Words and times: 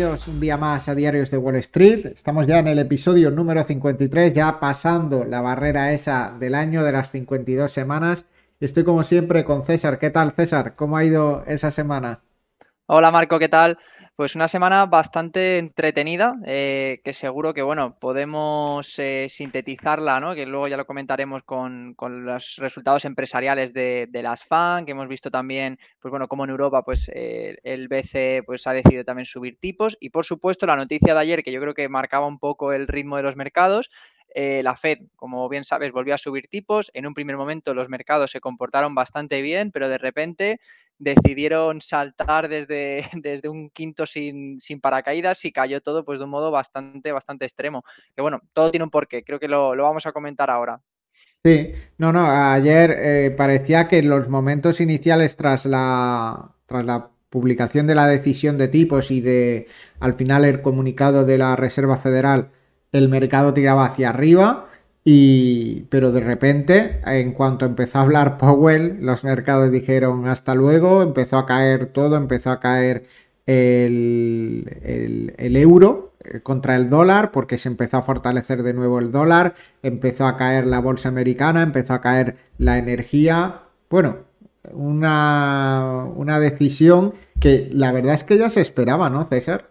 un 0.00 0.40
día 0.40 0.56
más 0.56 0.88
a 0.88 0.94
Diarios 0.94 1.30
de 1.30 1.36
Wall 1.36 1.56
Street. 1.56 2.06
Estamos 2.06 2.46
ya 2.46 2.58
en 2.58 2.68
el 2.68 2.78
episodio 2.78 3.30
número 3.30 3.62
53, 3.62 4.32
ya 4.32 4.58
pasando 4.58 5.26
la 5.26 5.42
barrera 5.42 5.92
esa 5.92 6.34
del 6.40 6.54
año 6.54 6.82
de 6.82 6.92
las 6.92 7.10
52 7.10 7.70
semanas. 7.70 8.24
Estoy 8.60 8.82
como 8.82 9.02
siempre 9.02 9.44
con 9.44 9.62
César. 9.62 9.98
¿Qué 9.98 10.08
tal, 10.08 10.32
César? 10.32 10.72
¿Cómo 10.74 10.96
ha 10.96 11.04
ido 11.04 11.44
esa 11.46 11.70
semana? 11.70 12.20
Hola 12.86 13.10
Marco, 13.10 13.38
¿qué 13.38 13.50
tal? 13.50 13.78
Pues 14.16 14.34
una 14.34 14.48
semana 14.48 14.84
bastante 14.84 15.56
entretenida, 15.56 16.36
eh, 16.44 17.00
que 17.02 17.14
seguro 17.14 17.54
que 17.54 17.62
bueno, 17.62 17.98
podemos 17.98 18.98
eh, 18.98 19.26
sintetizarla, 19.30 20.20
¿no? 20.20 20.34
Que 20.34 20.44
luego 20.44 20.68
ya 20.68 20.76
lo 20.76 20.84
comentaremos 20.84 21.42
con, 21.44 21.96
los 21.98 22.56
resultados 22.56 23.06
empresariales 23.06 23.72
de, 23.72 24.08
las 24.12 24.44
FAN, 24.44 24.84
que 24.84 24.92
hemos 24.92 25.08
visto 25.08 25.30
también, 25.30 25.78
pues 26.00 26.10
bueno, 26.10 26.28
como 26.28 26.44
en 26.44 26.50
Europa, 26.50 26.82
pues 26.82 27.10
eh, 27.14 27.56
el 27.62 27.88
BCE 27.88 28.42
pues 28.44 28.66
ha 28.66 28.74
decidido 28.74 29.04
también 29.04 29.24
subir 29.24 29.58
tipos. 29.58 29.96
Y 30.00 30.10
por 30.10 30.26
supuesto, 30.26 30.66
la 30.66 30.76
noticia 30.76 31.14
de 31.14 31.20
ayer, 31.20 31.42
que 31.42 31.52
yo 31.52 31.60
creo 31.60 31.72
que 31.72 31.88
marcaba 31.88 32.26
un 32.26 32.38
poco 32.38 32.74
el 32.74 32.88
ritmo 32.88 33.16
de 33.16 33.22
los 33.22 33.36
mercados, 33.36 33.90
la 34.34 34.76
Fed, 34.76 34.98
como 35.16 35.48
bien 35.48 35.64
sabes, 35.64 35.92
volvió 35.92 36.14
a 36.14 36.18
subir 36.18 36.48
tipos. 36.48 36.90
En 36.94 37.06
un 37.06 37.14
primer 37.14 37.36
momento 37.36 37.74
los 37.74 37.88
mercados 37.88 38.30
se 38.30 38.40
comportaron 38.40 38.94
bastante 38.94 39.42
bien, 39.42 39.70
pero 39.70 39.88
de 39.88 39.98
repente 39.98 40.60
decidieron 41.00 41.80
saltar 41.80 42.48
desde, 42.48 43.04
desde 43.14 43.48
un 43.48 43.70
quinto 43.70 44.06
sin, 44.06 44.60
sin, 44.60 44.80
paracaídas 44.80 45.44
y 45.44 45.50
cayó 45.50 45.80
todo 45.80 46.04
pues 46.04 46.18
de 46.18 46.26
un 46.26 46.30
modo 46.30 46.52
bastante, 46.52 47.10
bastante 47.10 47.46
extremo. 47.46 47.84
Que 48.14 48.22
bueno, 48.22 48.40
todo 48.52 48.70
tiene 48.70 48.84
un 48.84 48.90
porqué, 48.90 49.24
creo 49.24 49.40
que 49.40 49.48
lo, 49.48 49.70
vamos 49.76 50.06
a 50.06 50.12
comentar 50.12 50.50
ahora. 50.50 50.80
Sí, 51.44 51.72
no, 51.98 52.12
no, 52.12 52.30
ayer 52.30 52.94
eh, 52.96 53.34
parecía 53.36 53.88
que 53.88 53.98
en 53.98 54.10
los 54.10 54.28
momentos 54.28 54.80
iniciales 54.80 55.36
tras 55.36 55.66
la, 55.66 56.52
tras 56.66 56.84
la 56.84 57.10
publicación 57.30 57.86
de 57.86 57.94
la 57.94 58.06
decisión 58.06 58.58
de 58.58 58.68
tipos 58.68 59.10
y 59.10 59.20
de 59.20 59.66
al 59.98 60.14
final 60.14 60.44
el 60.44 60.60
comunicado 60.60 61.24
de 61.24 61.38
la 61.38 61.56
Reserva 61.56 61.98
Federal, 61.98 62.50
el 62.92 63.08
mercado 63.08 63.54
tiraba 63.54 63.86
hacia 63.86 64.10
arriba 64.10 64.70
y, 65.04 65.82
pero 65.90 66.12
de 66.12 66.20
repente, 66.20 67.00
en 67.06 67.32
cuanto 67.32 67.64
empezó 67.64 67.98
a 67.98 68.02
hablar 68.02 68.38
Powell, 68.38 68.98
los 69.00 69.24
mercados 69.24 69.72
dijeron 69.72 70.26
hasta 70.28 70.54
luego, 70.54 71.02
empezó 71.02 71.38
a 71.38 71.46
caer 71.46 71.86
todo, 71.86 72.16
empezó 72.16 72.50
a 72.50 72.60
caer 72.60 73.06
el, 73.46 75.34
el, 75.38 75.56
euro 75.56 76.12
eh, 76.22 76.40
contra 76.40 76.76
el 76.76 76.90
dólar, 76.90 77.32
porque 77.32 77.58
se 77.58 77.68
empezó 77.68 77.96
a 77.96 78.02
fortalecer 78.02 78.62
de 78.62 78.74
nuevo 78.74 78.98
el 78.98 79.10
dólar, 79.10 79.54
empezó 79.82 80.26
a 80.26 80.36
caer 80.36 80.66
la 80.66 80.80
bolsa 80.80 81.08
americana, 81.08 81.62
empezó 81.62 81.94
a 81.94 82.00
caer 82.02 82.36
la 82.58 82.78
energía. 82.78 83.62
Bueno, 83.88 84.18
una, 84.72 86.04
una 86.14 86.38
decisión 86.40 87.14
que 87.40 87.70
la 87.72 87.92
verdad 87.92 88.14
es 88.14 88.24
que 88.24 88.38
ya 88.38 88.50
se 88.50 88.60
esperaba, 88.60 89.10
¿no, 89.10 89.24
César? 89.24 89.70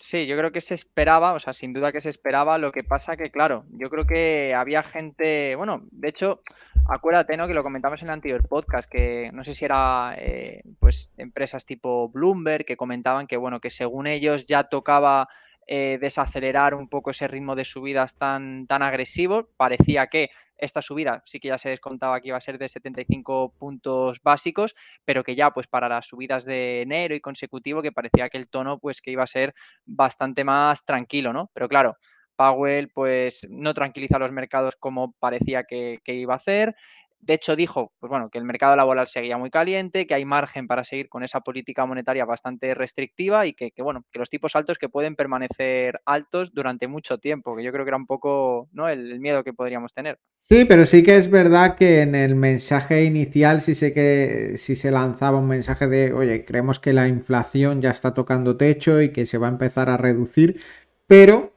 Sí, 0.00 0.26
yo 0.26 0.34
creo 0.34 0.50
que 0.50 0.62
se 0.62 0.72
esperaba, 0.72 1.34
o 1.34 1.40
sea, 1.40 1.52
sin 1.52 1.74
duda 1.74 1.92
que 1.92 2.00
se 2.00 2.08
esperaba, 2.08 2.56
lo 2.56 2.72
que 2.72 2.82
pasa 2.82 3.18
que, 3.18 3.30
claro, 3.30 3.66
yo 3.68 3.90
creo 3.90 4.06
que 4.06 4.54
había 4.54 4.82
gente, 4.82 5.54
bueno, 5.56 5.82
de 5.90 6.08
hecho, 6.08 6.40
acuérdate, 6.88 7.36
¿no? 7.36 7.46
Que 7.46 7.52
lo 7.52 7.62
comentamos 7.62 8.00
en 8.00 8.08
el 8.08 8.14
anterior 8.14 8.48
podcast, 8.48 8.88
que 8.88 9.30
no 9.34 9.44
sé 9.44 9.54
si 9.54 9.66
era, 9.66 10.14
eh, 10.16 10.62
pues, 10.78 11.12
empresas 11.18 11.66
tipo 11.66 12.08
Bloomberg, 12.08 12.64
que 12.64 12.78
comentaban 12.78 13.26
que, 13.26 13.36
bueno, 13.36 13.60
que 13.60 13.68
según 13.68 14.06
ellos 14.06 14.46
ya 14.46 14.64
tocaba 14.64 15.28
eh, 15.72 15.98
desacelerar 16.00 16.74
un 16.74 16.88
poco 16.88 17.12
ese 17.12 17.28
ritmo 17.28 17.54
de 17.54 17.64
subidas 17.64 18.16
tan, 18.16 18.66
tan 18.66 18.82
agresivo. 18.82 19.50
Parecía 19.56 20.08
que 20.08 20.30
esta 20.58 20.82
subida 20.82 21.22
sí 21.26 21.38
que 21.38 21.46
ya 21.46 21.58
se 21.58 21.68
descontaba 21.68 22.20
que 22.20 22.26
iba 22.26 22.36
a 22.36 22.40
ser 22.40 22.58
de 22.58 22.68
75 22.68 23.54
puntos 23.56 24.20
básicos, 24.20 24.74
pero 25.04 25.22
que 25.22 25.36
ya 25.36 25.52
pues 25.52 25.68
para 25.68 25.88
las 25.88 26.08
subidas 26.08 26.44
de 26.44 26.82
enero 26.82 27.14
y 27.14 27.20
consecutivo 27.20 27.82
que 27.82 27.92
parecía 27.92 28.28
que 28.28 28.38
el 28.38 28.48
tono 28.48 28.80
pues 28.80 29.00
que 29.00 29.12
iba 29.12 29.22
a 29.22 29.28
ser 29.28 29.54
bastante 29.86 30.42
más 30.42 30.84
tranquilo, 30.84 31.32
¿no? 31.32 31.52
Pero 31.54 31.68
claro, 31.68 31.96
Powell 32.34 32.88
pues 32.88 33.46
no 33.48 33.72
tranquiliza 33.72 34.18
los 34.18 34.32
mercados 34.32 34.74
como 34.74 35.12
parecía 35.20 35.62
que, 35.62 36.00
que 36.02 36.14
iba 36.14 36.34
a 36.34 36.38
hacer. 36.38 36.74
De 37.20 37.34
hecho, 37.34 37.54
dijo 37.54 37.92
pues 38.00 38.08
bueno, 38.08 38.30
que 38.30 38.38
el 38.38 38.44
mercado 38.44 38.74
laboral 38.76 39.06
seguía 39.06 39.36
muy 39.36 39.50
caliente, 39.50 40.06
que 40.06 40.14
hay 40.14 40.24
margen 40.24 40.66
para 40.66 40.84
seguir 40.84 41.08
con 41.08 41.22
esa 41.22 41.40
política 41.40 41.84
monetaria 41.84 42.24
bastante 42.24 42.74
restrictiva 42.74 43.46
y 43.46 43.52
que, 43.52 43.72
bueno, 43.78 44.04
que 44.10 44.18
los 44.18 44.30
tipos 44.30 44.56
altos 44.56 44.78
que 44.78 44.88
pueden 44.88 45.16
permanecer 45.16 46.00
altos 46.06 46.52
durante 46.54 46.88
mucho 46.88 47.18
tiempo, 47.18 47.54
que 47.54 47.62
yo 47.62 47.72
creo 47.72 47.84
que 47.84 47.90
era 47.90 47.96
un 47.96 48.06
poco 48.06 48.68
¿no? 48.72 48.88
el, 48.88 49.20
miedo 49.20 49.44
que 49.44 49.52
podríamos 49.52 49.92
tener. 49.92 50.18
Sí, 50.40 50.64
pero 50.64 50.86
sí 50.86 51.02
que 51.02 51.18
es 51.18 51.30
verdad 51.30 51.76
que 51.76 52.00
en 52.00 52.14
el 52.14 52.34
mensaje 52.34 53.04
inicial 53.04 53.60
sí 53.60 53.74
sé 53.74 53.92
que 53.92 54.54
sí 54.56 54.74
se 54.74 54.90
lanzaba 54.90 55.38
un 55.38 55.48
mensaje 55.48 55.86
de, 55.88 56.14
oye, 56.14 56.44
creemos 56.46 56.80
que 56.80 56.94
la 56.94 57.06
inflación 57.06 57.82
ya 57.82 57.90
está 57.90 58.14
tocando 58.14 58.56
techo 58.56 59.02
y 59.02 59.12
que 59.12 59.26
se 59.26 59.36
va 59.36 59.48
a 59.48 59.50
empezar 59.50 59.90
a 59.90 59.98
reducir, 59.98 60.60
pero 61.06 61.52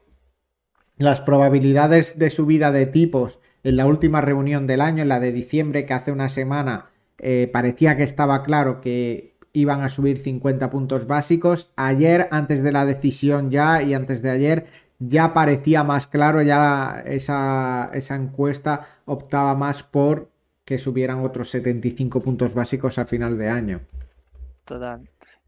las 0.98 1.22
probabilidades 1.22 2.20
de 2.20 2.30
subida 2.30 2.72
de 2.72 2.86
tipos 2.86 3.40
en 3.64 3.78
la 3.78 3.86
última 3.86 4.22
reunión 4.22 4.68
del 4.68 4.82
año, 4.82 5.02
en 5.02 5.10
la 5.10 5.20
de 5.20 5.32
diciembre, 5.32 5.86
que 5.86 5.94
hace 5.94 6.12
una 6.12 6.30
semana 6.30 6.90
eh, 7.18 7.50
parecía 7.52 7.96
que 7.96 8.04
estaba 8.04 8.44
claro 8.44 8.82
que 8.82 9.34
iban 9.54 9.82
a 9.82 9.90
subir 9.90 10.18
50 10.18 10.70
puntos 10.70 11.08
básicos. 11.08 11.72
Ayer, 11.76 12.28
antes 12.32 12.64
de 12.64 12.72
la 12.72 12.86
decisión 12.86 13.52
ya 13.52 13.82
y 13.82 13.94
antes 13.94 14.22
de 14.22 14.32
ayer, 14.32 14.68
ya 15.00 15.34
parecía 15.34 15.84
más 15.84 16.08
claro, 16.08 16.42
ya 16.42 17.04
esa, 17.06 17.90
esa 17.94 18.16
encuesta 18.16 18.88
optaba 19.06 19.56
más 19.56 19.84
por 19.84 20.30
que 20.66 20.78
subieran 20.78 21.20
otros 21.20 21.50
75 21.50 22.22
puntos 22.22 22.54
básicos 22.54 22.98
a 22.98 23.06
final 23.06 23.38
de 23.38 23.50
año. 23.50 23.82
Total. 24.66 25.02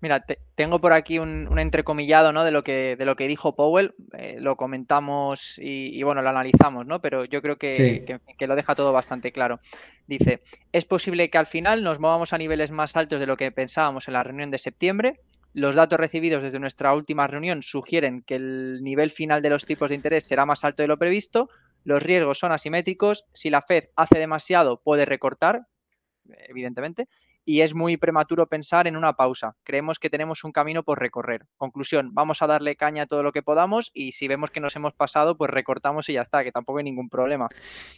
Mira, 0.06 0.24
tengo 0.54 0.80
por 0.80 0.94
aquí 0.94 1.18
un, 1.18 1.58
entrecomillado 1.58 2.32
¿no? 2.32 2.46
de, 2.46 2.52
lo 2.52 2.64
que, 2.64 2.96
de 2.96 3.06
lo 3.06 3.16
que 3.16 3.28
dijo 3.28 3.56
Powell, 3.56 3.96
eh, 4.16 4.38
lo 4.40 4.56
comentamos 4.56 5.58
y, 5.58 6.04
bueno, 6.04 6.22
lo 6.22 6.30
analizamos, 6.30 6.86
¿no? 6.86 7.02
pero 7.02 7.26
yo 7.26 7.42
creo 7.42 7.58
que, 7.58 8.20
que, 8.38 8.46
lo 8.46 8.56
deja 8.56 8.76
todo 8.76 8.94
bastante 8.94 9.32
claro. 9.32 9.60
Dice, 10.06 10.44
es 10.72 10.86
posible 10.86 11.32
que 11.32 11.40
al 11.40 11.48
final 11.48 11.84
nos 11.84 12.00
movamos 12.00 12.34
a 12.34 12.38
niveles 12.38 12.70
más 12.70 12.96
altos 12.96 13.20
de 13.20 13.26
lo 13.26 13.36
que 13.36 13.52
pensábamos 13.52 14.08
en 14.08 14.14
la 14.14 14.22
reunión 14.22 14.52
de 14.52 14.60
septiembre. 14.60 15.22
Los 15.54 15.74
datos 15.74 16.00
recibidos 16.00 16.44
desde 16.44 16.60
nuestra 16.60 16.94
última 16.94 17.26
reunión 17.26 17.64
sugieren 17.64 18.22
que 18.22 18.36
el 18.36 18.84
nivel 18.84 19.10
final 19.10 19.42
de 19.42 19.50
los 19.50 19.66
tipos 19.66 19.90
de 19.90 19.96
interés 19.96 20.28
será 20.28 20.46
más 20.46 20.64
alto 20.64 20.84
de 20.84 20.88
lo 20.88 21.00
previsto. 21.00 21.50
Los 21.84 22.04
riesgos 22.04 22.38
son 22.38 22.52
asimétricos. 22.52 23.26
Si 23.34 23.50
la 23.50 23.64
Fed 23.64 23.86
hace 23.96 24.20
demasiado, 24.20 24.80
puede 24.84 25.06
recortar, 25.06 25.66
evidentemente, 26.48 27.08
y 27.46 27.62
es 27.62 27.76
muy 27.76 27.96
prematuro 27.96 28.48
pensar 28.48 28.88
en 28.88 28.98
una 28.98 29.14
pausa. 29.14 29.56
Creemos 29.64 30.00
que 30.00 30.10
tenemos 30.10 30.44
un 30.44 30.52
camino 30.52 30.84
por 30.84 31.00
recorrer. 31.00 31.46
Conclusión, 31.58 32.10
vamos 32.14 32.42
a 32.42 32.48
darle 32.48 32.76
caña 32.76 33.04
a 33.04 33.06
todo 33.06 33.22
lo 33.22 33.32
que 33.32 33.44
podamos 33.44 33.92
y 33.94 34.14
si 34.14 34.28
vemos 34.28 34.50
que 34.50 34.60
nos 34.60 34.76
hemos 34.76 34.94
pasado, 34.94 35.38
pues 35.38 35.52
recortamos 35.52 36.10
y 36.10 36.14
ya 36.14 36.24
está, 36.24 36.44
que 36.44 36.52
tampoco 36.52 36.80
hay 36.80 36.84
ningún 36.84 37.08
problema. 37.08 37.48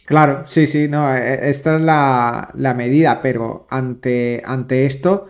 Claro, 0.04 0.46
sí, 0.46 0.66
sí, 0.66 0.86
no, 0.88 1.12
e, 1.14 1.18
e, 1.18 1.50
esta 1.50 1.76
es 1.76 1.80
la, 1.80 2.50
la 2.54 2.74
medida, 2.74 3.22
pero 3.22 3.66
ante, 3.70 4.42
ante 4.44 4.84
esto, 4.84 5.28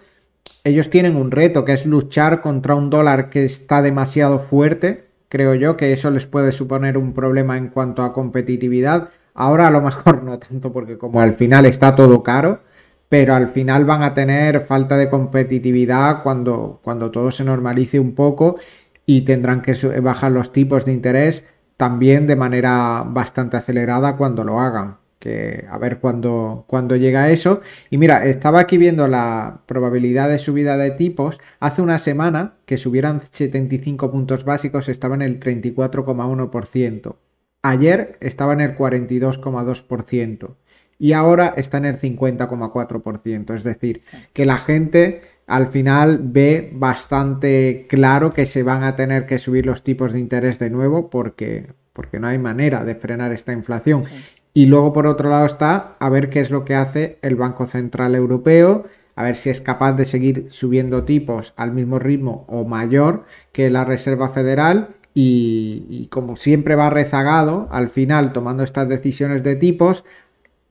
ellos 0.64 0.90
tienen 0.90 1.16
un 1.16 1.30
reto, 1.30 1.64
que 1.64 1.72
es 1.72 1.86
luchar 1.86 2.40
contra 2.40 2.74
un 2.74 2.90
dólar 2.90 3.30
que 3.30 3.44
está 3.44 3.82
demasiado 3.82 4.40
fuerte. 4.40 5.08
Creo 5.28 5.54
yo 5.54 5.76
que 5.76 5.92
eso 5.92 6.10
les 6.10 6.26
puede 6.26 6.52
suponer 6.52 6.98
un 6.98 7.14
problema 7.14 7.56
en 7.56 7.68
cuanto 7.68 8.02
a 8.02 8.12
competitividad. 8.12 9.10
Ahora 9.34 9.68
a 9.68 9.70
lo 9.70 9.80
mejor 9.80 10.22
no 10.24 10.38
tanto 10.38 10.72
porque 10.72 10.98
como 10.98 11.20
al 11.20 11.34
final 11.34 11.66
está 11.66 11.94
todo 11.94 12.22
caro, 12.24 12.60
pero 13.08 13.34
al 13.34 13.48
final 13.48 13.84
van 13.84 14.02
a 14.02 14.14
tener 14.14 14.60
falta 14.60 14.96
de 14.96 15.08
competitividad 15.08 16.22
cuando, 16.22 16.80
cuando 16.82 17.10
todo 17.10 17.30
se 17.30 17.44
normalice 17.44 17.98
un 17.98 18.14
poco 18.14 18.58
y 19.06 19.22
tendrán 19.22 19.62
que 19.62 19.74
bajar 20.00 20.32
los 20.32 20.52
tipos 20.52 20.84
de 20.84 20.92
interés 20.92 21.44
también 21.78 22.26
de 22.26 22.36
manera 22.36 23.04
bastante 23.06 23.56
acelerada 23.56 24.16
cuando 24.16 24.44
lo 24.44 24.60
hagan. 24.60 24.98
Que 25.18 25.64
a 25.70 25.78
ver 25.78 25.98
cuándo, 25.98 26.64
cuando 26.68 26.94
llega 26.96 27.30
eso. 27.30 27.62
Y 27.90 27.98
mira, 27.98 28.26
estaba 28.26 28.60
aquí 28.60 28.76
viendo 28.78 29.08
la 29.08 29.62
probabilidad 29.66 30.28
de 30.28 30.38
subida 30.38 30.76
de 30.76 30.90
tipos. 30.92 31.40
Hace 31.58 31.82
una 31.82 31.98
semana 31.98 32.54
que 32.66 32.76
subieran 32.76 33.20
75 33.32 34.12
puntos 34.12 34.44
básicos 34.44 34.88
estaba 34.88 35.14
en 35.16 35.22
el 35.22 35.40
34,1%. 35.40 37.16
Ayer 37.62 38.16
estaba 38.20 38.52
en 38.52 38.60
el 38.60 38.76
42,2% 38.76 40.50
y 40.98 41.12
ahora 41.12 41.54
está 41.56 41.78
en 41.78 41.84
el 41.86 41.98
50,4%. 41.98 43.54
Es 43.54 43.64
decir, 43.64 44.02
que 44.32 44.44
la 44.44 44.58
gente 44.58 45.22
al 45.46 45.68
final 45.68 46.20
ve 46.22 46.70
bastante 46.74 47.86
claro 47.88 48.32
que 48.32 48.46
se 48.46 48.62
van 48.62 48.82
a 48.82 48.96
tener 48.96 49.26
que 49.26 49.38
subir 49.38 49.64
los 49.64 49.82
tipos 49.82 50.12
de 50.12 50.18
interés 50.18 50.58
de 50.58 50.70
nuevo 50.70 51.08
porque, 51.08 51.72
porque 51.92 52.20
no 52.20 52.28
hay 52.28 52.38
manera 52.38 52.84
de 52.84 52.94
frenar 52.94 53.32
esta 53.32 53.52
inflación. 53.52 54.04
Y 54.52 54.66
luego 54.66 54.92
por 54.92 55.06
otro 55.06 55.30
lado 55.30 55.46
está 55.46 55.96
a 55.98 56.10
ver 56.10 56.30
qué 56.30 56.40
es 56.40 56.50
lo 56.50 56.64
que 56.64 56.74
hace 56.74 57.18
el 57.22 57.36
Banco 57.36 57.66
Central 57.66 58.14
Europeo, 58.14 58.86
a 59.14 59.22
ver 59.22 59.36
si 59.36 59.50
es 59.50 59.60
capaz 59.60 59.94
de 59.94 60.04
seguir 60.04 60.46
subiendo 60.50 61.04
tipos 61.04 61.54
al 61.56 61.72
mismo 61.72 61.98
ritmo 61.98 62.44
o 62.48 62.64
mayor 62.64 63.24
que 63.52 63.70
la 63.70 63.84
Reserva 63.84 64.30
Federal 64.30 64.96
y, 65.14 65.86
y, 65.88 66.06
como 66.06 66.36
siempre 66.36 66.76
va 66.76 66.90
rezagado, 66.90 67.68
al 67.72 67.88
final 67.88 68.32
tomando 68.32 68.62
estas 68.62 68.88
decisiones 68.88 69.42
de 69.42 69.56
tipos, 69.56 70.04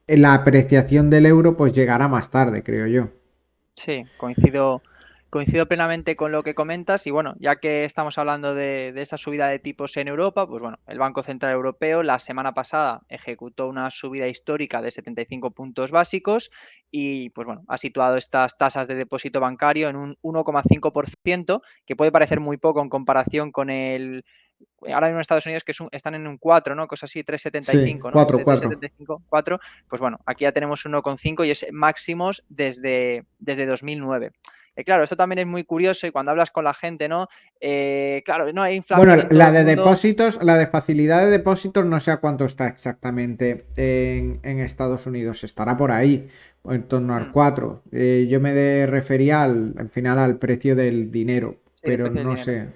la 0.08 0.34
apreciación 0.34 1.10
del 1.10 1.26
euro 1.26 1.56
pues 1.56 1.72
llegará 1.72 2.08
más 2.08 2.30
tarde, 2.30 2.62
creo 2.62 2.86
yo. 2.86 3.08
Sí, 3.74 4.04
coincido, 4.16 4.82
coincido 5.30 5.66
plenamente 5.66 6.16
con 6.16 6.32
lo 6.32 6.42
que 6.42 6.54
comentas 6.54 7.06
y 7.06 7.10
bueno, 7.10 7.34
ya 7.38 7.56
que 7.56 7.84
estamos 7.84 8.18
hablando 8.18 8.54
de, 8.54 8.92
esa 8.96 9.18
subida 9.18 9.46
de 9.48 9.58
tipos 9.58 9.96
en 9.98 10.08
Europa, 10.08 10.48
pues 10.48 10.62
bueno, 10.62 10.78
el 10.86 10.98
Banco 10.98 11.22
Central 11.22 11.52
Europeo 11.52 12.02
la 12.02 12.18
semana 12.18 12.54
pasada 12.54 13.02
ejecutó 13.08 13.68
una 13.68 13.90
subida 13.90 14.26
histórica 14.26 14.82
de 14.82 14.90
75 14.90 15.50
puntos 15.50 15.90
básicos 15.90 16.50
y 16.90 17.30
pues 17.30 17.46
bueno, 17.46 17.62
ha 17.68 17.78
situado 17.78 18.16
estas 18.16 18.56
tasas 18.56 18.88
de 18.88 18.94
depósito 18.94 19.40
bancario 19.40 19.88
en 19.90 19.96
un 19.96 20.16
1,5%, 20.22 21.60
que 21.86 21.96
puede 21.96 22.10
parecer 22.10 22.40
muy 22.40 22.56
poco 22.56 22.82
en 22.82 22.88
comparación 22.88 23.52
con 23.52 23.70
el 23.70 24.24
ahora 24.82 25.08
mismo 25.08 25.18
en 25.18 25.20
Estados 25.20 25.46
Unidos 25.46 25.64
que 25.64 25.72
están 25.92 26.14
en 26.14 26.26
un 26.26 26.38
4, 26.38 26.74
¿no? 26.74 26.86
Cosa 26.86 27.06
así, 27.06 27.22
3,75, 27.22 28.04
¿no? 28.04 28.12
4, 28.12 28.40
4. 28.44 28.70
4. 29.28 29.60
Pues 29.88 30.00
bueno, 30.00 30.18
aquí 30.26 30.44
ya 30.44 30.52
tenemos 30.52 30.84
1,5 30.84 31.46
y 31.46 31.50
es 31.50 31.66
máximos 31.72 32.44
desde, 32.48 33.24
desde 33.38 33.66
2009. 33.66 34.32
Eh, 34.78 34.84
claro, 34.84 35.02
esto 35.02 35.16
también 35.16 35.40
es 35.40 35.46
muy 35.48 35.64
curioso 35.64 36.06
y 36.06 36.12
cuando 36.12 36.30
hablas 36.30 36.52
con 36.52 36.62
la 36.62 36.72
gente, 36.72 37.08
¿no? 37.08 37.26
Eh, 37.60 38.22
claro, 38.24 38.52
no 38.52 38.62
hay 38.62 38.76
inflación. 38.76 39.08
Bueno, 39.08 39.28
la 39.30 39.50
de 39.50 39.64
depósitos, 39.64 40.38
la 40.40 40.56
de 40.56 40.68
facilidad 40.68 41.24
de 41.24 41.30
depósitos, 41.30 41.84
no 41.84 41.98
sé 41.98 42.12
a 42.12 42.18
cuánto 42.18 42.44
está 42.44 42.68
exactamente 42.68 43.66
en, 43.74 44.60
Estados 44.60 45.06
Unidos. 45.06 45.42
Estará 45.42 45.76
por 45.76 45.90
ahí, 45.90 46.28
en 46.64 46.84
torno 46.84 47.16
al 47.16 47.32
4. 47.32 47.82
Hmm. 47.84 47.88
Eh, 47.90 48.26
yo 48.30 48.38
me 48.38 48.86
refería 48.86 49.42
al, 49.42 49.74
al, 49.76 49.88
final 49.88 50.16
al 50.20 50.38
precio 50.38 50.76
del 50.76 51.10
dinero, 51.10 51.56
pero 51.82 52.08
no 52.08 52.36
sé. 52.36 52.68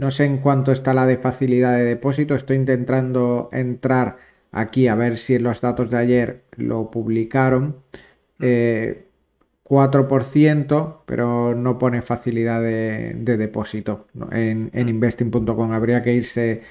No 0.00 0.10
sé 0.10 0.24
en 0.24 0.38
cuánto 0.38 0.72
está 0.72 0.94
la 0.94 1.04
de 1.04 1.18
facilidad 1.18 1.76
de 1.76 1.84
depósito. 1.84 2.34
Estoy 2.34 2.56
intentando 2.56 3.50
entrar 3.52 4.16
aquí 4.50 4.88
a 4.88 4.94
ver 4.94 5.18
si 5.18 5.34
en 5.34 5.42
los 5.42 5.60
datos 5.60 5.90
de 5.90 5.98
ayer 5.98 6.44
lo 6.56 6.90
publicaron. 6.90 7.82
Hmm. 8.38 8.44
Eh, 8.44 9.06
4%, 9.64 11.02
pero 11.04 11.54
no 11.54 11.78
pone 11.78 12.00
facilidad 12.00 12.62
de, 12.62 13.12
depósito. 13.14 14.08
En, 14.32 14.70
en 14.72 14.86
mm. 14.86 14.88
investing.com 14.88 15.72
habría 15.72 16.02
que 16.02 16.14
irse 16.14 16.62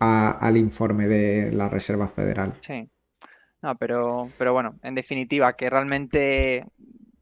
al 0.00 0.56
informe 0.56 1.06
de 1.06 1.52
la 1.52 1.68
Reserva 1.68 2.08
Federal. 2.08 2.54
Sí. 2.66 2.88
No, 3.62 3.76
pero, 3.76 4.30
pero 4.36 4.52
bueno, 4.52 4.80
en 4.82 4.96
definitiva, 4.96 5.52
que 5.52 5.68
realmente 5.68 6.64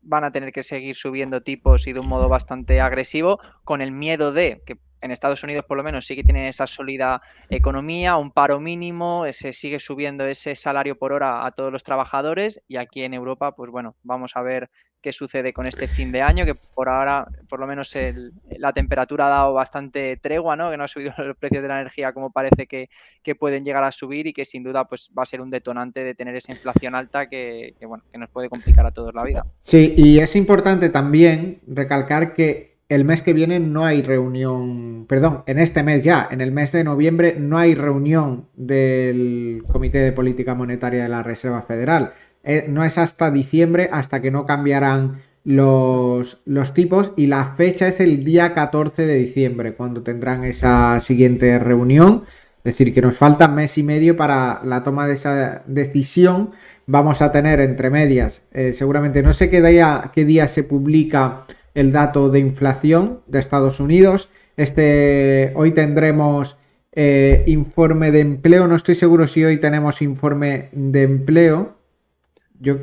van 0.01 0.25
a 0.25 0.31
tener 0.31 0.53
que 0.53 0.63
seguir 0.63 0.95
subiendo 0.95 1.43
tipos 1.43 1.87
y 1.87 1.93
de 1.93 2.01
un 2.01 2.09
modo 2.09 2.31
bastante 2.31 2.81
agresivo, 2.81 3.39
con 3.65 3.83
el 3.83 3.91
miedo 3.91 4.33
de 4.33 4.63
que 4.65 4.79
en 5.01 5.11
Estados 5.11 5.43
Unidos 5.43 5.65
por 5.67 5.77
lo 5.77 5.83
menos 5.83 6.07
sí 6.07 6.17
que 6.17 6.25
tienen 6.25 6.47
esa 6.47 6.67
sólida 6.67 7.23
economía, 7.51 8.17
un 8.17 8.31
paro 8.31 8.61
mínimo, 8.61 9.25
se 9.33 9.53
sigue 9.53 9.79
subiendo 9.79 10.25
ese 10.25 10.57
salario 10.57 10.99
por 10.99 11.13
hora 11.13 11.47
a 11.47 11.53
todos 11.53 11.73
los 11.73 11.83
trabajadores 11.83 12.63
y 12.69 12.77
aquí 12.77 13.03
en 13.03 13.15
Europa, 13.15 13.53
pues 13.53 13.71
bueno, 13.71 13.97
vamos 14.03 14.33
a 14.35 14.43
ver 14.43 14.71
qué 15.01 15.13
sucede 15.13 15.53
con 15.53 15.67
este 15.67 15.89
fin 15.89 16.11
de 16.13 16.23
año, 16.23 16.45
que 16.45 16.55
por 16.75 16.89
ahora, 16.89 17.27
por 17.49 17.61
lo 17.61 17.67
menos 17.67 17.95
la 18.59 18.73
temperatura 18.73 19.27
ha 19.27 19.31
dado 19.31 19.53
bastante 19.53 20.17
tregua, 20.17 20.57
¿no? 20.57 20.71
Que 20.71 20.77
no 20.77 20.85
ha 20.85 20.89
subido 20.89 21.13
los 21.19 21.37
precios 21.37 21.63
de 21.63 21.69
la 21.69 21.81
energía 21.81 22.13
como 22.13 22.31
parece 22.31 22.67
que, 22.67 22.89
pueden 23.39 23.63
llegar 23.63 23.85
a 23.85 23.93
subir 23.93 24.27
y 24.27 24.33
que 24.33 24.47
sin 24.47 24.63
duda 24.63 24.87
pues 24.87 25.11
va 25.17 25.23
a 25.23 25.27
ser 25.27 25.43
un 25.43 25.51
detonante 25.51 26.03
de 26.03 26.15
tener 26.15 26.35
esa 26.35 26.51
inflación 26.51 26.95
alta 26.95 27.29
que, 27.29 27.75
bueno, 27.83 28.03
que 28.11 28.17
nos 28.17 28.31
puede 28.31 28.49
complicar 28.49 28.87
a 28.87 28.91
todos 28.91 29.15
la 29.15 29.23
vida. 29.23 29.45
Sí, 29.61 29.93
y 29.95 30.19
es 30.19 30.35
importante 30.35 30.89
también 30.89 31.61
recalcar 31.67 32.33
que 32.33 32.78
el 32.89 33.05
mes 33.05 33.23
que 33.23 33.35
viene 33.35 33.61
no 33.61 33.85
hay 33.85 34.03
reunión, 34.03 35.05
perdón, 35.07 35.43
en 35.47 35.59
este 35.59 35.83
mes 35.83 36.05
ya, 36.05 36.27
en 36.31 36.41
el 36.41 36.53
mes 36.53 36.73
de 36.73 36.85
noviembre 36.85 37.37
no 37.39 37.59
hay 37.59 37.75
reunión 37.75 38.47
del 38.57 39.63
Comité 39.71 39.99
de 39.99 40.13
Política 40.13 40.55
Monetaria 40.55 41.03
de 41.03 41.09
la 41.09 41.23
Reserva 41.23 41.63
Federal. 41.63 42.13
Eh, 42.45 42.65
no 42.69 42.85
es 42.85 42.97
hasta 42.97 43.31
diciembre 43.31 43.91
hasta 43.93 44.23
que 44.23 44.31
no 44.31 44.47
cambiarán 44.47 45.21
los, 45.45 46.41
los, 46.47 46.73
tipos 46.73 47.13
y 47.17 47.27
la 47.27 47.55
fecha 47.57 47.89
es 47.89 48.01
el 48.01 48.25
día 48.25 48.55
14 48.55 49.07
de 49.07 49.17
diciembre 49.17 49.75
cuando 49.75 50.03
tendrán 50.03 50.45
esa 50.45 51.01
siguiente 51.01 51.59
reunión. 51.59 52.25
Es 52.65 52.75
decir, 52.75 52.93
que 52.95 53.03
nos 53.03 53.17
falta 53.17 53.49
mes 53.49 53.77
y 53.79 53.83
medio 53.83 54.17
para 54.17 54.63
la 54.65 54.83
toma 54.83 55.07
de 55.07 55.15
esa 55.15 55.63
decisión. 55.67 56.53
Vamos 56.87 57.21
a 57.21 57.33
tener 57.33 57.61
entre 57.61 57.91
medias, 57.91 58.43
eh, 58.53 58.73
seguramente 58.73 59.23
no 59.23 59.35
sé 59.35 59.51
qué 59.51 59.61
día, 59.61 60.11
qué 60.15 60.25
día 60.25 60.49
se 60.49 60.65
publica 60.65 61.45
el 61.79 61.93
dato 61.93 62.29
de 62.29 62.41
inflación 62.41 63.21
de 63.27 63.39
Estados 63.39 63.81
Unidos. 63.81 64.29
Este, 64.57 65.53
hoy 65.55 65.71
tendremos 65.71 66.59
eh, 66.93 67.45
informe 67.47 68.11
de 68.11 68.21
empleo. 68.21 68.67
No 68.67 68.75
estoy 68.75 68.97
seguro 68.97 69.27
si 69.27 69.45
hoy 69.45 69.59
tenemos 69.59 70.03
informe 70.03 70.69
de 70.73 71.03
empleo. 71.05 71.77
Yo, 72.61 72.79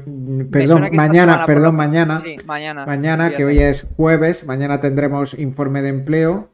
perdón, 0.49 0.89
mañana, 0.93 1.45
perdón, 1.45 1.75
mañana, 1.75 2.21
mañana. 2.45 2.85
Mañana, 2.85 3.35
que 3.35 3.43
hoy 3.43 3.59
es 3.59 3.85
jueves, 3.97 4.45
mañana 4.45 4.79
tendremos 4.79 5.37
informe 5.37 5.81
de 5.81 5.89
empleo. 5.89 6.49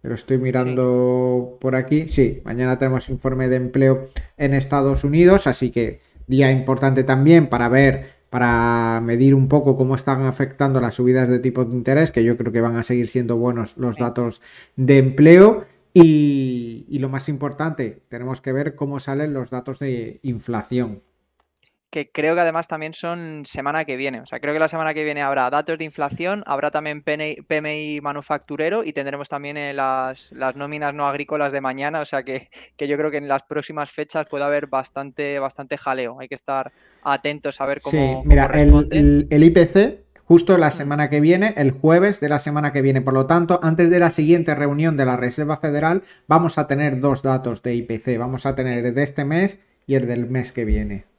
Pero 0.00 0.16
estoy 0.16 0.38
mirando 0.38 1.58
por 1.60 1.76
aquí. 1.76 2.08
Sí, 2.08 2.42
mañana 2.44 2.76
tenemos 2.76 3.08
informe 3.08 3.48
de 3.48 3.54
empleo 3.54 4.08
en 4.36 4.54
Estados 4.54 5.04
Unidos, 5.04 5.46
así 5.46 5.70
que 5.70 6.00
día 6.26 6.50
importante 6.50 7.04
también 7.04 7.46
para 7.48 7.68
ver, 7.68 8.10
para 8.32 9.02
medir 9.02 9.34
un 9.34 9.46
poco 9.46 9.76
cómo 9.76 9.94
están 9.94 10.24
afectando 10.24 10.80
las 10.80 10.94
subidas 10.94 11.28
de 11.28 11.38
tipo 11.38 11.66
de 11.66 11.76
interés, 11.76 12.10
que 12.10 12.24
yo 12.24 12.38
creo 12.38 12.50
que 12.50 12.62
van 12.62 12.76
a 12.76 12.82
seguir 12.82 13.06
siendo 13.06 13.36
buenos 13.36 13.76
los 13.76 13.98
datos 13.98 14.40
de 14.74 14.96
empleo. 14.96 15.66
y 15.92 16.98
lo 16.98 17.10
más 17.10 17.28
importante, 17.28 18.02
tenemos 18.08 18.40
que 18.40 18.52
ver 18.52 18.74
cómo 18.74 19.00
salen 19.00 19.34
los 19.34 19.50
datos 19.50 19.78
de 19.78 20.18
inflación 20.22 21.02
que 21.92 22.10
creo 22.10 22.34
que 22.34 22.40
además 22.40 22.68
también 22.68 22.94
son 22.94 23.42
semana 23.44 23.84
que 23.84 23.98
viene. 23.98 24.22
O 24.22 24.26
sea, 24.26 24.40
creo 24.40 24.54
que 24.54 24.58
la 24.58 24.68
semana 24.68 24.94
que 24.94 25.04
viene 25.04 25.20
habrá 25.20 25.50
datos 25.50 25.76
de 25.76 25.84
inflación, 25.84 26.42
habrá 26.46 26.70
también 26.70 27.02
PMI, 27.02 28.00
manufacturero 28.00 28.82
y 28.82 28.94
tendremos 28.94 29.28
también 29.28 29.58
eh, 29.58 29.74
las, 29.74 30.32
las, 30.32 30.56
nóminas 30.56 30.94
no 30.94 31.06
agrícolas 31.06 31.52
de 31.52 31.60
mañana. 31.60 32.00
O 32.00 32.06
sea, 32.06 32.22
que, 32.22 32.48
yo 32.78 32.96
creo 32.96 33.10
que 33.10 33.18
en 33.18 33.28
las 33.28 33.42
próximas 33.42 33.90
fechas 33.90 34.26
puede 34.26 34.42
haber 34.42 34.68
bastante, 34.68 35.38
bastante 35.38 35.76
jaleo. 35.76 36.18
Hay 36.18 36.28
que 36.28 36.34
estar 36.34 36.72
atentos 37.02 37.60
a 37.60 37.66
ver 37.66 37.82
cómo. 37.82 38.22
Sí, 38.22 38.26
mira, 38.26 38.46
el, 38.46 39.26
el, 39.28 39.44
IPC 39.44 39.98
justo 40.24 40.56
la 40.56 40.70
semana 40.70 41.10
que 41.10 41.20
viene, 41.20 41.52
el 41.58 41.72
jueves 41.72 42.20
de 42.20 42.30
la 42.30 42.38
semana 42.38 42.72
que 42.72 42.80
viene. 42.80 43.02
Por 43.02 43.12
lo 43.12 43.26
tanto, 43.26 43.60
antes 43.62 43.90
de 43.90 43.98
la 43.98 44.10
siguiente 44.10 44.54
reunión 44.54 44.96
de 44.96 45.04
la 45.04 45.18
Reserva 45.18 45.58
Federal, 45.58 46.04
vamos 46.26 46.56
a 46.56 46.66
tener 46.66 47.00
dos 47.00 47.22
datos 47.22 47.62
de 47.62 47.74
IPC. 47.74 48.16
Vamos 48.16 48.46
a 48.46 48.54
tener 48.54 48.82
el 48.82 48.94
de 48.94 49.02
este 49.02 49.26
mes 49.26 49.58
y 49.86 49.96
el 49.96 50.06
del 50.06 50.30
mes 50.30 50.52
que 50.52 50.64
viene 50.64 51.11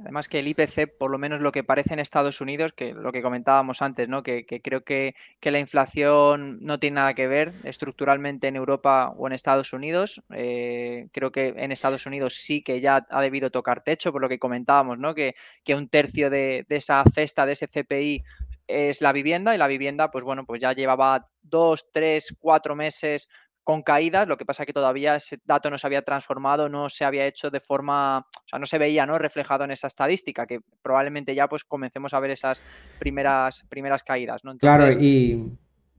además 0.00 0.28
que 0.28 0.38
el 0.38 0.48
IPC, 0.48 0.98
por 0.98 1.10
lo 1.10 1.18
menos 1.18 1.40
lo 1.40 1.52
que 1.52 1.64
parece 1.64 1.94
en 1.94 2.00
Estados 2.00 2.40
Unidos, 2.40 2.72
que 2.72 2.92
lo 2.92 3.12
que 3.12 3.22
comentábamos 3.22 3.82
antes, 3.82 4.08
¿no? 4.08 4.22
que, 4.22 4.44
creo 4.62 4.82
que, 4.82 5.14
la 5.42 5.58
inflación 5.58 6.58
no 6.60 6.78
tiene 6.78 6.96
nada 6.96 7.14
que 7.14 7.26
ver 7.26 7.54
estructuralmente 7.64 8.48
en 8.48 8.56
Europa 8.56 9.12
o 9.16 9.26
en 9.26 9.32
Estados 9.32 9.72
Unidos. 9.72 10.22
Eh, 10.34 11.08
creo 11.12 11.32
que 11.32 11.54
en 11.56 11.72
Estados 11.72 12.06
Unidos 12.06 12.36
sí 12.36 12.62
que 12.62 12.80
ya 12.80 13.06
ha 13.08 13.20
debido 13.20 13.50
tocar 13.50 13.82
techo, 13.82 14.12
por 14.12 14.20
lo 14.20 14.28
que 14.28 14.38
comentábamos, 14.38 14.98
¿no? 14.98 15.14
que, 15.14 15.34
que 15.64 15.74
un 15.74 15.88
tercio 15.88 16.30
de, 16.30 16.64
de 16.68 16.76
esa 16.76 17.02
cesta, 17.12 17.46
de 17.46 17.52
ese 17.52 17.68
CPI, 17.68 18.22
es 18.70 19.00
la 19.00 19.12
vivienda 19.12 19.54
y 19.54 19.58
la 19.58 19.66
vivienda, 19.66 20.10
pues 20.10 20.24
bueno, 20.24 20.44
pues 20.46 20.60
ya 20.60 20.72
llevaba 20.72 21.28
dos, 21.42 21.90
tres, 21.90 22.36
cuatro 22.38 22.76
meses 22.76 23.28
con 23.64 23.82
caídas, 23.82 24.26
lo 24.26 24.36
que 24.36 24.44
pasa 24.44 24.64
que 24.64 24.72
todavía 24.72 25.16
ese 25.16 25.38
dato 25.44 25.70
no 25.70 25.78
se 25.78 25.86
había 25.86 26.02
transformado, 26.02 26.68
no 26.68 26.88
se 26.88 27.04
había 27.04 27.26
hecho 27.26 27.50
de 27.50 27.60
forma, 27.60 28.18
o 28.18 28.48
sea, 28.48 28.58
no 28.58 28.66
se 28.66 28.78
veía 28.78 29.06
¿no? 29.06 29.18
reflejado 29.18 29.64
en 29.64 29.70
esa 29.70 29.86
estadística, 29.86 30.46
que 30.46 30.60
probablemente 30.82 31.34
ya 31.34 31.48
pues 31.48 31.64
comencemos 31.64 32.14
a 32.14 32.20
ver 32.20 32.30
esas 32.30 32.62
primeras, 32.98 33.64
primeras 33.68 34.02
caídas. 34.02 34.44
¿no? 34.44 34.56
Claro, 34.58 34.90
y 34.90 35.52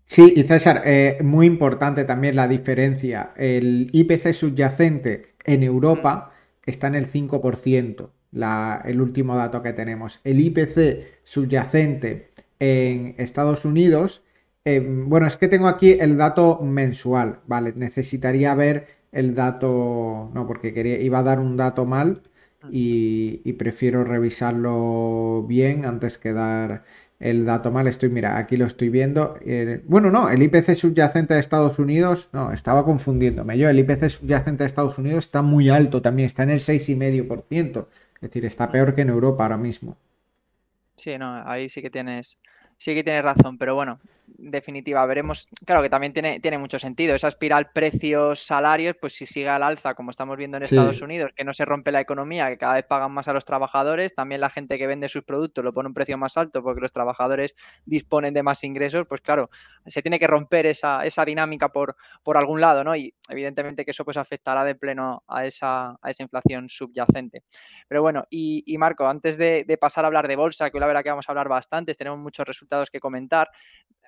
sí, 0.06 0.34
y 0.36 0.44
César, 0.44 0.82
eh, 0.86 1.20
muy 1.22 1.46
importante 1.46 2.03
también 2.03 2.36
la 2.36 2.48
diferencia. 2.48 3.32
El 3.36 3.89
IPC 3.94 4.34
subyacente 4.34 5.36
en 5.46 5.63
Europa 5.63 6.32
mm. 6.65 6.70
está 6.70 6.88
en 6.88 6.96
el 6.96 7.08
5%, 7.08 8.10
la, 8.32 8.82
el 8.86 9.01
último 9.01 9.36
dato 9.36 9.62
que 9.62 9.74
tenemos. 9.74 10.20
El 10.24 10.39
IPC 10.39 11.24
subyacente 11.24 12.32
en 12.60 13.15
Estados 13.18 13.65
Unidos 13.65 14.24
Em, 14.63 15.10
bueno, 15.10 15.25
es 15.27 15.38
que 15.38 15.48
tengo 15.48 15.68
aquí 15.68 15.91
el 16.00 16.18
dato 16.18 16.60
mensual, 16.60 17.39
¿vale? 17.48 17.74
Necesitaría 17.75 18.53
ver 18.53 18.88
el 19.12 19.34
dato, 19.34 20.30
no, 20.34 20.46
porque 20.48 20.74
quería, 20.74 21.00
iba 21.00 21.20
a 21.20 21.24
dar 21.24 21.39
un 21.39 21.58
dato 21.58 21.86
mal 21.86 22.22
y, 22.70 23.53
prefiero 23.53 24.03
revisarlo 24.03 25.44
bien 25.48 25.86
antes 25.86 26.18
que 26.18 26.34
dar 26.34 26.84
el 27.20 27.46
dato 27.46 27.72
mal. 27.72 27.88
Estoy, 27.88 28.10
mira, 28.10 28.38
aquí 28.38 28.56
lo 28.56 28.65
estoy 28.68 28.89
viendo. 28.89 29.38
Eh, 29.46 29.82
bueno, 29.86 30.12
no, 30.12 30.30
el 30.30 30.44
IPC 30.44 30.75
subyacente 30.75 31.34
de 31.34 31.39
Estados 31.39 31.80
Unidos, 31.80 32.30
no, 32.32 32.51
estaba 32.51 32.86
confundiéndome 32.86 33.58
yo. 33.58 33.68
El 33.70 33.80
IPC 33.80 34.10
subyacente 34.10 34.63
de 34.63 34.68
Estados 34.68 34.98
Unidos 34.98 35.25
está 35.25 35.41
muy 35.41 35.70
alto 35.70 36.01
también, 36.01 36.27
está 36.27 36.44
en 36.44 36.51
el 36.51 36.60
6,5%. 36.60 37.88
Es 38.15 38.22
decir, 38.22 38.46
está 38.46 38.70
peor 38.70 38.94
que 38.94 39.01
en 39.01 39.10
Europa 39.10 39.44
ahora 39.44 39.58
mismo. 39.58 39.98
Sí, 40.96 41.18
no, 41.18 41.41
ahí 41.48 41.68
sí 41.70 41.82
que 41.82 41.89
tienes, 41.89 42.38
sí 42.77 42.94
que 42.94 43.03
tienes 43.03 43.24
razón, 43.24 43.58
pero 43.58 43.74
bueno, 43.74 44.00
definitiva, 44.38 45.05
veremos, 45.05 45.47
claro 45.65 45.81
que 45.81 45.89
también 45.89 46.13
tiene, 46.13 46.39
tiene 46.39 46.57
mucho 46.57 46.79
sentido, 46.79 47.15
esa 47.15 47.27
espiral 47.27 47.71
precios-salarios, 47.71 48.95
pues 49.00 49.13
si 49.13 49.25
sigue 49.25 49.50
al 49.50 49.63
alza, 49.63 49.93
como 49.93 50.11
estamos 50.11 50.38
viendo 50.38 50.57
en 50.57 50.63
Estados 50.63 51.01
Unidos, 51.01 51.31
que 51.35 51.43
no 51.43 51.53
se 51.53 51.65
rompe 51.65 51.91
la 51.91 52.01
economía, 52.01 52.50
que 52.50 52.57
cada 52.57 52.75
vez 52.75 52.85
pagan 52.85 53.11
más 53.11 53.27
a 53.27 53.33
los 53.33 53.45
trabajadores, 53.45 54.13
también 54.15 54.41
la 54.41 54.50
gente 54.50 54.77
que 54.77 54.88
vende 54.88 55.09
sus 55.09 55.23
productos 55.23 55.63
lo 55.63 55.73
pone 55.73 55.88
un 55.88 55.93
precio 55.93 56.17
más 56.17 56.38
alto 56.38 56.63
porque 56.63 56.81
los 56.81 56.91
trabajadores 56.91 57.55
disponen 57.85 58.33
de 58.33 58.43
más 58.43 58.63
ingresos, 58.63 59.05
pues 59.07 59.21
claro, 59.21 59.50
se 59.85 60.01
tiene 60.01 60.19
que 60.19 60.27
romper 60.27 60.65
esa, 60.65 61.05
esa 61.05 61.25
dinámica 61.25 61.69
por, 61.69 61.95
por 62.23 62.38
algún 62.38 62.61
lado, 62.61 62.83
¿no? 62.83 62.95
Y 62.95 63.13
evidentemente 63.29 63.85
que 63.85 63.91
eso 63.91 64.05
pues 64.05 64.17
afectará 64.17 64.63
de 64.63 64.75
pleno 64.75 65.23
a 65.27 65.45
esa, 65.45 65.97
a 66.01 66.09
esa 66.09 66.23
inflación 66.23 66.69
subyacente. 66.69 67.43
Pero 67.88 68.01
bueno, 68.01 68.25
y, 68.29 68.75
Marco, 68.77 69.07
antes 69.07 69.38
de, 69.38 69.63
de, 69.65 69.77
pasar 69.77 70.05
a 70.05 70.07
hablar 70.07 70.27
de 70.27 70.35
bolsa, 70.35 70.69
que 70.69 70.79
la 70.79 70.88
verdad 70.88 71.03
que 71.03 71.09
vamos 71.09 71.27
a 71.27 71.31
hablar 71.31 71.50
bastante, 71.50 71.95
tenemos 71.95 72.19
muchos 72.19 72.45
resultados 72.45 72.89
que 72.89 73.00
comentar, 73.00 73.50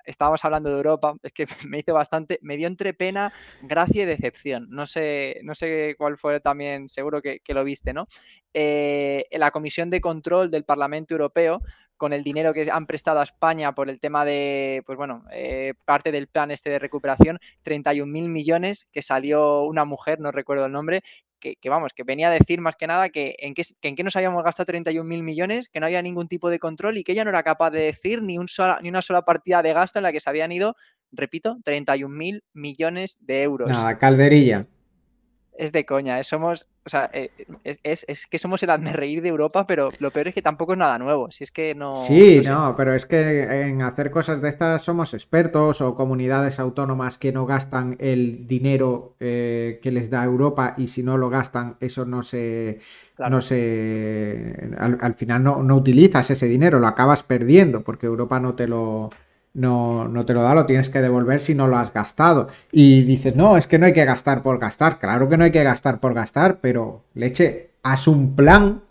estábamos 0.03 0.43
hablando 0.45 0.69
de 0.69 0.77
Europa, 0.77 1.15
es 1.23 1.33
que 1.33 1.45
me 1.67 1.79
hizo 1.79 1.93
bastante, 1.93 2.39
me 2.41 2.57
dio 2.57 2.67
entre 2.67 2.93
pena, 2.93 3.33
gracia 3.61 4.03
y 4.03 4.05
decepción. 4.05 4.67
No 4.69 4.85
sé, 4.85 5.39
no 5.43 5.55
sé 5.55 5.95
cuál 5.97 6.17
fue 6.17 6.39
también, 6.39 6.89
seguro 6.89 7.21
que, 7.21 7.41
lo 7.47 7.63
viste, 7.63 7.93
¿no? 7.93 8.07
Eh, 8.53 9.25
la 9.31 9.51
Comisión 9.51 9.89
de 9.89 10.01
Control 10.01 10.49
del 10.49 10.63
Parlamento 10.63 11.13
Europeo 11.13 11.61
con 11.97 12.11
el 12.11 12.23
dinero 12.23 12.53
que 12.53 12.69
han 12.69 12.85
prestado 12.85 13.19
a 13.19 13.23
España 13.23 13.73
por 13.73 13.89
el 13.89 13.99
tema 13.99 14.25
de, 14.25 14.83
pues 14.85 14.97
bueno, 14.97 15.23
eh, 15.31 15.73
parte 15.85 16.11
del 16.11 16.27
plan 16.27 16.51
este 16.51 16.69
de 16.69 16.79
recuperación, 16.79 17.39
31 17.61 18.11
mil 18.11 18.27
millones, 18.27 18.89
que 18.91 19.01
salió 19.01 19.61
una 19.61 19.85
mujer, 19.85 20.19
no 20.19 20.31
recuerdo 20.31 20.65
el 20.65 20.71
nombre, 20.71 21.03
que, 21.43 21.69
vamos, 21.69 21.93
que 21.93 22.03
venía 22.03 22.29
a 22.29 22.31
decir 22.31 22.61
más 22.61 22.75
que 22.75 22.87
nada 22.87 23.09
que 23.09 23.35
en 23.39 23.53
qué, 23.53 23.63
que 23.81 23.87
en 23.89 23.95
qué 23.95 24.03
nos 24.03 24.15
habíamos 24.15 24.43
gastado 24.43 24.67
31 24.67 25.07
mil 25.07 25.23
millones, 25.23 25.69
que 25.69 25.79
no 25.79 25.85
había 25.85 26.01
ningún 26.01 26.27
tipo 26.27 26.49
de 26.49 26.59
control 26.59 26.97
y 26.97 27.03
que 27.03 27.11
ella 27.11 27.23
no 27.23 27.29
era 27.29 27.43
capaz 27.43 27.71
de 27.71 27.81
decir 27.81 28.21
ni, 28.21 28.37
un 28.37 28.47
sola, 28.47 28.79
ni 28.81 28.89
una 28.89 29.01
sola 29.01 29.23
partida 29.23 29.61
de 29.61 29.73
gasto 29.73 29.99
en 29.99 30.03
la 30.03 30.11
que 30.11 30.19
se 30.19 30.29
habían 30.29 30.51
ido, 30.51 30.75
repito, 31.11 31.57
31 31.63 32.15
mil 32.15 32.43
millones 32.53 33.17
de 33.21 33.43
euros. 33.43 33.69
Nada, 33.69 33.97
calderilla 33.97 34.65
es 35.57 35.71
de 35.71 35.85
coña, 35.85 36.19
es, 36.19 36.27
somos, 36.27 36.67
o 36.85 36.89
sea, 36.89 37.09
eh, 37.13 37.29
es, 37.63 38.05
es, 38.07 38.27
que 38.27 38.39
somos 38.39 38.63
el 38.63 38.69
reír 38.93 39.21
de 39.21 39.29
Europa, 39.29 39.67
pero 39.67 39.89
lo 39.99 40.11
peor 40.11 40.29
es 40.29 40.33
que 40.33 40.41
tampoco 40.41 40.73
es 40.73 40.79
nada 40.79 40.97
nuevo, 40.97 41.31
si 41.31 41.43
es 41.43 41.51
que 41.51 41.75
no... 41.75 41.95
Sí, 42.03 42.41
no, 42.43 42.75
pero 42.75 42.93
es 42.93 43.05
que 43.05 43.43
en 43.61 43.81
hacer 43.81 44.11
cosas 44.11 44.41
de 44.41 44.49
estas 44.49 44.81
somos 44.81 45.13
expertos 45.13 45.81
o 45.81 45.95
comunidades 45.95 46.59
autónomas 46.59 47.17
que 47.17 47.31
no 47.31 47.45
gastan 47.45 47.95
el 47.99 48.47
dinero 48.47 49.15
eh, 49.19 49.79
que 49.81 49.91
les 49.91 50.09
da 50.09 50.23
Europa 50.23 50.73
y 50.77 50.87
si 50.87 51.03
no 51.03 51.17
lo 51.17 51.29
gastan, 51.29 51.77
eso 51.79 52.05
no 52.05 52.23
se... 52.23 52.79
No 53.29 53.41
se 53.41 54.71
al, 54.79 54.97
al 54.99 55.13
final 55.13 55.43
no, 55.43 55.61
no 55.61 55.75
utilizas 55.75 56.31
ese 56.31 56.47
dinero, 56.47 56.79
lo 56.79 56.87
acabas 56.87 57.21
perdiendo 57.21 57.83
porque 57.83 58.07
Europa 58.07 58.39
no 58.39 58.55
te 58.55 58.67
lo 58.67 59.11
no, 59.53 60.07
no 60.07 60.25
te 60.25 60.33
lo 60.33 60.41
da, 60.41 60.55
lo 60.55 60.65
tienes 60.65 60.89
que 60.89 61.01
devolver 61.01 61.39
si 61.39 61.55
no 61.55 61.67
lo 61.67 61.77
has 61.77 61.93
gastado. 61.93 62.47
Y 62.71 63.03
dices, 63.03 63.35
no, 63.35 63.57
es 63.57 63.67
que 63.67 63.79
no 63.79 63.85
hay 63.85 63.93
que 63.93 64.05
gastar 64.05 64.41
por 64.41 64.59
gastar. 64.59 64.99
Claro 64.99 65.29
que 65.29 65.37
no 65.37 65.43
hay 65.43 65.51
que 65.51 65.63
gastar 65.63 65.99
por 65.99 66.13
gastar, 66.13 66.59
pero 66.59 67.03
leche, 67.13 67.71
haz 67.83 68.07
un 68.07 68.35
plan 68.35 68.81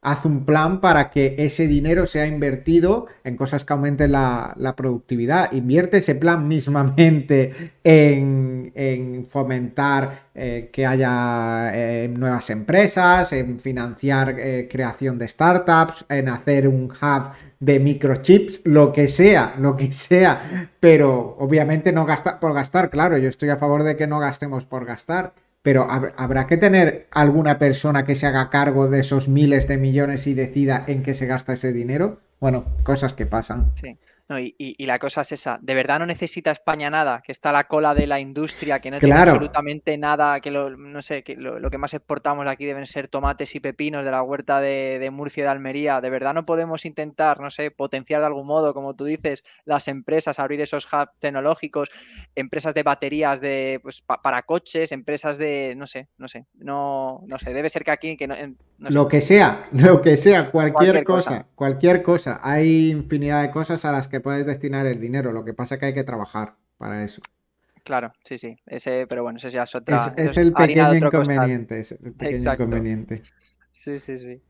haz 0.00 0.24
un 0.24 0.44
plan 0.44 0.80
para 0.80 1.10
que 1.10 1.34
ese 1.38 1.66
dinero 1.66 2.06
sea 2.06 2.26
invertido 2.26 3.06
en 3.24 3.36
cosas 3.36 3.64
que 3.64 3.72
aumenten 3.72 4.12
la, 4.12 4.74
productividad. 4.76 5.52
Invierte 5.52 5.98
ese 5.98 6.14
plan 6.14 6.46
mismamente 6.46 7.72
en, 7.82 9.26
fomentar 9.28 10.28
eh, 10.34 10.70
que 10.72 10.86
haya 10.86 11.72
eh, 11.74 12.08
nuevas 12.08 12.48
empresas, 12.50 13.32
en 13.32 13.58
financiar 13.58 14.36
eh, 14.38 14.68
creación 14.70 15.18
de 15.18 15.26
startups, 15.26 16.04
en 16.08 16.28
hacer 16.28 16.68
un 16.68 16.84
hub 16.84 17.30
de 17.58 17.80
microchips, 17.80 18.60
lo 18.64 18.92
que 18.92 19.08
sea, 19.08 19.56
lo 19.58 19.76
que 19.76 19.90
sea, 19.90 20.70
pero 20.78 21.36
obviamente 21.40 21.92
no 21.92 22.06
gastar 22.06 22.38
por 22.38 22.54
gastar, 22.54 22.88
claro, 22.88 23.18
yo 23.18 23.28
estoy 23.28 23.48
a 23.48 23.56
favor 23.56 23.82
de 23.82 23.96
que 23.96 24.06
no 24.06 24.20
gastemos 24.20 24.64
por 24.64 24.84
gastar 24.84 25.32
pero 25.62 25.86
habrá 25.90 26.46
que 26.46 26.56
tener 26.56 27.08
alguna 27.10 27.58
persona 27.58 28.04
que 28.04 28.14
se 28.14 28.26
haga 28.26 28.50
cargo 28.50 28.88
de 28.88 29.00
esos 29.00 29.28
miles 29.28 29.68
de 29.68 29.76
millones 29.76 30.26
y 30.26 30.34
decida 30.34 30.84
en 30.86 31.02
qué 31.02 31.14
se 31.14 31.26
gasta 31.26 31.52
ese 31.52 31.72
dinero. 31.72 32.20
Bueno, 32.40 32.64
cosas 32.84 33.12
que 33.12 33.26
pasan. 33.26 33.72
Sí. 33.80 33.98
No, 34.28 34.38
y, 34.38 34.76
la 34.80 34.98
cosa 34.98 35.22
es 35.22 35.32
esa, 35.32 35.58
¿de 35.62 35.74
verdad 35.74 35.98
no 35.98 36.04
necesita 36.04 36.50
España 36.50 36.90
nada? 36.90 37.22
Que 37.24 37.32
está 37.32 37.48
a 37.48 37.52
la 37.54 37.64
cola 37.64 37.94
de 37.94 38.06
la 38.06 38.20
industria, 38.20 38.78
que 38.78 38.90
no 38.90 38.98
tiene 38.98 39.14
absolutamente 39.14 39.96
nada, 39.96 40.40
que 40.40 40.50
lo, 40.50 40.68
no 40.76 41.00
sé, 41.00 41.22
que 41.22 41.34
lo, 41.34 41.70
que 41.70 41.78
más 41.78 41.94
exportamos 41.94 42.46
aquí 42.46 42.66
deben 42.66 42.86
ser 42.86 43.08
tomates 43.08 43.54
y 43.54 43.60
pepinos 43.60 44.04
de 44.04 44.10
la 44.10 44.22
huerta 44.22 44.60
de, 44.60 45.08
Murcia 45.10 45.40
y 45.40 45.44
de 45.44 45.48
Almería. 45.48 46.02
¿De 46.02 46.10
verdad 46.10 46.34
no 46.34 46.44
podemos 46.44 46.84
intentar, 46.84 47.40
no 47.40 47.50
sé, 47.50 47.70
potenciar 47.70 48.20
de 48.20 48.26
algún 48.26 48.46
modo, 48.46 48.74
como 48.74 48.94
tú 48.94 49.06
dices, 49.06 49.44
las 49.64 49.88
empresas, 49.88 50.38
abrir 50.38 50.60
esos 50.60 50.86
hubs 50.92 51.08
tecnológicos, 51.20 51.88
empresas 52.34 52.74
de 52.74 52.82
baterías 52.82 53.40
de, 53.40 53.80
pues, 53.82 54.02
para 54.02 54.42
coches, 54.42 54.92
empresas 54.92 55.38
de, 55.38 55.72
no 55.74 55.86
sé, 55.86 56.08
no 56.18 56.28
sé, 56.28 56.44
no, 56.58 57.22
no 57.26 57.38
sé, 57.38 57.54
debe 57.54 57.70
ser 57.70 57.82
que 57.82 57.92
aquí, 57.92 58.16
que 58.18 58.26
no, 58.26 58.36
Lo 58.76 59.08
que 59.08 59.22
sea, 59.22 59.68
lo 59.72 60.02
que 60.02 60.18
sea, 60.18 60.50
cualquier, 60.50 61.02
cosa, 61.02 61.46
cualquier 61.54 62.02
cosa. 62.02 62.40
Hay 62.42 62.90
infinidad 62.90 63.40
de 63.40 63.50
cosas 63.50 63.86
a 63.86 63.92
las 63.92 64.06
que 64.06 64.17
puedes 64.20 64.46
destinar 64.46 64.86
el 64.86 65.00
dinero. 65.00 65.32
Lo 65.32 65.44
que 65.44 65.54
pasa 65.54 65.74
es 65.74 65.80
que 65.80 65.86
hay 65.86 65.94
que 65.94 66.04
trabajar 66.04 66.54
para 66.76 67.04
eso. 67.04 67.22
Claro, 67.84 68.12
sí, 68.22 68.36
sí. 68.38 68.56
Ese, 68.66 69.06
pero 69.06 69.22
bueno, 69.22 69.38
ese 69.38 69.50
ya 69.50 69.62
es 69.62 69.74
otra. 69.74 70.12
Es, 70.16 70.36
el 70.36 70.52
pequeño 70.52 70.94
inconveniente. 70.94 71.86
el 72.02 72.12
pequeño 72.12 72.52
inconveniente. 72.52 73.16
Sí, 73.72 73.98
sí, 73.98 74.18
sí. 74.18 74.42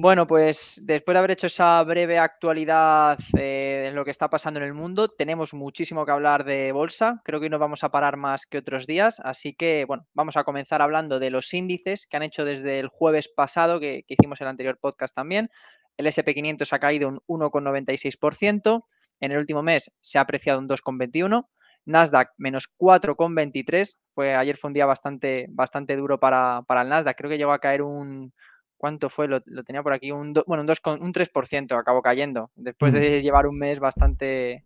Bueno, 0.00 0.28
pues 0.28 0.80
después 0.84 1.12
de 1.12 1.18
haber 1.18 1.32
hecho 1.32 1.48
esa 1.48 1.82
breve 1.82 2.20
actualidad 2.20 3.18
de 3.32 3.90
lo 3.92 4.04
que 4.04 4.12
está 4.12 4.30
pasando 4.30 4.60
en 4.60 4.66
el 4.66 4.72
mundo, 4.72 5.08
tenemos 5.08 5.54
muchísimo 5.54 6.06
que 6.06 6.12
hablar 6.12 6.44
de 6.44 6.70
bolsa. 6.70 7.20
Creo 7.24 7.40
que 7.40 7.46
hoy 7.46 7.50
no 7.50 7.58
vamos 7.58 7.82
a 7.82 7.88
parar 7.88 8.16
más 8.16 8.46
que 8.46 8.58
otros 8.58 8.86
días. 8.86 9.18
Así 9.24 9.54
que, 9.54 9.84
bueno, 9.86 10.06
vamos 10.14 10.36
a 10.36 10.44
comenzar 10.44 10.82
hablando 10.82 11.18
de 11.18 11.30
los 11.30 11.52
índices 11.52 12.06
que 12.06 12.16
han 12.16 12.22
hecho 12.22 12.44
desde 12.44 12.78
el 12.78 12.86
jueves 12.86 13.28
pasado, 13.28 13.80
que, 13.80 14.04
que 14.06 14.14
hicimos 14.14 14.40
el 14.40 14.46
anterior 14.46 14.78
podcast 14.78 15.12
también. 15.16 15.50
El 15.96 16.06
SP500 16.06 16.72
ha 16.72 16.78
caído 16.78 17.08
un 17.08 17.18
1,96%. 17.26 18.84
En 19.20 19.32
el 19.32 19.38
último 19.38 19.62
mes 19.62 19.90
se 20.00 20.18
ha 20.18 20.22
apreciado 20.22 20.58
un 20.58 20.68
2,21. 20.68 21.46
Nasdaq 21.86 22.32
menos 22.36 22.68
4,23. 22.78 23.98
Fue, 24.14 24.34
ayer 24.34 24.56
fue 24.56 24.68
un 24.68 24.74
día 24.74 24.86
bastante, 24.86 25.46
bastante 25.48 25.96
duro 25.96 26.20
para, 26.20 26.64
el 26.68 26.88
Nasdaq. 26.88 27.16
Creo 27.16 27.30
que 27.30 27.38
llegó 27.38 27.52
a 27.52 27.60
caer 27.60 27.82
un. 27.82 28.32
¿Cuánto 28.76 29.08
fue? 29.08 29.26
Lo, 29.26 29.40
tenía 29.64 29.82
por 29.82 29.92
aquí. 29.92 30.12
Un, 30.12 30.32
bueno, 30.46 30.60
un, 30.60 30.66
2, 30.66 30.80
un 31.00 31.12
3% 31.12 31.78
acabó 31.78 32.02
cayendo. 32.02 32.50
Después 32.54 32.92
de 32.92 33.22
llevar 33.22 33.46
un 33.46 33.58
mes 33.58 33.80
bastante, 33.80 34.64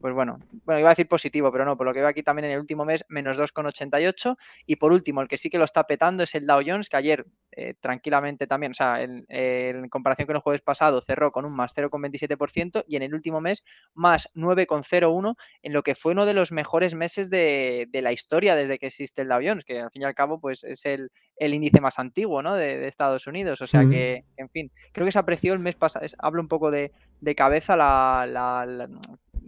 pues 0.00 0.14
bueno, 0.14 0.38
bueno, 0.64 0.80
iba 0.80 0.88
a 0.88 0.92
decir 0.92 1.08
positivo, 1.08 1.52
pero 1.52 1.64
no, 1.64 1.76
por 1.76 1.86
lo 1.86 1.92
que 1.92 2.00
veo 2.00 2.08
aquí 2.08 2.22
también 2.22 2.46
en 2.46 2.52
el 2.52 2.60
último 2.60 2.84
mes, 2.84 3.04
menos 3.08 3.36
2,88. 3.36 4.36
Y 4.66 4.76
por 4.76 4.92
último, 4.92 5.20
el 5.20 5.28
que 5.28 5.36
sí 5.36 5.50
que 5.50 5.58
lo 5.58 5.64
está 5.64 5.84
petando 5.84 6.22
es 6.22 6.34
el 6.34 6.46
Dow 6.46 6.62
Jones, 6.64 6.88
que 6.88 6.96
ayer 6.96 7.26
eh, 7.52 7.74
tranquilamente 7.80 8.46
también, 8.46 8.72
o 8.72 8.74
sea, 8.74 9.02
en, 9.02 9.88
comparación 9.90 10.26
con 10.26 10.36
el 10.36 10.42
jueves 10.42 10.62
pasado, 10.62 11.02
cerró 11.02 11.32
con 11.32 11.44
un 11.44 11.54
más 11.54 11.74
0,27% 11.74 12.84
y 12.88 12.96
en 12.96 13.02
el 13.02 13.14
último 13.14 13.40
mes 13.40 13.64
más 13.94 14.30
9,01 14.34 15.36
en 15.62 15.72
lo 15.72 15.82
que 15.82 15.94
fue 15.94 16.12
uno 16.12 16.24
de 16.24 16.34
los 16.34 16.52
mejores 16.52 16.94
meses 16.94 17.28
de, 17.28 17.88
la 17.92 18.12
historia 18.12 18.54
desde 18.54 18.78
que 18.78 18.86
existe 18.86 19.22
el 19.22 19.28
Dow 19.28 19.40
Jones, 19.44 19.64
que 19.64 19.80
al 19.80 19.90
fin 19.90 20.02
y 20.02 20.04
al 20.06 20.14
cabo 20.14 20.40
pues 20.40 20.64
es 20.64 20.86
el, 20.86 21.10
índice 21.38 21.80
más 21.80 21.98
antiguo 21.98 22.42
¿no? 22.42 22.54
de, 22.54 22.88
Estados 22.88 23.26
Unidos. 23.26 23.60
O 23.60 23.66
sea 23.66 23.86
que, 23.86 24.24
en 24.36 24.48
fin, 24.48 24.70
creo 24.92 25.04
que 25.04 25.12
se 25.12 25.18
apreció 25.18 25.52
el 25.52 25.58
mes 25.58 25.76
pasado, 25.76 26.06
hablo 26.18 26.40
un 26.40 26.48
poco 26.48 26.70
de, 26.70 26.92
cabeza 27.36 27.76
la 27.76 28.88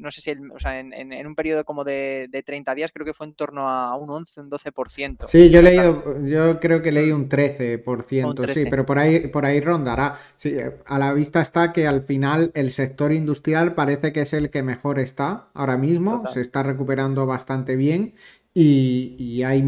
no 0.02 0.10
sé 0.10 0.20
si, 0.20 0.32
o 0.32 0.58
sea, 0.58 0.78
en, 0.78 1.26
un 1.26 1.34
periodo 1.34 1.64
como 1.64 1.84
de, 1.84 2.28
de, 2.30 2.42
30 2.42 2.74
días, 2.74 2.90
creo 2.92 3.06
que 3.06 3.14
fue 3.14 3.26
en 3.26 3.34
torno 3.34 3.68
a 3.70 3.96
un 3.96 4.10
11, 4.10 4.40
un 4.40 4.50
12%. 4.50 5.26
Sí, 5.26 5.50
yo 5.50 5.60
he 5.60 5.62
leído, 5.62 6.26
yo 6.26 6.60
creo 6.60 6.82
que 6.82 6.92
leí 6.92 7.12
un 7.12 7.28
13%, 7.28 8.52
sí, 8.52 8.66
pero 8.68 8.84
por 8.84 8.98
ahí, 8.98 9.28
por 9.28 9.46
ahí 9.46 9.60
rondará. 9.60 10.18
Sí, 10.36 10.56
a 10.84 10.98
la 10.98 11.12
vista 11.12 11.40
está 11.40 11.72
que 11.72 11.86
al 11.86 12.02
final 12.02 12.50
el 12.54 12.72
sector 12.72 13.12
industrial 13.12 13.74
parece 13.74 14.12
que 14.12 14.22
es 14.22 14.32
el 14.32 14.50
que 14.50 14.62
mejor 14.62 14.98
está 14.98 15.48
ahora 15.54 15.76
mismo, 15.76 16.26
se 16.26 16.40
está 16.40 16.62
recuperando 16.62 17.26
bastante 17.26 17.76
bien 17.76 18.14
y, 18.54 19.16
y, 19.18 19.44
hay, 19.44 19.64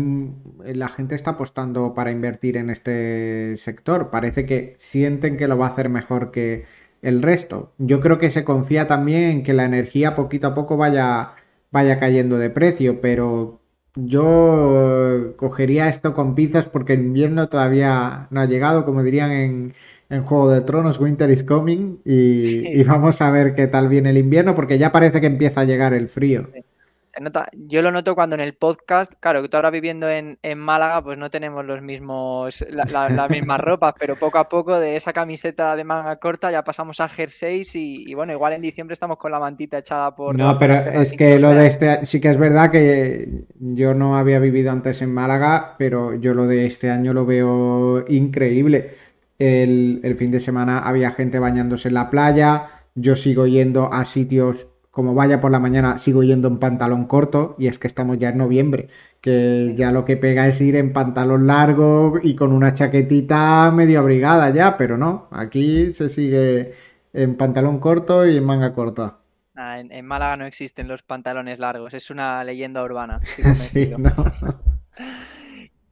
la 0.62 0.88
gente 0.88 1.14
está 1.14 1.32
apostando 1.32 1.94
para 1.94 2.10
invertir 2.10 2.58
en 2.58 2.68
este 2.68 3.56
sector. 3.56 4.10
Parece 4.10 4.44
que 4.44 4.74
sienten 4.78 5.38
que 5.38 5.48
lo 5.48 5.56
va 5.56 5.66
a 5.66 5.70
hacer 5.70 5.88
mejor 5.88 6.30
que 6.30 6.64
el 7.04 7.23
resto. 7.23 7.73
Yo 7.78 8.00
creo 8.00 8.18
que 8.18 8.30
se 8.30 8.44
confía 8.44 8.88
también 8.88 9.23
en 9.25 9.42
que 9.42 9.54
la 9.54 9.64
energía 9.64 10.16
poquito 10.16 10.49
a 10.49 10.54
poco 10.54 10.76
vaya, 10.76 11.34
vaya 11.70 12.00
cayendo 12.00 12.38
de 12.38 12.50
precio, 12.50 13.00
pero 13.00 13.61
yo 13.94 15.34
cogería 15.37 15.88
esto 15.88 16.14
con 16.14 16.34
pinzas 16.34 16.66
porque 16.66 16.94
el 16.94 17.00
invierno 17.00 17.49
todavía 17.49 18.26
no 18.30 18.40
ha 18.40 18.46
llegado, 18.46 18.84
como 18.84 19.02
dirían 19.02 19.30
en, 19.30 19.75
en 20.11 20.25
Juego 20.25 20.50
de 20.50 20.62
Tronos, 20.62 20.99
Winter 20.99 21.30
is 21.30 21.44
coming, 21.44 21.99
y, 22.04 22.82
vamos 22.84 23.20
a 23.23 23.30
ver 23.30 23.54
qué 23.54 23.66
tal 23.66 23.88
viene 23.88 24.11
el 24.11 24.18
invierno, 24.18 24.54
porque 24.54 24.78
ya 24.78 24.90
parece 24.90 25.20
que 25.20 25.28
empieza 25.28 25.61
a 25.61 25.64
llegar 25.64 25.94
el 25.94 26.08
frío. 26.08 26.49
Yo 27.52 27.83
lo 27.83 27.92
noto 27.92 28.14
cuando 28.14 28.35
en 28.35 28.40
el 28.40 28.54
podcast, 28.54 29.12
claro, 29.21 29.42
que 29.42 29.49
tú 29.49 29.56
ahora 29.56 29.71
viviendo 29.71 30.09
en, 30.09 30.38
Málaga, 30.56 31.02
pues 31.02 31.18
no 31.18 31.30
tenemos 31.30 31.64
los 31.64 31.83
mismos, 31.83 32.64
las 32.71 32.92
mismas 33.30 33.61
ropas, 33.61 33.94
pero 33.99 34.16
poco 34.16 34.38
a 34.38 34.49
poco 34.49 34.78
de 34.78 34.97
esa 34.97 35.12
camiseta 35.12 35.76
de 35.76 35.85
manga 35.85 36.16
corta 36.16 36.50
ya 36.50 36.64
pasamos 36.64 37.00
a 37.00 37.09
jerseys 37.09 37.75
y, 37.76 38.04
y, 38.09 38.14
bueno, 38.14 38.33
igual 38.33 38.54
en 38.54 38.62
diciembre 38.62 38.94
estamos 38.94 39.18
con 39.18 39.33
la 39.33 39.40
mantita 39.40 39.78
echada 39.78 40.14
por... 40.14 40.37
No, 40.37 40.59
pero 40.59 40.75
es 40.75 41.12
que 41.12 41.38
lo 41.38 41.50
de 41.50 41.66
este, 41.66 42.06
sí 42.06 42.21
que 42.21 42.30
es 42.30 42.38
verdad 42.38 42.71
que 42.71 43.44
yo 43.59 43.94
no 43.94 44.16
había 44.16 44.38
vivido 44.38 44.71
antes 44.71 45.02
en 45.02 45.12
Málaga, 45.12 45.75
pero 45.78 46.14
yo 46.14 46.35
lo 46.35 46.47
de 46.47 46.66
este 46.66 46.90
año 46.90 47.12
lo 47.12 47.26
veo 47.26 48.04
increíble. 48.09 48.94
El, 49.38 50.00
el 50.04 50.16
fin 50.16 50.30
de 50.30 50.40
semana 50.40 50.80
había 50.80 51.12
gente 51.12 51.38
bañándose 51.38 51.88
en 51.88 51.94
la 51.94 52.11
playa, 52.11 52.71
yo 52.94 53.16
sigo 53.16 53.47
yendo 53.47 53.92
a 53.92 54.04
sitios 54.04 54.68
como 54.94 55.12
vaya 55.12 55.40
por 55.40 55.50
la 55.50 55.58
mañana, 55.58 55.98
sigo 55.98 56.22
yendo 56.22 56.46
en 56.46 56.60
pantalón 56.60 57.06
corto 57.06 57.56
y 57.58 57.66
es 57.66 57.80
que 57.80 57.88
estamos 57.88 58.16
ya 58.16 58.28
en 58.28 58.38
noviembre, 58.38 58.88
que 59.20 59.74
ya 59.76 59.90
lo 59.90 60.04
que 60.04 60.16
pega 60.16 60.46
es 60.46 60.60
ir 60.60 60.76
en 60.76 60.92
pantalón 60.92 61.48
largo 61.48 62.20
y 62.22 62.36
con 62.36 62.52
una 62.52 62.74
chaquetita 62.74 63.72
medio 63.72 63.98
abrigada 63.98 64.50
ya, 64.50 64.76
pero 64.76 64.96
no, 64.96 65.26
aquí 65.32 65.92
se 65.92 66.08
sigue 66.08 66.74
en 67.12 67.36
pantalón 67.36 67.80
corto 67.80 68.24
y 68.24 68.36
en 68.36 68.44
manga 68.44 68.72
corta. 68.72 69.18
Ah, 69.56 69.80
en, 69.80 70.06
Málaga 70.06 70.36
no 70.36 70.46
existen 70.46 70.86
los 70.86 71.02
pantalones 71.02 71.58
largos, 71.58 71.92
es 71.92 72.10
una 72.10 72.44
leyenda 72.44 72.84
urbana. 72.84 73.20
sí, 73.54 73.92
no. 73.98 74.12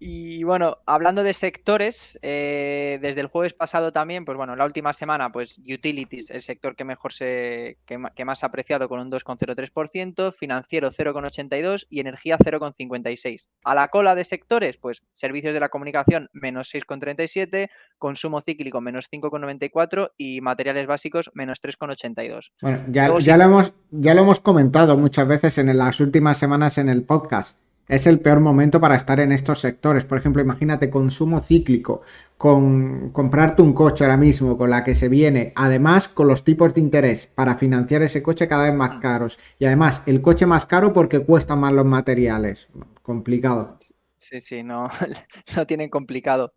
Y 0.04 0.42
bueno, 0.42 0.78
hablando 0.84 1.22
de 1.22 1.32
sectores, 1.32 2.18
eh, 2.22 2.98
desde 3.00 3.20
el 3.20 3.28
jueves 3.28 3.54
pasado 3.54 3.92
también, 3.92 4.24
pues 4.24 4.36
bueno, 4.36 4.56
la 4.56 4.64
última 4.64 4.92
semana, 4.92 5.30
pues 5.30 5.58
utilities, 5.58 6.28
el 6.30 6.42
sector 6.42 6.74
que 6.74 6.82
mejor 6.82 7.12
se, 7.12 7.78
que, 7.86 8.24
más 8.24 8.42
ha 8.42 8.48
apreciado 8.48 8.88
con 8.88 8.98
un 8.98 9.08
2,03%, 9.08 10.34
financiero 10.34 10.90
0,82 10.90 11.86
y 11.88 12.00
energía 12.00 12.36
0,56. 12.36 13.46
A 13.62 13.76
la 13.76 13.86
cola 13.88 14.16
de 14.16 14.24
sectores, 14.24 14.76
pues 14.76 15.04
servicios 15.12 15.54
de 15.54 15.60
la 15.60 15.68
comunicación 15.68 16.28
menos 16.32 16.74
6,37, 16.74 17.70
consumo 17.96 18.40
cíclico 18.40 18.80
menos 18.80 19.08
5,94 19.08 20.14
y 20.16 20.40
materiales 20.40 20.88
básicos 20.88 21.30
menos 21.34 21.62
3,82. 21.62 22.50
Bueno, 22.60 22.84
ya, 22.88 23.08
ya, 23.20 23.36
lo 23.36 23.44
hemos, 23.44 23.72
ya 23.92 24.14
lo 24.14 24.22
hemos 24.22 24.40
comentado 24.40 24.96
muchas 24.96 25.28
veces 25.28 25.58
en 25.58 25.78
las 25.78 26.00
últimas 26.00 26.38
semanas 26.38 26.76
en 26.78 26.88
el 26.88 27.04
podcast 27.04 27.61
es 27.88 28.06
el 28.06 28.20
peor 28.20 28.40
momento 28.40 28.80
para 28.80 28.96
estar 28.96 29.20
en 29.20 29.32
estos 29.32 29.60
sectores. 29.60 30.04
Por 30.04 30.18
ejemplo, 30.18 30.42
imagínate 30.42 30.90
consumo 30.90 31.40
cíclico, 31.40 32.02
con 32.38 33.10
comprarte 33.10 33.62
un 33.62 33.72
coche 33.72 34.04
ahora 34.04 34.16
mismo 34.16 34.56
con 34.56 34.70
la 34.70 34.84
que 34.84 34.94
se 34.94 35.08
viene, 35.08 35.52
además 35.54 36.08
con 36.08 36.28
los 36.28 36.44
tipos 36.44 36.74
de 36.74 36.80
interés 36.80 37.26
para 37.26 37.56
financiar 37.56 38.02
ese 38.02 38.22
coche 38.22 38.48
cada 38.48 38.64
vez 38.64 38.74
más 38.74 39.00
caros. 39.00 39.38
Y 39.58 39.66
además, 39.66 40.02
el 40.06 40.20
coche 40.22 40.46
más 40.46 40.66
caro 40.66 40.92
porque 40.92 41.20
cuestan 41.20 41.60
más 41.60 41.72
los 41.72 41.86
materiales. 41.86 42.68
Complicado. 43.02 43.78
Sí, 44.24 44.40
sí, 44.40 44.62
no, 44.62 44.88
lo 45.56 45.66
tienen 45.66 45.90
complicado. 45.90 46.54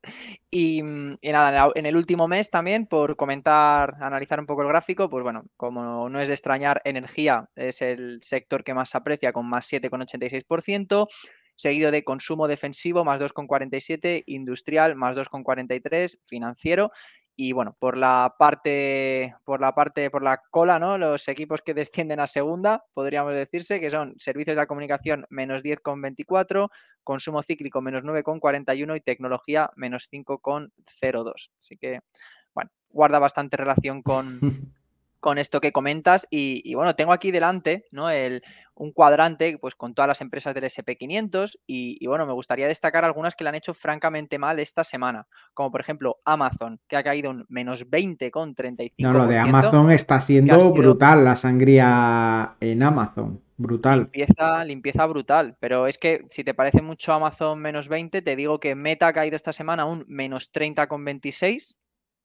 Y, 0.51 0.83
nada, 0.83 1.71
en 1.73 1.87
el 1.87 1.97
último 1.97 2.27
mes 2.27 2.51
también, 2.51 2.85
por 2.85 3.15
comentar, 3.15 3.95
analizar 4.01 4.39
un 4.39 4.45
poco 4.45 4.61
el 4.61 4.67
gráfico, 4.67 5.09
pues 5.09 5.23
bueno, 5.23 5.45
como 5.57 6.07
no 6.07 6.21
es 6.21 6.27
de 6.27 6.35
extrañar, 6.35 6.79
energía 6.85 7.49
es 7.55 7.81
el 7.81 8.19
sector 8.21 8.63
que 8.63 8.75
más 8.75 8.89
se 8.91 8.97
aprecia 8.99 9.33
con 9.33 9.47
más 9.49 9.65
7,86%, 9.65 11.07
seguido 11.55 11.89
de 11.89 12.03
consumo 12.03 12.47
defensivo 12.47 13.03
más 13.03 13.19
2,47, 13.19 14.21
industrial 14.27 14.95
más 14.95 15.17
2,43, 15.17 16.19
financiero 16.27 16.91
y 17.37 17.51
bueno, 17.51 17.75
por 17.79 17.97
la 17.97 18.35
parte, 18.39 19.35
por 19.43 19.59
la 19.59 19.75
parte, 19.75 20.09
por 20.09 20.23
la 20.23 20.41
cola, 20.51 20.79
¿no? 20.79 20.97
Los 20.97 21.27
equipos 21.27 21.61
que 21.61 21.73
descienden 21.73 22.19
a 22.19 22.27
segunda, 22.27 22.85
podríamos 22.93 23.33
decirse, 23.33 23.79
que 23.79 23.89
son 23.89 24.15
servicios 24.17 24.55
de 24.55 24.61
la 24.61 24.67
comunicación 24.67 25.25
menos 25.29 25.63
10,24, 25.63 26.69
consumo 27.03 27.43
cíclico 27.43 27.81
menos 27.81 28.03
9,41 28.03 28.97
y 28.97 29.01
tecnología 29.01 29.69
menos 29.75 30.07
5,02. 30.11 31.49
Así 31.59 31.77
que, 31.77 31.99
bueno, 32.53 32.71
guarda 32.89 33.19
bastante 33.19 33.57
relación 33.57 34.01
con, 34.01 34.39
con 35.25 35.39
esto 35.39 35.59
que 35.59 35.71
comentas. 35.71 36.27
Y, 36.29 36.75
bueno, 36.75 36.95
tengo 36.95 37.11
aquí 37.11 37.31
delante 37.31 37.85
¿no? 37.89 38.11
El, 38.11 38.43
un 38.75 38.91
cuadrante 38.91 39.57
pues, 39.59 39.73
con 39.73 39.95
todas 39.95 40.07
las 40.07 40.21
empresas 40.21 40.53
del 40.53 40.65
SP500 40.65 41.57
y, 41.65 42.05
bueno, 42.05 42.27
me 42.27 42.33
gustaría 42.33 42.67
destacar 42.67 43.03
algunas 43.05 43.35
que 43.35 43.43
le 43.43 43.49
han 43.49 43.55
hecho 43.55 43.73
francamente 43.73 44.37
mal 44.37 44.59
esta 44.59 44.83
semana, 44.83 45.25
como 45.55 45.71
por 45.71 45.81
ejemplo 45.81 46.17
Amazon, 46.25 46.79
que 46.87 46.95
ha 46.95 47.01
caído 47.01 47.31
un 47.31 47.43
menos 47.49 47.89
20,35%. 47.89 48.93
No, 48.99 49.13
lo 49.13 49.25
de 49.25 49.39
Amazon 49.39 49.89
está 49.89 50.21
siendo 50.21 50.71
brutal, 50.71 51.25
la 51.25 51.35
sangría 51.35 52.57
en 52.59 52.83
Amazon. 52.83 53.41
Brutal. 53.57 54.01
Limpieza, 54.01 54.63
limpieza 54.63 55.05
brutal. 55.07 55.57
Pero 55.59 55.87
es 55.87 55.97
que 55.97 56.25
si 56.29 56.43
te 56.43 56.53
parece 56.53 56.83
mucho 56.83 57.13
Amazon 57.13 57.59
menos 57.59 57.87
20, 57.87 58.21
te 58.21 58.35
digo 58.35 58.59
que 58.59 58.75
Meta 58.75 59.07
ha 59.07 59.13
caído 59.13 59.37
esta 59.37 59.53
semana 59.53 59.85
un 59.85 60.05
menos 60.07 60.51
30,26 60.53 61.77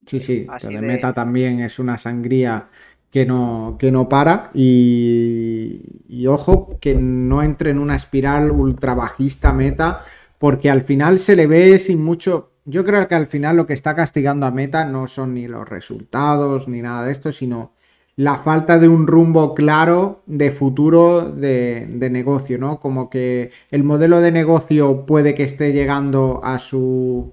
Sí, 0.07 0.19
sí, 0.19 0.47
lo 0.63 0.69
de, 0.71 0.81
meta 0.81 1.13
también 1.13 1.61
es 1.61 1.79
una 1.79 1.99
sangría 1.99 2.69
que 3.11 3.27
no, 3.27 3.77
que 3.79 3.91
no 3.91 4.09
para 4.09 4.51
y, 4.55 6.27
ojo 6.27 6.79
que 6.81 6.95
no 6.95 7.43
entre 7.43 7.71
en 7.71 7.79
una 7.79 7.97
espiral 7.97 8.51
ultra 8.51 8.95
bajista 8.95 9.53
meta 9.53 10.05
porque 10.39 10.71
al 10.71 10.83
final 10.83 11.19
se 11.19 11.37
le 11.37 11.47
ve 11.47 11.79
sin 11.79 12.03
mucho... 12.03 12.53
Yo 12.65 12.85
creo 12.85 13.09
que 13.09 13.15
al 13.15 13.27
final 13.27 13.57
lo 13.57 13.67
que 13.67 13.73
está 13.73 13.95
castigando 13.97 14.47
a 14.47 14.51
meta 14.51 14.85
no 14.85 15.07
son 15.07 15.35
ni 15.35 15.49
los 15.49 15.69
resultados 15.69 16.69
ni 16.69 16.83
nada 16.83 17.05
de 17.05 17.13
esto, 17.13 17.33
sino 17.33 17.73
la 18.17 18.37
falta 18.37 18.79
de 18.79 18.89
un 18.89 19.07
rumbo 19.07 19.55
claro 19.55 20.23
de 20.27 20.51
futuro 20.51 21.31
de, 21.31 21.87
de, 21.91 22.11
negocio, 22.11 22.59
¿no? 22.59 22.79
Como 22.79 23.09
que 23.11 23.51
el 23.71 23.83
modelo 23.83 24.21
de 24.21 24.31
negocio 24.31 25.05
puede 25.07 25.35
que 25.35 25.45
esté 25.45 25.73
llegando 25.73 26.41
a 26.45 26.59
su, 26.59 27.33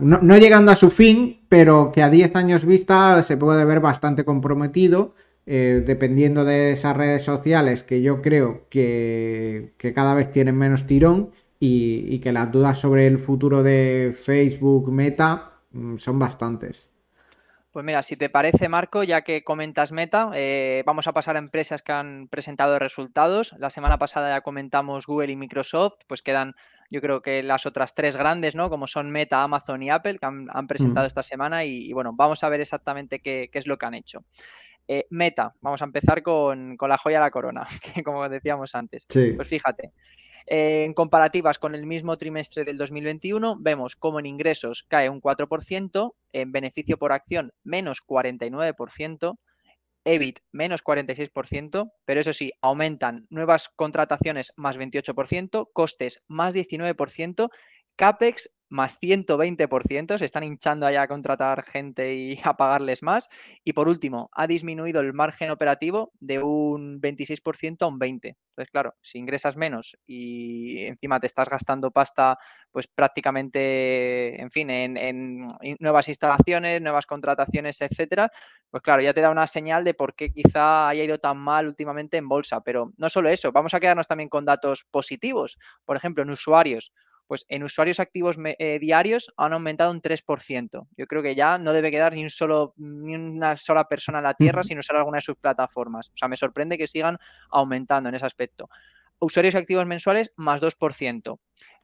no, 0.00 0.36
llegando 0.36 0.72
a 0.72 0.76
su 0.76 0.90
fin, 0.90 1.40
pero 1.48 1.92
que 1.92 2.02
a 2.02 2.10
10 2.10 2.34
años 2.36 2.64
vista 2.64 3.22
se 3.22 3.36
puede 3.36 3.64
ver 3.64 3.80
bastante 3.80 4.24
comprometido, 4.24 5.14
eh, 5.46 5.82
dependiendo 5.86 6.44
de 6.44 6.72
esas 6.72 6.96
redes 6.96 7.22
sociales 7.22 7.82
que 7.82 8.02
yo 8.02 8.20
creo 8.20 8.66
que, 8.68 9.72
cada 9.94 10.14
vez 10.14 10.30
tienen 10.30 10.56
menos 10.56 10.86
tirón 10.86 11.30
y, 11.60 12.18
que 12.18 12.32
las 12.32 12.50
dudas 12.50 12.78
sobre 12.78 13.06
el 13.06 13.18
futuro 13.18 13.62
de 13.62 14.14
Facebook, 14.16 14.90
Meta, 14.92 15.52
mm, 15.70 15.96
son 15.98 16.18
bastantes. 16.18 16.90
Pues 17.70 17.84
mira, 17.84 18.02
si 18.02 18.16
te 18.16 18.28
parece, 18.28 18.68
Marco, 18.68 19.04
ya 19.04 19.22
que 19.22 19.44
comentas 19.44 19.92
Meta, 19.92 20.30
eh, 20.34 20.82
vamos 20.84 21.06
a 21.06 21.12
pasar 21.12 21.36
a 21.36 21.38
empresas 21.38 21.82
que 21.82 21.92
han 21.92 22.26
presentado 22.28 22.78
resultados. 22.78 23.54
La 23.58 23.70
semana 23.70 23.98
pasada 23.98 24.34
ya 24.34 24.40
comentamos 24.40 25.06
Google 25.06 25.30
y 25.30 25.36
Microsoft, 25.36 25.98
pues 26.08 26.22
quedan 26.22 26.56
yo 26.90 27.00
creo 27.00 27.20
que 27.20 27.42
las 27.42 27.66
otras 27.66 27.94
tres 27.94 28.16
grandes, 28.16 28.54
¿no? 28.54 28.70
Como 28.70 28.86
son 28.86 29.10
Meta, 29.10 29.42
Amazon 29.42 29.82
y 29.82 29.90
Apple, 29.90 30.18
que 30.18 30.26
han, 30.26 30.66
presentado 30.66 31.06
esta 31.06 31.22
semana 31.22 31.64
y, 31.64 31.92
bueno, 31.92 32.12
vamos 32.14 32.42
a 32.44 32.48
ver 32.48 32.60
exactamente 32.60 33.20
qué, 33.20 33.50
es 33.52 33.66
lo 33.66 33.76
que 33.76 33.86
han 33.86 33.94
hecho. 33.94 34.24
Eh, 34.86 35.06
Meta, 35.10 35.54
vamos 35.60 35.82
a 35.82 35.84
empezar 35.84 36.22
con, 36.22 36.76
la 36.80 36.98
joya 36.98 37.18
de 37.18 37.24
la 37.24 37.30
corona, 37.30 37.66
que 37.94 38.02
como 38.02 38.28
decíamos 38.28 38.74
antes. 38.74 39.06
Pues 39.06 39.48
fíjate, 39.48 39.92
eh, 40.46 40.84
en 40.84 40.94
comparativas 40.94 41.58
con 41.58 41.74
el 41.74 41.84
mismo 41.84 42.16
trimestre 42.16 42.64
del 42.64 42.78
2021, 42.78 43.56
vemos 43.60 43.96
como 43.96 44.18
en 44.18 44.26
ingresos 44.26 44.82
cae 44.88 45.10
un 45.10 45.20
4%, 45.20 46.14
en 46.32 46.52
beneficio 46.52 46.96
por 46.96 47.12
acción 47.12 47.52
menos 47.64 48.02
49%, 48.06 49.36
EBIT 50.08 50.40
menos 50.52 50.82
46%, 50.82 51.92
pero 52.04 52.20
eso 52.20 52.32
sí, 52.32 52.52
aumentan 52.62 53.26
nuevas 53.30 53.68
contrataciones 53.68 54.52
más 54.56 54.78
28%, 54.78 55.70
costes 55.72 56.24
más 56.28 56.54
19%, 56.54 57.50
CAPEX 57.98 58.54
más 58.70 58.98
120%, 59.00 60.18
se 60.18 60.24
están 60.24 60.44
hinchando 60.44 60.86
allá 60.86 61.02
a 61.02 61.08
contratar 61.08 61.64
gente 61.64 62.14
y 62.14 62.38
a 62.44 62.56
pagarles 62.56 63.02
más. 63.02 63.28
Y 63.64 63.72
por 63.72 63.88
último, 63.88 64.30
ha 64.32 64.46
disminuido 64.46 65.00
el 65.00 65.12
margen 65.12 65.50
operativo 65.50 66.12
de 66.20 66.42
un 66.42 67.00
26% 67.00 67.82
a 67.82 67.86
un 67.86 67.98
20%. 67.98 68.36
Entonces, 68.50 68.70
claro, 68.72 68.94
si 69.00 69.18
ingresas 69.18 69.56
menos 69.56 69.96
y 70.06 70.84
encima 70.84 71.20
te 71.20 71.28
estás 71.28 71.48
gastando 71.48 71.90
pasta, 71.90 72.38
pues 72.72 72.88
prácticamente, 72.88 74.40
en 74.40 74.50
fin, 74.50 74.70
en, 74.70 75.48
nuevas 75.78 76.08
instalaciones, 76.08 76.82
nuevas 76.82 77.06
contrataciones, 77.06 77.80
etcétera, 77.80 78.30
pues 78.70 78.82
claro, 78.82 79.02
ya 79.02 79.14
te 79.14 79.20
da 79.20 79.30
una 79.30 79.46
señal 79.46 79.84
de 79.84 79.94
por 79.94 80.14
qué 80.14 80.32
quizá 80.32 80.88
haya 80.88 81.04
ido 81.04 81.18
tan 81.18 81.38
mal 81.38 81.68
últimamente 81.68 82.16
en 82.16 82.28
bolsa. 82.28 82.60
Pero 82.60 82.92
no 82.96 83.08
solo 83.08 83.28
eso, 83.28 83.52
vamos 83.52 83.74
a 83.74 83.80
quedarnos 83.80 84.08
también 84.08 84.28
con 84.28 84.44
datos 84.44 84.84
positivos. 84.90 85.56
Por 85.84 85.96
ejemplo, 85.96 86.24
en 86.24 86.30
usuarios 86.30 86.92
pues 87.28 87.44
en 87.48 87.62
usuarios 87.62 88.00
activos 88.00 88.36
eh, 88.42 88.78
diarios 88.80 89.32
han 89.36 89.52
aumentado 89.52 89.92
un 89.92 90.00
3%. 90.00 90.88
Yo 90.96 91.06
creo 91.06 91.22
que 91.22 91.34
ya 91.34 91.58
no 91.58 91.72
debe 91.74 91.90
quedar 91.90 92.14
ni, 92.14 92.22
un 92.22 92.30
solo, 92.30 92.72
ni 92.78 93.14
una 93.14 93.56
sola 93.56 93.84
persona 93.84 94.18
en 94.18 94.24
la 94.24 94.34
Tierra 94.34 94.64
sin 94.64 94.78
usar 94.78 94.96
alguna 94.96 95.18
de 95.18 95.22
sus 95.22 95.36
plataformas. 95.36 96.08
O 96.08 96.16
sea, 96.16 96.26
me 96.26 96.36
sorprende 96.36 96.78
que 96.78 96.88
sigan 96.88 97.18
aumentando 97.50 98.08
en 98.08 98.14
ese 98.14 98.26
aspecto. 98.26 98.70
Usuarios 99.20 99.54
activos 99.54 99.86
mensuales, 99.86 100.32
más 100.36 100.62
2%. 100.62 101.38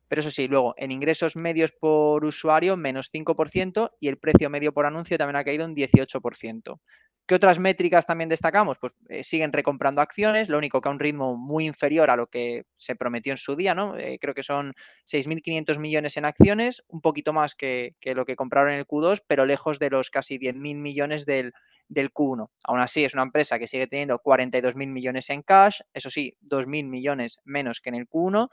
Pero 0.08 0.20
eso 0.20 0.30
sí, 0.30 0.48
luego 0.48 0.74
en 0.76 0.92
ingresos 0.92 1.36
medios 1.36 1.72
por 1.72 2.24
usuario, 2.24 2.76
menos 2.76 3.10
5% 3.12 3.92
y 4.00 4.08
el 4.08 4.18
precio 4.18 4.48
medio 4.50 4.72
por 4.72 4.86
anuncio 4.86 5.18
también 5.18 5.36
ha 5.36 5.44
caído 5.44 5.64
un 5.64 5.74
18%. 5.74 6.80
¿Qué 7.26 7.34
otras 7.34 7.58
métricas 7.58 8.04
también 8.04 8.28
destacamos? 8.28 8.78
Pues 8.78 8.94
eh, 9.08 9.24
siguen 9.24 9.52
recomprando 9.52 10.02
acciones, 10.02 10.50
lo 10.50 10.58
único 10.58 10.82
que 10.82 10.88
a 10.90 10.92
un 10.92 10.98
ritmo 10.98 11.38
muy 11.38 11.64
inferior 11.64 12.10
a 12.10 12.16
lo 12.16 12.26
que 12.26 12.64
se 12.76 12.96
prometió 12.96 13.32
en 13.32 13.38
su 13.38 13.56
día, 13.56 13.74
¿no? 13.74 13.96
Eh, 13.96 14.18
creo 14.20 14.34
que 14.34 14.42
son 14.42 14.74
6.500 15.06 15.78
millones 15.78 16.18
en 16.18 16.26
acciones, 16.26 16.84
un 16.88 17.00
poquito 17.00 17.32
más 17.32 17.54
que, 17.54 17.94
lo 18.04 18.26
que 18.26 18.36
compraron 18.36 18.72
en 18.72 18.78
el 18.80 18.86
Q2, 18.86 19.22
pero 19.26 19.46
lejos 19.46 19.78
de 19.78 19.88
los 19.88 20.10
casi 20.10 20.38
10.000 20.38 20.74
millones 20.76 21.24
del, 21.24 21.54
del 21.88 22.12
Q1. 22.12 22.50
Aún 22.64 22.80
así, 22.80 23.04
es 23.06 23.14
una 23.14 23.22
empresa 23.22 23.58
que 23.58 23.68
sigue 23.68 23.86
teniendo 23.86 24.18
42.000 24.18 24.86
millones 24.88 25.30
en 25.30 25.40
cash, 25.40 25.80
eso 25.94 26.10
sí, 26.10 26.36
2.000 26.42 26.84
millones 26.84 27.40
menos 27.44 27.80
que 27.80 27.88
en 27.88 27.94
el 27.94 28.06
Q1 28.06 28.50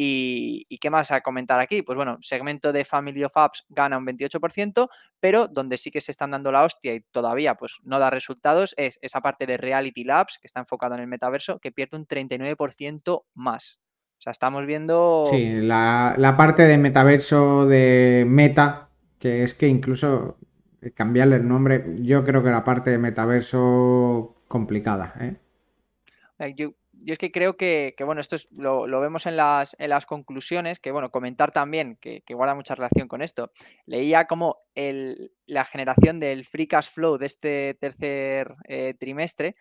¿Y, 0.00 0.78
qué 0.78 0.90
más 0.90 1.10
a 1.10 1.22
comentar 1.22 1.58
aquí? 1.58 1.82
Pues 1.82 1.96
bueno, 1.96 2.18
segmento 2.20 2.72
de 2.72 2.84
Family 2.84 3.24
of 3.24 3.36
Apps 3.36 3.64
gana 3.68 3.98
un 3.98 4.06
28%, 4.06 4.88
pero 5.18 5.48
donde 5.48 5.76
sí 5.76 5.90
que 5.90 6.00
se 6.00 6.12
están 6.12 6.30
dando 6.30 6.52
la 6.52 6.62
hostia 6.62 6.94
y 6.94 7.00
todavía 7.10 7.56
pues 7.56 7.78
no 7.82 7.98
da 7.98 8.08
resultados 8.08 8.76
es 8.76 9.00
esa 9.02 9.20
parte 9.20 9.44
de 9.44 9.56
Reality 9.56 10.04
Labs, 10.04 10.38
que 10.40 10.46
está 10.46 10.60
enfocado 10.60 10.94
en 10.94 11.00
el 11.00 11.08
metaverso, 11.08 11.58
que 11.58 11.72
pierde 11.72 11.96
un 11.96 12.06
39% 12.06 13.24
más. 13.34 13.80
O 14.18 14.20
sea, 14.20 14.30
estamos 14.30 14.66
viendo... 14.66 15.24
Sí, 15.30 15.62
la, 15.62 16.14
la 16.16 16.36
parte 16.36 16.62
de 16.62 16.78
metaverso 16.78 17.66
de 17.66 18.24
Meta, 18.24 18.90
que 19.18 19.42
es 19.42 19.54
que 19.54 19.66
incluso 19.66 20.38
cambiarle 20.94 21.36
el 21.36 21.48
nombre, 21.48 21.84
yo 22.02 22.24
creo 22.24 22.44
que 22.44 22.50
la 22.50 22.62
parte 22.62 22.90
de 22.90 22.98
metaverso 22.98 24.36
complicada. 24.46 25.14
¿eh? 25.20 25.36
eh 26.38 26.54
yo 26.56 26.74
yo 27.02 27.12
es 27.12 27.18
que 27.18 27.30
creo 27.30 27.56
que, 27.56 27.94
bueno, 28.04 28.20
esto 28.20 28.36
es, 28.36 28.48
lo, 28.52 28.86
vemos 29.00 29.26
en 29.26 29.36
las, 29.36 29.76
en 29.78 29.90
las 29.90 30.06
conclusiones, 30.06 30.78
que 30.78 30.90
bueno, 30.90 31.10
comentar 31.10 31.52
también, 31.52 31.96
que, 32.00 32.22
guarda 32.30 32.54
mucha 32.54 32.74
relación 32.74 33.08
con 33.08 33.22
esto. 33.22 33.50
Leía 33.86 34.26
como 34.26 34.58
el, 34.74 35.32
la 35.46 35.64
generación 35.64 36.20
del 36.20 36.44
free 36.44 36.66
cash 36.66 36.90
flow 36.90 37.18
de 37.18 37.26
este 37.26 37.74
tercer 37.74 38.54
eh, 38.64 38.94
trimestre 38.98 39.54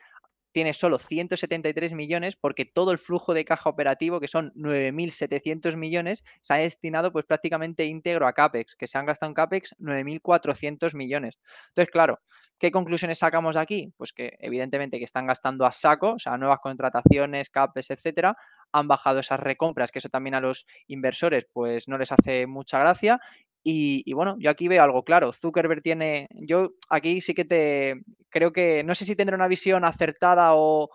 tiene 0.58 0.74
solo 0.74 0.98
173 0.98 1.94
millones 1.94 2.36
porque 2.36 2.66
todo 2.66 2.92
el 2.92 2.98
flujo 2.98 3.36
de 3.36 3.46
caja 3.46 3.70
operativo, 3.70 4.20
que 4.20 4.28
son 4.28 4.52
9.700 4.56 5.76
millones, 5.76 6.24
se 6.42 6.56
ha 6.56 6.58
destinado 6.58 7.12
pues 7.12 7.26
prácticamente 7.26 7.86
íntegro 7.86 8.26
a 8.26 8.34
CAPEX, 8.34 8.76
que 8.76 8.88
se 8.88 8.98
han 8.98 9.06
gastado 9.06 9.30
en 9.30 9.36
CAPEX 9.36 9.76
9.400 9.78 10.96
millones. 10.96 11.38
Entonces, 11.68 11.92
claro, 11.92 12.22
¿qué 12.58 12.72
conclusiones 12.72 13.20
sacamos 13.20 13.54
de 13.54 13.62
aquí? 13.62 13.94
Pues 13.98 14.14
que 14.14 14.36
evidentemente 14.40 14.98
que 14.98 15.06
están 15.06 15.28
gastando 15.28 15.64
a 15.64 15.72
saco, 15.72 16.14
o 16.14 16.20
sea, 16.20 16.40
nuevas 16.40 16.58
contrataciones, 16.58 17.52
CAPEX, 17.52 17.92
etcétera, 17.92 18.36
han 18.72 18.88
bajado 18.88 19.20
esas 19.20 19.40
recompras, 19.40 19.92
que 19.92 20.00
eso 20.00 20.10
también 20.10 20.34
a 20.34 20.42
los 20.42 20.66
inversores 20.88 21.46
pues 21.54 21.88
no 21.88 22.00
les 22.00 22.12
hace 22.12 22.48
mucha 22.48 22.80
gracia 22.80 23.20
y, 23.70 24.14
bueno, 24.14 24.38
yo 24.40 24.50
aquí 24.50 24.70
veo 24.70 24.82
algo 24.82 25.04
claro. 25.04 25.34
Zuckerberg 25.34 25.82
tiene, 25.82 26.30
yo 26.32 26.72
aquí 26.90 27.20
sí 27.20 27.34
que 27.34 27.44
te 27.44 28.02
creo 28.30 28.54
que, 28.54 28.82
no 28.86 28.96
sé 28.96 29.04
si 29.04 29.16
tendrá 29.16 29.36
una 29.36 29.50
visión 29.50 29.84
acertada 29.84 30.52
o, 30.54 30.90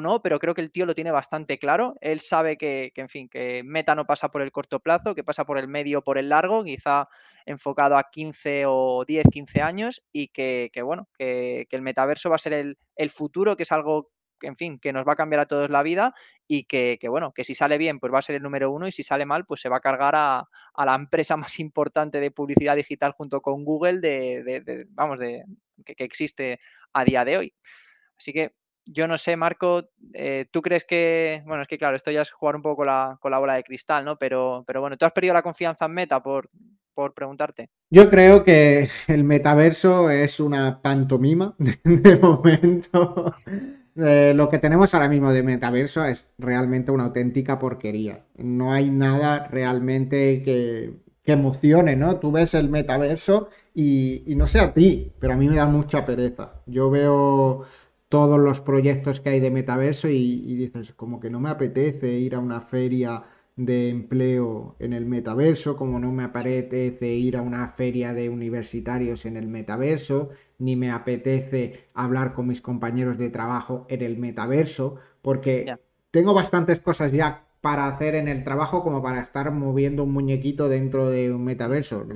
no, 0.00 0.22
pero 0.22 0.38
creo 0.38 0.54
que 0.54 0.62
el 0.62 0.72
tío 0.72 0.86
lo 0.86 0.94
tiene 0.94 1.10
bastante 1.10 1.58
claro. 1.58 1.96
Él 2.00 2.20
sabe 2.20 2.56
que, 2.56 2.92
en 2.96 3.10
fin, 3.10 3.28
que 3.28 3.62
Meta 3.62 3.94
no 3.94 4.06
pasa 4.06 4.30
por 4.30 4.40
el 4.40 4.52
corto 4.52 4.80
plazo, 4.80 5.14
que 5.14 5.22
pasa 5.22 5.44
por 5.44 5.58
el 5.58 5.68
medio 5.68 5.98
o 5.98 6.02
por 6.02 6.16
el 6.16 6.30
largo, 6.30 6.64
quizá 6.64 7.08
enfocado 7.44 7.98
a 7.98 8.08
15 8.10 8.64
o 8.66 9.04
10, 9.06 9.26
15 9.30 9.60
años 9.60 10.02
y 10.10 10.28
que, 10.28 10.70
bueno, 10.82 11.08
que, 11.18 11.66
el 11.70 11.82
metaverso 11.82 12.30
va 12.30 12.36
a 12.36 12.38
ser 12.38 12.54
el, 12.54 12.78
el 12.96 13.10
futuro, 13.10 13.54
que 13.54 13.64
es 13.64 13.72
algo 13.72 14.12
en 14.42 14.56
fin, 14.56 14.78
que 14.78 14.92
nos 14.92 15.06
va 15.06 15.12
a 15.12 15.16
cambiar 15.16 15.40
a 15.40 15.46
todos 15.46 15.70
la 15.70 15.82
vida 15.82 16.14
y 16.46 16.64
que, 16.64 16.98
bueno, 17.08 17.32
que 17.32 17.44
si 17.44 17.54
sale 17.54 17.78
bien, 17.78 17.98
pues 17.98 18.12
va 18.12 18.18
a 18.18 18.22
ser 18.22 18.36
el 18.36 18.42
número 18.42 18.70
uno 18.70 18.86
y 18.86 18.92
si 18.92 19.02
sale 19.02 19.26
mal, 19.26 19.44
pues 19.44 19.60
se 19.60 19.68
va 19.68 19.78
a 19.78 19.80
cargar 19.80 20.14
a, 20.16 20.48
la 20.84 20.94
empresa 20.94 21.36
más 21.36 21.58
importante 21.60 22.20
de 22.20 22.30
publicidad 22.30 22.76
digital 22.76 23.12
junto 23.12 23.40
con 23.40 23.64
Google 23.64 24.00
de, 24.00 24.86
vamos, 24.90 25.18
de, 25.18 25.44
que, 25.84 26.04
existe 26.04 26.60
a 26.92 27.04
día 27.04 27.24
de 27.24 27.38
hoy. 27.38 27.54
Así 28.16 28.32
que 28.32 28.52
yo 28.84 29.06
no 29.06 29.18
sé, 29.18 29.36
Marco, 29.36 29.90
eh, 30.14 30.46
¿tú 30.50 30.62
crees 30.62 30.84
que, 30.84 31.42
bueno, 31.44 31.62
es 31.62 31.68
que 31.68 31.78
claro, 31.78 31.96
esto 31.96 32.10
ya 32.10 32.22
es 32.22 32.30
jugar 32.30 32.56
un 32.56 32.62
poco 32.62 32.76
con 32.76 32.86
la, 32.86 33.18
con 33.20 33.30
la 33.30 33.38
bola 33.38 33.54
de 33.54 33.62
cristal, 33.62 34.04
¿no? 34.04 34.16
Pero, 34.16 34.64
pero 34.66 34.80
bueno, 34.80 34.96
¿tú 34.96 35.04
has 35.04 35.12
perdido 35.12 35.34
la 35.34 35.42
confianza 35.42 35.84
en 35.84 35.92
Meta 35.92 36.22
por, 36.22 36.48
por 36.98 37.14
preguntarte? 37.14 37.70
Yo 37.90 38.10
creo 38.10 38.42
que 38.42 38.88
el 39.06 39.22
metaverso 39.22 40.10
es 40.10 40.40
una 40.40 40.82
pantomima 40.82 41.54
de 41.84 42.16
momento. 42.16 43.36
Eh, 44.00 44.32
lo 44.34 44.48
que 44.48 44.60
tenemos 44.60 44.94
ahora 44.94 45.08
mismo 45.08 45.32
de 45.32 45.42
metaverso 45.42 46.04
es 46.04 46.28
realmente 46.38 46.92
una 46.92 47.04
auténtica 47.04 47.58
porquería. 47.58 48.26
No 48.36 48.72
hay 48.72 48.90
nada 48.90 49.48
realmente 49.48 50.42
que, 50.42 51.08
emocione, 51.24 51.94
¿no? 51.94 52.18
Tú 52.18 52.32
ves 52.32 52.54
el 52.54 52.70
metaverso 52.70 53.50
y, 53.74 54.22
no 54.28 54.46
sé 54.46 54.60
a 54.60 54.72
ti, 54.72 55.12
pero 55.18 55.34
a 55.34 55.36
mí 55.36 55.46
me 55.46 55.56
da 55.56 55.66
mucha 55.66 56.06
pereza. 56.06 56.62
Yo 56.66 56.88
veo 56.90 57.64
todos 58.08 58.40
los 58.40 58.62
proyectos 58.62 59.20
que 59.20 59.30
hay 59.30 59.40
de 59.40 59.50
metaverso 59.50 60.08
y, 60.08 60.16
y 60.16 60.54
dices, 60.56 60.94
como 60.94 61.20
que 61.20 61.28
no 61.28 61.38
me 61.40 61.50
apetece 61.50 62.12
ir 62.12 62.34
a 62.34 62.38
una 62.38 62.62
feria 62.62 63.24
de 63.58 63.88
empleo 63.88 64.76
en 64.78 64.92
el 64.92 65.04
metaverso, 65.04 65.76
como 65.76 65.98
no 65.98 66.12
me 66.12 66.22
apetece 66.22 67.08
ir 67.08 67.36
a 67.36 67.42
una 67.42 67.68
feria 67.70 68.14
de 68.14 68.28
universitarios 68.28 69.26
en 69.26 69.36
el 69.36 69.48
metaverso, 69.48 70.30
ni 70.58 70.76
me 70.76 70.92
apetece 70.92 71.88
hablar 71.92 72.34
con 72.34 72.46
mis 72.46 72.60
compañeros 72.60 73.18
de 73.18 73.30
trabajo 73.30 73.84
en 73.88 74.02
el 74.02 74.16
metaverso, 74.16 74.96
porque 75.22 75.76
tengo 76.12 76.34
bastantes 76.34 76.78
cosas 76.78 77.10
ya 77.10 77.46
para 77.60 77.88
hacer 77.88 78.14
en 78.14 78.28
el 78.28 78.44
trabajo 78.44 78.84
como 78.84 79.02
para 79.02 79.20
estar 79.20 79.50
moviendo 79.50 80.04
un 80.04 80.12
muñequito 80.12 80.68
dentro 80.68 81.10
de 81.10 81.32
un 81.34 81.42
metaverso. 81.42 82.06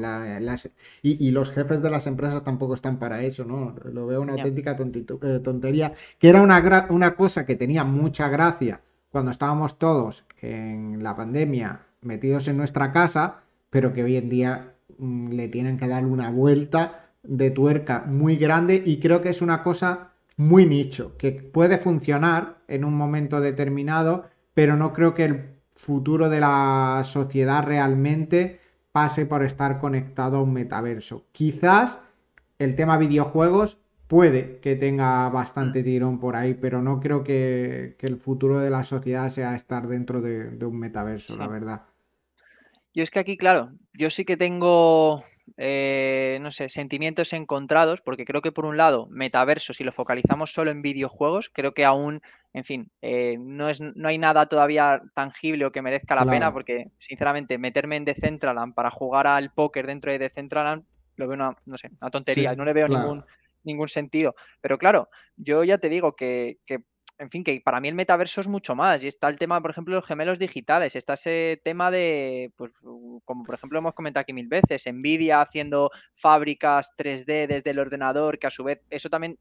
y, 1.03 1.31
los 1.33 1.51
jefes 1.51 1.83
de 1.83 1.91
las 1.91 2.07
empresas 2.07 2.45
tampoco 2.45 2.75
están 2.75 3.01
para 3.01 3.25
eso, 3.25 3.45
¿no? 3.45 3.75
Lo 3.93 4.07
veo 4.07 4.21
una 4.21 4.35
auténtica 4.35 4.77
eh, 4.79 5.41
tontería, 5.43 5.93
que 6.21 6.29
era 6.29 6.41
una, 6.41 6.87
una 6.91 7.17
cosa 7.17 7.45
que 7.45 7.57
tenía 7.57 7.83
mucha 7.83 8.29
gracia 8.29 8.81
cuando 9.13 9.31
estábamos 9.31 9.79
todos 9.79 10.25
en 10.41 11.03
la 11.03 11.15
pandemia 11.15 11.83
metidos 12.01 12.49
en 12.49 12.57
nuestra 12.57 12.91
casa, 12.91 13.43
pero 13.71 13.93
que 13.93 14.03
hoy 14.03 14.17
en 14.17 14.29
día 14.29 14.75
mm, 14.99 15.29
le 15.33 15.49
tienen 15.49 15.79
que 15.79 15.87
dar 15.87 16.05
una 16.07 16.31
vuelta 16.31 17.11
de 17.23 17.51
tuerca 17.51 18.05
muy 18.07 18.37
grande 18.37 18.83
y 18.85 18.99
creo 18.99 19.21
que 19.21 19.29
es 19.29 19.43
una 19.43 19.63
cosa 19.63 20.09
muy 20.37 20.67
nicho, 20.67 21.17
que 21.19 21.33
puede 21.33 21.79
funcionar 21.79 22.57
en 22.67 22.85
un 22.85 22.95
momento 22.95 23.41
determinado, 23.41 24.25
pero 24.55 24.77
no 24.77 24.93
creo 24.93 25.15
que 25.15 25.25
el 25.27 25.51
futuro 25.77 26.29
de 26.31 26.41
la 26.41 27.03
sociedad 27.05 27.65
realmente 27.65 28.61
pase 28.93 29.27
por 29.27 29.45
estar 29.45 29.79
conectado 29.79 30.39
a 30.39 30.43
un 30.43 30.53
metaverso. 30.53 31.27
Quizás 31.33 32.01
el 32.59 32.75
tema 32.75 32.97
videojuegos 32.97 33.79
puede 34.13 34.59
que 34.59 34.77
tenga 34.77 35.27
bastante 35.31 35.81
mm. 35.81 35.85
tirón 35.85 36.21
por 36.21 36.37
ahí, 36.37 36.53
pero 36.53 36.83
no 36.83 37.01
creo 37.01 37.25
que, 37.25 37.97
el 37.99 38.19
futuro 38.19 38.59
de 38.59 38.69
la 38.69 38.85
sociedad 38.85 39.31
sea 39.31 39.55
estar 39.55 39.89
dentro 39.89 40.21
de, 40.21 40.63
un 40.67 40.79
metaverso, 40.79 41.35
la 41.35 41.47
verdad. 41.47 41.85
Yo 42.93 43.03
es 43.03 43.11
que 43.11 43.21
aquí, 43.21 43.39
claro, 43.39 43.71
yo 43.95 44.11
sí 44.11 44.27
que 44.27 44.37
tengo, 44.37 45.25
eh, 45.57 46.37
no 46.43 46.51
sé, 46.51 46.69
sentimientos 46.69 47.33
encontrados, 47.33 48.03
porque 48.03 48.27
creo 48.27 48.43
que 48.43 48.53
por 48.53 48.67
un 48.67 48.77
lado, 48.77 49.07
metaverso, 49.09 49.73
si 49.73 49.83
lo 49.83 49.93
focalizamos 49.93 50.53
solo 50.53 50.71
en 50.71 50.83
videojuegos, 50.83 51.51
creo 51.51 51.73
que 51.73 51.87
aún, 51.87 52.21
en 52.53 52.65
fin, 52.65 52.91
eh, 53.01 53.39
no, 53.41 53.71
es, 53.71 53.81
no 53.81 54.09
hay 54.09 54.19
nada 54.19 54.45
todavía 54.45 55.01
tangible 55.15 55.65
o 55.65 55.73
que 55.73 55.81
merezca 55.81 56.15
la 56.15 56.27
pena, 56.27 56.53
porque 56.53 56.89
sinceramente 56.99 57.57
meterme 57.57 57.97
en 57.97 58.05
Decentraland 58.05 58.75
para 58.75 58.91
jugar 58.91 59.27
al 59.27 59.55
póker 59.55 59.87
dentro 59.87 60.13
de 60.13 60.19
Decentraland 60.19 60.85
lo 61.17 61.29
veo 61.29 61.35
una, 61.35 61.57
no 61.65 61.79
sé, 61.79 61.91
una 62.01 62.11
tontería, 62.11 62.55
no 62.55 62.65
le 62.65 62.73
veo 62.73 62.89
ningún 62.89 63.25
ningún 63.65 63.89
sentido. 63.89 64.35
Pero 64.61 64.79
claro, 64.79 65.09
yo 65.37 65.65
ya 65.65 65.79
te 65.79 65.89
digo 65.89 66.15
que, 66.15 66.59
en 67.19 67.31
fin, 67.31 67.45
que 67.45 67.61
para 67.65 67.81
mí 67.81 67.89
el 67.89 67.95
metaverso 67.95 68.41
es 68.41 68.49
mucho 68.49 68.75
más. 68.75 69.03
Y 69.03 69.09
está 69.09 69.29
el 69.29 69.39
tema, 69.39 69.61
por 69.61 69.71
ejemplo, 69.71 69.95
de 69.95 70.01
los 70.01 70.09
gemelos 70.09 70.39
digitales. 70.39 70.97
Está 70.97 71.15
ese 71.15 71.61
tema 71.65 71.91
de, 71.91 72.53
pues, 72.57 72.73
como 73.25 73.45
por 73.45 73.55
ejemplo 73.55 73.79
hemos 73.79 73.95
comentado 73.95 74.23
aquí 74.23 74.33
mil 74.33 74.49
veces, 74.49 74.85
Nvidia 74.93 75.41
haciendo 75.41 75.91
fábricas 76.15 76.91
3D 76.97 77.47
desde 77.47 77.71
el 77.71 77.79
ordenador, 77.79 78.39
que 78.39 78.47
a 78.47 78.51
su 78.51 78.65
vez, 78.65 78.81
eso 78.91 79.09
también 79.09 79.39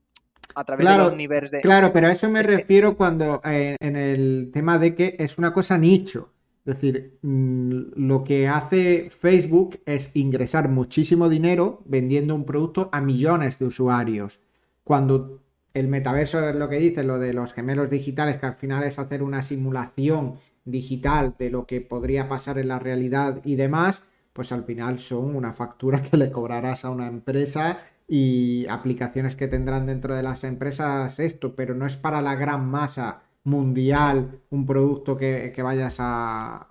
a 0.55 0.63
través 0.63 0.88
de 0.88 0.97
los 0.97 1.15
niveles 1.15 1.51
de... 1.51 1.62
Claro, 1.62 1.91
pero 1.93 2.07
a 2.07 2.12
eso 2.12 2.29
me 2.29 2.43
refiero 2.43 2.97
cuando 2.97 3.41
eh, 3.43 3.75
en 3.79 3.95
el 3.95 4.51
tema 4.53 4.77
de 4.77 4.95
que 4.95 5.15
es 5.17 5.38
una 5.38 5.53
cosa 5.53 5.77
nicho. 5.77 6.34
Es 6.65 6.76
decir, 6.76 7.17
mm, 7.24 7.93
lo 7.95 8.24
que 8.24 8.47
hace 8.47 9.10
Facebook 9.10 9.80
es 9.86 10.15
ingresar 10.15 10.69
muchísimo 10.69 11.28
dinero 11.28 11.82
vendiendo 11.86 12.36
un 12.36 12.45
producto 12.45 12.89
a 12.91 13.02
millones 13.02 13.58
de 13.58 13.65
usuarios. 13.65 14.39
Cuando 14.84 15.41
el 15.74 15.88
metaverso 15.88 16.47
es 16.47 16.56
lo 16.56 16.69
que 16.69 16.78
dice, 16.78 17.04
lo 17.04 17.17
de 17.17 17.34
los 17.34 17.54
gemelos 17.54 17.89
digitales, 17.89 18.38
que 18.38 18.45
al 18.45 18.56
final 18.56 18.84
es 18.84 19.00
hacer 19.00 19.24
una 19.24 19.41
simulación 19.41 20.36
digital 20.65 21.36
de 21.39 21.50
lo 21.50 21.65
que 21.65 21.82
podría 21.82 22.30
pasar 22.30 22.60
en 22.60 22.67
la 22.67 22.80
realidad 22.80 23.41
y 23.43 23.56
demás, 23.56 24.04
pues 24.34 24.52
al 24.52 24.63
final 24.63 25.00
son 25.00 25.36
una 25.36 25.54
factura 25.54 26.02
que 26.04 26.17
le 26.17 26.32
cobrarás 26.32 26.86
a 26.86 26.91
una 26.91 27.08
empresa 27.08 27.80
y 28.08 28.67
aplicaciones 28.69 29.36
que 29.36 29.47
tendrán 29.47 29.86
dentro 29.86 30.15
de 30.15 30.24
las 30.24 30.43
empresas 30.43 31.19
esto, 31.19 31.56
pero 31.56 31.74
no 31.74 31.86
es 31.86 31.95
para 31.95 32.21
la 32.21 32.36
gran 32.36 32.67
masa 32.69 33.24
mundial, 33.43 34.41
un 34.49 34.65
producto 34.65 35.17
que, 35.17 35.54
vayas 35.62 35.97
a, 35.99 36.67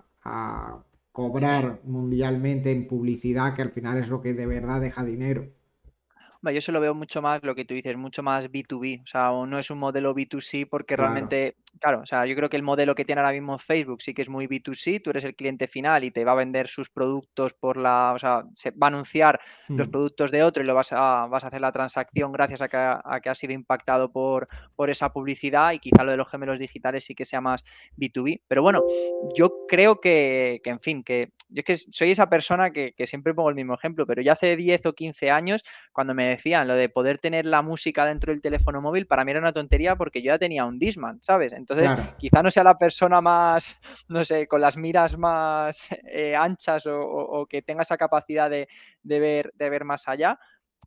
cobrar 1.11 1.81
mundialmente 1.83 2.71
en 2.71 2.87
publicidad, 2.87 3.53
que 3.53 3.61
al 3.61 3.71
final 3.71 3.97
es 3.97 4.09
lo 4.09 4.21
que 4.21 4.33
de 4.33 4.45
verdad 4.45 4.79
deja 4.79 5.03
dinero. 5.03 5.45
yo 6.41 6.61
se 6.61 6.71
lo 6.71 6.79
veo 6.79 6.93
mucho 6.93 7.21
más 7.21 7.43
lo 7.43 7.53
que 7.53 7.65
tú 7.65 7.73
dices, 7.73 7.97
mucho 7.97 8.23
más 8.23 8.49
B2B, 8.49 9.03
o 9.03 9.07
sea, 9.07 9.31
no 9.45 9.59
es 9.59 9.69
un 9.69 9.79
modelo 9.79 10.15
B2C 10.15 10.69
porque 10.69 10.95
realmente, 10.95 11.57
claro, 11.79 12.01
o 12.01 12.05
sea, 12.05 12.25
yo 12.25 12.35
creo 12.35 12.49
que 12.49 12.57
el 12.57 12.63
modelo 12.63 12.95
que 12.95 13.05
tiene 13.05 13.21
ahora 13.21 13.33
mismo 13.33 13.57
Facebook 13.57 14.01
sí 14.01 14.13
que 14.13 14.21
es 14.21 14.29
muy 14.29 14.47
B2C, 14.47 15.01
tú 15.01 15.09
eres 15.09 15.23
el 15.23 15.35
cliente 15.35 15.67
final 15.67 16.03
y 16.03 16.11
te 16.11 16.25
va 16.25 16.33
a 16.33 16.35
vender 16.35 16.67
sus 16.67 16.89
productos 16.89 17.53
por 17.53 17.77
la, 17.77 18.13
o 18.13 18.19
sea, 18.19 18.43
se 18.53 18.71
va 18.71 18.87
a 18.87 18.89
anunciar 18.89 19.39
los 19.67 19.87
hmm. 19.87 19.91
productos 19.91 20.31
de 20.31 20.43
otro 20.43 20.63
y 20.63 20.65
lo 20.65 20.75
vas 20.75 20.91
a, 20.93 21.27
vas 21.27 21.43
a 21.43 21.47
hacer 21.47 21.61
la 21.61 21.71
transacción 21.71 22.31
gracias 22.31 22.61
a 22.61 22.67
que, 22.67 22.77
a 22.77 23.19
que 23.21 23.29
ha 23.29 23.35
sido 23.35 23.53
impactado 23.53 24.11
por, 24.11 24.47
por 24.75 24.89
esa 24.89 25.11
publicidad 25.11 25.71
y 25.71 25.79
quizá 25.79 26.03
lo 26.03 26.11
de 26.11 26.17
los 26.17 26.29
gemelos 26.29 26.59
digitales 26.59 27.03
sí 27.03 27.15
que 27.15 27.25
sea 27.25 27.41
más 27.41 27.63
B2B. 27.97 28.41
Pero 28.47 28.61
bueno, 28.61 28.85
yo 29.19 29.57
creo 29.65 29.99
que, 29.99 30.61
que 30.63 30.69
en 30.69 30.79
fin, 30.79 31.03
que 31.03 31.31
yo 31.49 31.61
es 31.61 31.65
que 31.65 31.75
soy 31.75 32.11
esa 32.11 32.29
persona 32.29 32.71
que, 32.71 32.93
que 32.93 33.07
siempre 33.07 33.33
pongo 33.33 33.49
el 33.49 33.55
mismo 33.55 33.73
ejemplo, 33.73 34.05
pero 34.05 34.21
ya 34.21 34.33
hace 34.33 34.55
10 34.55 34.85
o 34.85 34.93
15 34.93 35.29
años, 35.29 35.63
cuando 35.91 36.13
me 36.13 36.27
decían 36.27 36.67
lo 36.67 36.75
de 36.75 36.89
poder 36.89 37.17
tener 37.17 37.45
la 37.45 37.61
música 37.61 38.05
dentro 38.05 38.31
del 38.31 38.41
teléfono 38.41 38.81
móvil, 38.81 39.05
para 39.07 39.25
mí 39.25 39.31
era 39.31 39.39
una 39.39 39.53
tontería 39.53 39.95
porque 39.95 40.21
yo 40.21 40.27
ya 40.27 40.39
tenía 40.39 40.65
un 40.65 40.79
Disman, 40.79 41.19
¿sabes? 41.21 41.53
Entonces, 41.61 41.89
quizá 42.17 42.43
no 42.43 42.51
sea 42.51 42.63
la 42.63 42.77
persona 42.77 43.21
más, 43.21 43.79
no 44.07 44.25
sé, 44.25 44.47
con 44.47 44.61
las 44.61 44.77
miras 44.77 45.17
más 45.17 45.89
eh, 46.11 46.35
anchas 46.35 46.87
o, 46.87 47.45
que 47.49 47.61
tenga 47.61 47.83
esa 47.83 47.97
capacidad 47.97 48.49
de, 48.49 48.67
ver, 49.03 49.51
de 49.55 49.69
ver 49.69 49.85
más 49.85 50.07
allá. 50.07 50.39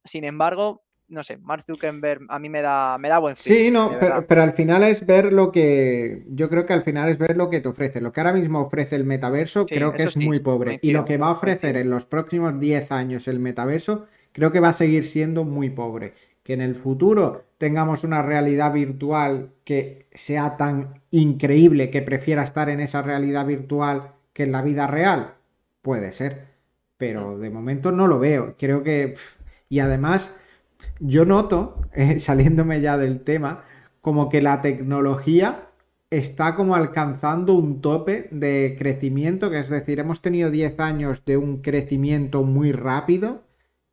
Sin 0.05 0.25
embargo, 0.25 0.83
no 1.09 1.23
sé, 1.23 1.39
Mark 1.39 1.65
Zuckerberg 1.65 2.23
a 2.29 2.39
mí 2.39 2.49
me 2.49 2.63
da, 2.63 2.99
me 2.99 3.09
da 3.09 3.19
buen 3.19 3.37
fin. 3.37 3.55
Sí, 3.55 3.71
no, 3.71 3.93
pero, 4.27 4.43
al 4.43 4.53
final 4.55 4.83
es 4.83 5.05
ver 5.07 5.33
lo 5.33 5.53
que. 5.53 6.25
Yo 6.29 6.49
creo 6.49 6.67
que 6.67 6.73
al 6.73 6.83
final 6.83 7.09
es 7.09 7.19
ver 7.19 7.37
lo 7.37 7.51
que 7.51 7.61
te 7.61 7.69
ofrece. 7.69 8.01
Lo 8.01 8.13
que 8.13 8.21
ahora 8.21 8.33
mismo 8.33 8.61
ofrece 8.61 8.97
el 8.97 9.05
metaverso, 9.05 9.67
creo 9.67 9.93
que 9.93 10.05
es 10.05 10.17
muy 10.17 10.41
pobre. 10.41 10.79
Y 10.83 10.93
lo 10.93 11.05
que 11.05 11.19
va 11.19 11.29
a 11.29 11.33
ofrecer 11.33 11.77
en 11.77 11.91
los 11.91 12.07
próximos 12.07 12.59
10 12.59 12.91
años 12.93 13.29
el 13.29 13.39
metaverso, 13.39 14.07
creo 14.33 14.51
que 14.51 14.61
va 14.61 14.71
a 14.71 14.75
seguir 14.75 15.05
siendo 15.05 15.45
muy 15.45 15.71
pobre. 15.71 16.15
Que 16.45 16.53
en 16.53 16.61
el 16.61 16.77
futuro 16.77 17.47
tengamos 17.59 18.05
una 18.05 18.23
realidad 18.23 18.73
virtual 18.73 19.51
que 19.65 20.07
sea 20.13 20.57
tan 20.57 21.01
increíble 21.11 21.91
que 21.91 22.03
prefiera 22.03 22.45
estar 22.45 22.69
en 22.69 22.79
esa 22.81 23.03
realidad 23.03 23.47
virtual 23.47 24.13
que 24.33 24.45
en 24.45 24.53
la 24.53 24.63
vida 24.63 24.87
real, 24.87 25.35
puede 25.83 26.13
ser. 26.13 26.49
Pero 26.97 27.39
de 27.39 27.51
momento 27.51 27.91
no 27.91 28.07
lo 28.07 28.19
veo. 28.19 28.55
Creo 28.59 28.83
que. 28.83 29.15
Y 29.69 29.81
además 29.81 30.31
yo 31.01 31.25
noto, 31.25 31.81
eh, 31.95 32.19
saliéndome 32.21 32.81
ya 32.81 32.99
del 32.99 33.21
tema, 33.21 33.65
como 34.01 34.29
que 34.29 34.43
la 34.43 34.61
tecnología 34.61 35.69
está 36.11 36.55
como 36.55 36.75
alcanzando 36.75 37.55
un 37.55 37.81
tope 37.81 38.29
de 38.31 38.77
crecimiento, 38.79 39.51
que 39.51 39.61
es 39.61 39.69
decir, 39.69 39.99
hemos 39.99 40.21
tenido 40.21 40.51
10 40.51 40.79
años 40.81 41.25
de 41.25 41.37
un 41.37 41.63
crecimiento 41.63 42.45
muy 42.45 42.73
rápido 42.73 43.44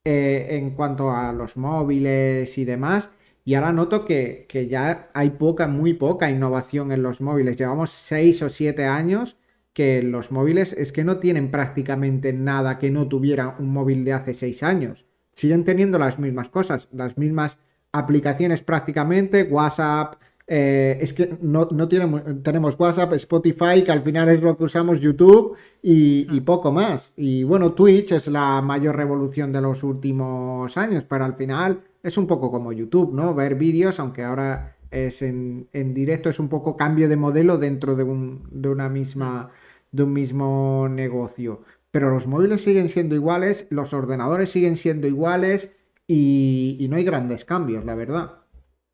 eh, 0.06 0.48
en 0.52 0.72
cuanto 0.72 1.12
a 1.12 1.34
los 1.34 1.58
móviles 1.58 2.58
y 2.58 2.66
demás, 2.66 3.10
y 3.44 3.56
ahora 3.56 3.74
noto 3.74 4.06
que, 4.06 4.46
que, 4.48 4.68
ya 4.68 5.10
hay 5.14 5.32
poca, 5.32 5.68
muy 5.68 5.94
poca 5.94 6.30
innovación 6.30 6.92
en 6.92 7.04
los 7.04 7.22
móviles. 7.22 7.58
Llevamos 7.58 7.90
6 7.90 8.44
o 8.44 8.50
7 8.50 8.86
años 8.86 9.38
que 9.74 10.04
los 10.04 10.32
móviles 10.32 10.74
es 10.74 10.92
que 10.92 11.04
no 11.04 11.18
tienen 11.18 11.50
prácticamente 11.50 12.34
nada 12.34 12.78
que 12.78 12.92
no 12.92 13.08
tuviera 13.08 13.56
un 13.58 13.72
móvil 13.74 14.06
de 14.06 14.14
hace 14.14 14.34
6 14.34 14.64
años 14.64 15.06
siguen 15.34 15.64
teniendo 15.64 15.98
las 15.98 16.20
mismas 16.20 16.50
cosas, 16.50 16.88
las 16.92 17.18
mismas 17.18 17.58
aplicaciones 17.92 18.62
prácticamente, 18.62 19.44
WhatsApp, 19.44 20.16
eh, 20.54 20.98
es 21.00 21.14
que 21.14 21.38
no, 21.42 21.70
no 21.72 21.88
tenemos, 21.88 22.78
WhatsApp, 22.78 23.14
Spotify, 23.14 23.84
que 23.86 23.92
al 23.92 24.04
final 24.04 24.28
es 24.28 24.42
lo 24.42 24.58
que 24.58 24.66
usamos, 24.66 25.00
YouTube 25.00 25.56
y, 25.82 26.28
y, 26.30 26.42
poco 26.42 26.72
más. 26.72 27.14
Y 27.16 27.44
bueno, 27.44 27.72
Twitch 27.72 28.12
es 28.12 28.28
la 28.28 28.62
mayor 28.62 28.98
revolución 28.98 29.54
de 29.54 29.62
los 29.62 29.82
últimos 29.84 30.76
años, 30.78 31.06
pero 31.08 31.24
al 31.24 31.36
final 31.36 31.82
es 32.04 32.18
un 32.18 32.28
poco 32.28 32.52
como 32.52 32.74
YouTube, 32.74 33.14
¿no? 33.14 33.34
Ver 33.34 33.56
vídeos, 33.56 34.00
aunque 34.02 34.24
ahora 34.24 34.76
es 34.90 35.22
en, 35.22 35.70
en 35.72 35.94
directo, 35.94 36.30
es 36.30 36.40
un 36.40 36.50
poco 36.50 36.76
cambio 36.76 37.08
de 37.08 37.16
modelo 37.16 37.58
dentro 37.58 37.96
de, 37.96 38.04
un, 38.04 38.44
de 38.52 38.68
una 38.68 38.90
misma, 38.90 39.52
de 39.92 40.04
un 40.04 40.12
mismo 40.12 40.88
negocio 40.90 41.62
pero 41.92 42.10
los 42.10 42.26
móviles 42.26 42.62
siguen 42.62 42.90
siendo 42.90 43.16
iguales, 43.16 43.68
los 43.70 43.94
ordenadores 43.94 44.50
siguen 44.50 44.78
siendo 44.78 45.08
iguales 45.08 45.72
y, 46.08 46.88
no 46.90 46.96
hay 46.96 47.04
grandes 47.04 47.46
cambios, 47.46 47.86
la 47.86 47.96
verdad. 47.96 48.41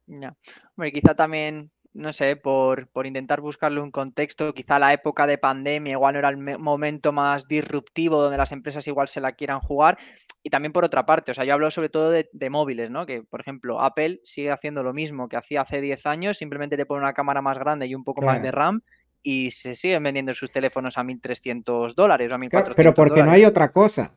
Ya. 0.08 0.36
Hombre, 0.76 0.92
quizá 0.92 1.16
también, 1.16 1.70
no 1.94 2.14
sé, 2.14 2.38
por, 2.38 2.88
por, 2.88 3.06
intentar 3.06 3.42
buscarle 3.42 3.82
un 3.82 3.92
contexto, 3.92 4.54
quizá 4.54 4.80
la 4.80 4.94
época 4.94 5.28
de 5.28 5.38
pandemia 5.38 5.92
igual 5.92 6.14
no 6.14 6.20
era 6.20 6.30
el 6.30 6.38
momento 6.38 7.12
más 7.12 7.48
disruptivo 7.48 8.22
donde 8.22 8.38
las 8.38 8.54
empresas 8.54 8.88
igual 8.88 9.10
se 9.10 9.22
la 9.22 9.34
quieran 9.34 9.60
jugar. 9.60 9.98
Y 10.44 10.50
también 10.50 10.72
por 10.72 10.86
otra 10.86 11.06
parte, 11.06 11.32
o 11.32 11.36
sea, 11.36 11.44
yo 11.44 11.54
hablo 11.54 11.70
sobre 11.70 11.90
todo 11.90 12.10
de, 12.12 12.50
móviles, 12.50 12.90
¿no? 12.90 13.06
Que, 13.06 13.22
por 13.22 13.42
ejemplo, 13.42 13.82
Apple 13.82 14.22
sigue 14.24 14.52
haciendo 14.52 14.82
lo 14.82 14.94
mismo 14.94 15.28
que 15.28 15.36
hacía 15.36 15.62
hace 15.62 15.82
10 15.82 16.06
años, 16.06 16.38
simplemente 16.38 16.78
le 16.78 16.86
pone 16.86 17.02
una 17.02 17.14
cámara 17.14 17.42
más 17.42 17.60
grande 17.60 17.86
y 17.88 17.96
un 17.96 18.06
poco 18.06 18.22
más 18.22 18.42
de 18.42 18.52
RAM 18.52 18.82
y 19.22 19.52
se 19.52 19.76
siguen 19.76 20.04
vendiendo 20.04 20.34
sus 20.34 20.52
teléfonos 20.52 20.98
a 20.98 21.04
1.300 21.04 21.96
dólares 21.96 22.32
o 22.32 22.36
a 22.36 22.38
1.400 22.38 22.74
Pero 22.76 22.94
porque 22.94 23.24
no 23.24 23.32
hay 23.32 23.44
otra 23.44 23.74
cosa. 23.74 24.14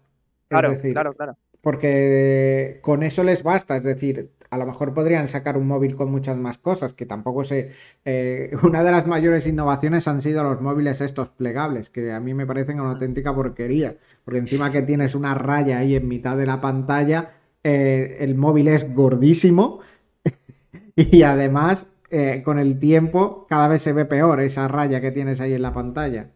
Claro, 0.47 0.77
claro, 0.81 1.15
claro. 1.15 1.37
Porque 1.61 2.79
con 2.81 3.03
eso 3.03 3.25
les 3.25 3.43
basta, 3.43 3.77
es 3.77 3.85
decir, 3.85 4.31
a 4.51 4.59
lo 4.59 4.67
mejor 4.67 4.93
podrían 4.93 5.29
sacar 5.29 5.57
un 5.57 5.69
móvil 5.69 5.95
con 5.97 6.11
muchas 6.11 6.37
más 6.37 6.59
cosas, 6.59 6.93
que 6.93 7.07
tampoco 7.07 7.45
sé. 7.45 7.73
Eh, 8.05 8.51
una 8.63 8.83
de 8.83 8.91
las 8.91 9.07
mayores 9.07 9.47
innovaciones 9.47 10.09
han 10.09 10.23
sido 10.23 10.43
los 10.43 10.61
móviles 10.61 11.01
estos 11.01 11.29
plegables, 11.29 11.89
que 11.89 12.13
a 12.13 12.21
mí 12.21 12.35
me 12.35 12.47
parecen 12.47 12.81
una 12.81 12.91
auténtica 12.91 13.35
porquería, 13.35 13.97
porque 14.25 14.41
encima 14.41 14.73
que 14.73 14.83
tienes 14.83 15.15
una 15.15 15.35
raya 15.35 15.79
ahí 15.79 15.95
en 15.95 16.09
mitad 16.09 16.37
de 16.37 16.47
la 16.47 16.61
pantalla, 16.61 17.33
eh, 17.63 18.19
el 18.21 18.35
móvil 18.35 18.69
es 18.69 18.93
gordísimo 18.93 19.81
y 20.97 21.23
además 21.23 21.87
eh, 22.11 22.43
con 22.45 22.59
el 22.59 22.79
tiempo 22.79 23.47
cada 23.49 23.69
vez 23.69 23.83
se 23.83 23.93
ve 23.93 24.05
peor 24.05 24.41
esa 24.41 24.67
raya 24.67 25.01
que 25.01 25.13
tienes 25.13 25.41
ahí 25.41 25.53
en 25.53 25.63
la 25.63 25.73
pantalla. 25.73 26.31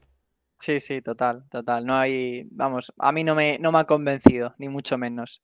Sí, 0.60 0.80
sí, 0.80 1.02
total, 1.02 1.44
total. 1.50 1.84
No 1.84 1.96
hay, 1.96 2.48
vamos, 2.50 2.92
a 2.96 3.12
mí 3.12 3.24
no 3.24 3.34
me, 3.34 3.58
no 3.58 3.72
me 3.72 3.80
ha 3.80 3.84
convencido, 3.84 4.54
ni 4.58 4.68
mucho 4.68 4.96
menos. 4.96 5.42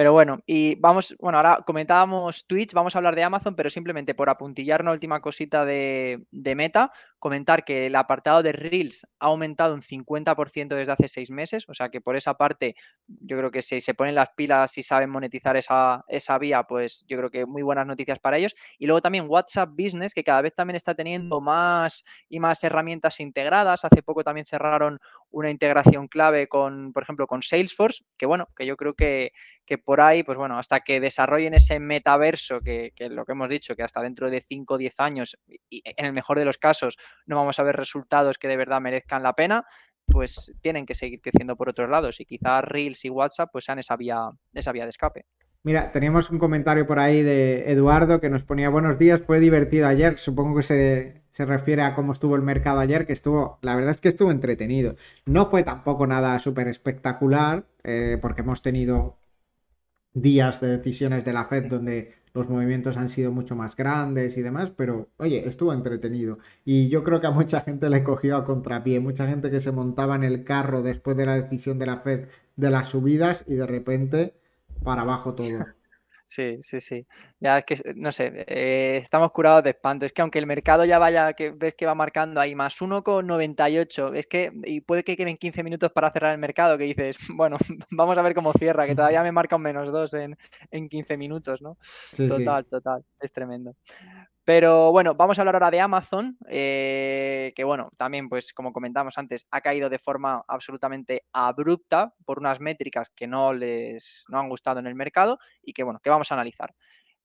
Pero 0.00 0.14
bueno, 0.14 0.40
y 0.46 0.76
vamos, 0.76 1.14
bueno, 1.20 1.36
ahora 1.36 1.62
comentábamos 1.66 2.46
Twitch, 2.46 2.72
vamos 2.72 2.94
a 2.94 2.98
hablar 2.98 3.14
de 3.14 3.22
Amazon, 3.22 3.54
pero 3.54 3.68
simplemente 3.68 4.14
por 4.14 4.30
apuntillar 4.30 4.80
una 4.80 4.92
última 4.92 5.20
cosita 5.20 5.66
de, 5.66 6.24
Meta, 6.32 6.90
comentar 7.18 7.66
que 7.66 7.84
el 7.84 7.94
apartado 7.94 8.42
de 8.42 8.52
Reels 8.52 9.06
ha 9.18 9.26
aumentado 9.26 9.74
un 9.74 9.82
50% 9.82 10.68
desde 10.68 10.92
hace 10.92 11.06
seis 11.06 11.30
meses, 11.30 11.68
o 11.68 11.74
sea 11.74 11.90
que 11.90 12.00
por 12.00 12.16
esa 12.16 12.32
parte 12.32 12.76
yo 13.06 13.36
creo 13.36 13.50
que 13.50 13.60
si 13.60 13.82
se 13.82 13.92
ponen 13.92 14.14
las 14.14 14.30
pilas 14.30 14.78
y 14.78 14.82
saben 14.82 15.10
monetizar 15.10 15.58
esa, 15.58 16.02
esa 16.08 16.38
vía, 16.38 16.62
pues 16.62 17.04
yo 17.06 17.18
creo 17.18 17.28
que 17.28 17.44
muy 17.44 17.60
buenas 17.60 17.86
noticias 17.86 18.18
para 18.18 18.38
ellos. 18.38 18.54
Y 18.78 18.86
luego 18.86 19.02
también 19.02 19.26
WhatsApp 19.28 19.68
Business, 19.68 20.14
que 20.14 20.24
cada 20.24 20.40
vez 20.40 20.54
también 20.54 20.76
está 20.76 20.94
teniendo 20.94 21.42
más 21.42 22.06
y 22.30 22.40
más 22.40 22.64
herramientas 22.64 23.20
integradas. 23.20 23.84
Hace 23.84 24.02
poco 24.02 24.24
también 24.24 24.46
cerraron 24.46 24.98
una 25.30 25.50
integración 25.50 26.08
clave 26.08 26.48
con, 26.48 26.94
por 26.94 27.02
ejemplo, 27.02 27.26
con 27.26 27.42
Salesforce, 27.42 28.02
que 28.16 28.24
bueno, 28.24 28.48
que 28.56 28.64
yo 28.64 28.78
creo 28.78 28.94
que, 28.94 29.32
que 29.66 29.78
por 29.90 30.00
ahí, 30.00 30.22
pues 30.22 30.38
bueno, 30.38 30.56
hasta 30.56 30.82
que 30.82 31.00
desarrollen 31.00 31.54
ese 31.54 31.80
metaverso, 31.80 32.60
que, 32.60 32.92
lo 33.10 33.24
que 33.24 33.32
hemos 33.32 33.48
dicho, 33.48 33.74
que 33.74 33.82
hasta 33.82 34.00
dentro 34.00 34.30
de 34.30 34.40
5 34.40 34.74
o 34.74 34.78
10 34.78 35.00
años, 35.00 35.36
y 35.68 35.82
en 35.84 36.06
el 36.06 36.12
mejor 36.12 36.38
de 36.38 36.44
los 36.44 36.58
casos, 36.58 36.96
no 37.26 37.34
vamos 37.34 37.58
a 37.58 37.64
ver 37.64 37.74
resultados 37.74 38.38
que 38.38 38.46
de 38.46 38.56
verdad 38.56 38.80
merezcan 38.80 39.24
la 39.24 39.32
pena, 39.32 39.64
pues 40.06 40.54
tienen 40.60 40.86
que 40.86 40.94
seguir 40.94 41.20
creciendo 41.20 41.56
por 41.56 41.70
otros 41.70 41.90
lados 41.90 42.20
y 42.20 42.24
quizás 42.24 42.62
Reels 42.62 43.04
y 43.04 43.10
WhatsApp 43.10 43.48
pues 43.50 43.64
sean 43.64 43.80
esa 43.80 43.96
vía, 43.96 44.30
esa 44.54 44.70
vía 44.70 44.84
de 44.84 44.90
escape. 44.90 45.24
Mira, 45.64 45.90
teníamos 45.90 46.30
un 46.30 46.38
comentario 46.38 46.86
por 46.86 47.00
ahí 47.00 47.24
de 47.24 47.72
Eduardo 47.72 48.20
que 48.20 48.30
nos 48.30 48.44
ponía 48.44 48.70
buenos 48.70 48.96
días, 48.96 49.22
fue 49.26 49.40
divertido 49.40 49.88
ayer, 49.88 50.18
supongo 50.18 50.58
que 50.58 50.62
se, 50.62 51.22
se, 51.30 51.44
refiere 51.46 51.82
a 51.82 51.96
cómo 51.96 52.12
estuvo 52.12 52.36
el 52.36 52.42
mercado 52.42 52.78
ayer, 52.78 53.08
que 53.08 53.12
estuvo, 53.12 53.58
la 53.60 53.74
verdad 53.74 53.90
es 53.90 54.00
que 54.00 54.10
estuvo 54.10 54.30
entretenido. 54.30 54.94
No 55.26 55.50
fue 55.50 55.64
tampoco 55.64 56.06
nada 56.06 56.38
súper 56.38 56.68
espectacular, 56.68 57.64
eh, 57.82 58.18
porque 58.22 58.42
hemos 58.42 58.62
tenido 58.62 59.19
días 60.14 60.60
de 60.60 60.76
decisiones 60.76 61.24
de 61.24 61.32
la 61.32 61.46
Fed 61.46 61.66
donde 61.66 62.14
los 62.32 62.48
movimientos 62.48 62.96
han 62.96 63.08
sido 63.08 63.32
mucho 63.32 63.56
más 63.56 63.76
grandes 63.76 64.36
y 64.36 64.42
demás, 64.42 64.70
pero 64.76 65.08
oye, 65.16 65.48
estuvo 65.48 65.72
entretenido. 65.72 66.38
Y 66.64 66.88
yo 66.88 67.02
creo 67.02 67.20
que 67.20 67.26
a 67.26 67.32
mucha 67.32 67.60
gente 67.62 67.90
le 67.90 68.04
cogió 68.04 68.36
a 68.36 68.44
contrapié, 68.44 69.00
mucha 69.00 69.26
gente 69.26 69.50
que 69.50 69.60
se 69.60 69.72
montaba 69.72 70.14
en 70.16 70.24
el 70.24 70.44
carro 70.44 70.82
después 70.82 71.16
de 71.16 71.26
la 71.26 71.34
decisión 71.34 71.78
de 71.78 71.86
la 71.86 71.98
Fed 71.98 72.28
de 72.56 72.70
las 72.70 72.88
subidas 72.88 73.44
y 73.48 73.54
de 73.54 73.66
repente 73.66 74.34
para 74.82 75.02
abajo 75.02 75.34
todo. 75.34 75.66
Sí, 76.30 76.58
sí, 76.62 76.78
sí. 76.80 77.04
Ya 77.40 77.58
es 77.58 77.64
que, 77.64 77.92
no 77.96 78.12
sé, 78.12 78.44
eh, 78.46 78.98
estamos 79.02 79.32
curados 79.32 79.64
de 79.64 79.70
espanto. 79.70 80.06
Es 80.06 80.12
que 80.12 80.22
aunque 80.22 80.38
el 80.38 80.46
mercado 80.46 80.84
ya 80.84 81.00
vaya, 81.00 81.32
que 81.32 81.50
ves 81.50 81.74
que 81.74 81.86
va 81.86 81.96
marcando 81.96 82.40
ahí 82.40 82.54
más 82.54 82.80
1,98, 82.80 84.14
es 84.14 84.28
que, 84.28 84.52
y 84.62 84.80
puede 84.80 85.02
que 85.02 85.16
queden 85.16 85.36
15 85.36 85.64
minutos 85.64 85.90
para 85.90 86.12
cerrar 86.12 86.32
el 86.32 86.38
mercado, 86.38 86.78
que 86.78 86.84
dices, 86.84 87.16
bueno, 87.36 87.58
vamos 87.90 88.16
a 88.16 88.22
ver 88.22 88.34
cómo 88.34 88.52
cierra, 88.52 88.86
que 88.86 88.94
todavía 88.94 89.24
me 89.24 89.32
marca 89.32 89.56
un 89.56 89.62
menos 89.62 89.90
2 89.90 90.14
en, 90.14 90.38
en 90.70 90.88
15 90.88 91.16
minutos, 91.16 91.60
¿no? 91.62 91.76
total, 92.16 92.64
total, 92.66 93.04
es 93.20 93.32
tremendo. 93.32 93.74
Pero 94.52 94.90
bueno, 94.90 95.14
vamos 95.14 95.38
a 95.38 95.42
hablar 95.42 95.54
ahora 95.54 95.70
de 95.70 95.78
Amazon, 95.78 96.36
eh, 96.48 97.52
que 97.54 97.62
bueno, 97.62 97.88
también 97.96 98.28
pues 98.28 98.52
como 98.52 98.72
comentamos 98.72 99.16
antes, 99.16 99.46
ha 99.52 99.60
caído 99.60 99.88
de 99.88 100.00
forma 100.00 100.42
absolutamente 100.48 101.22
abrupta 101.32 102.12
por 102.24 102.40
unas 102.40 102.58
métricas 102.58 103.10
que 103.10 103.28
no 103.28 103.52
les 103.52 104.24
no 104.26 104.40
han 104.40 104.48
gustado 104.48 104.80
en 104.80 104.88
el 104.88 104.96
mercado 104.96 105.38
y 105.62 105.72
que 105.72 105.84
bueno, 105.84 106.00
que 106.02 106.10
vamos 106.10 106.32
a 106.32 106.34
analizar. 106.34 106.74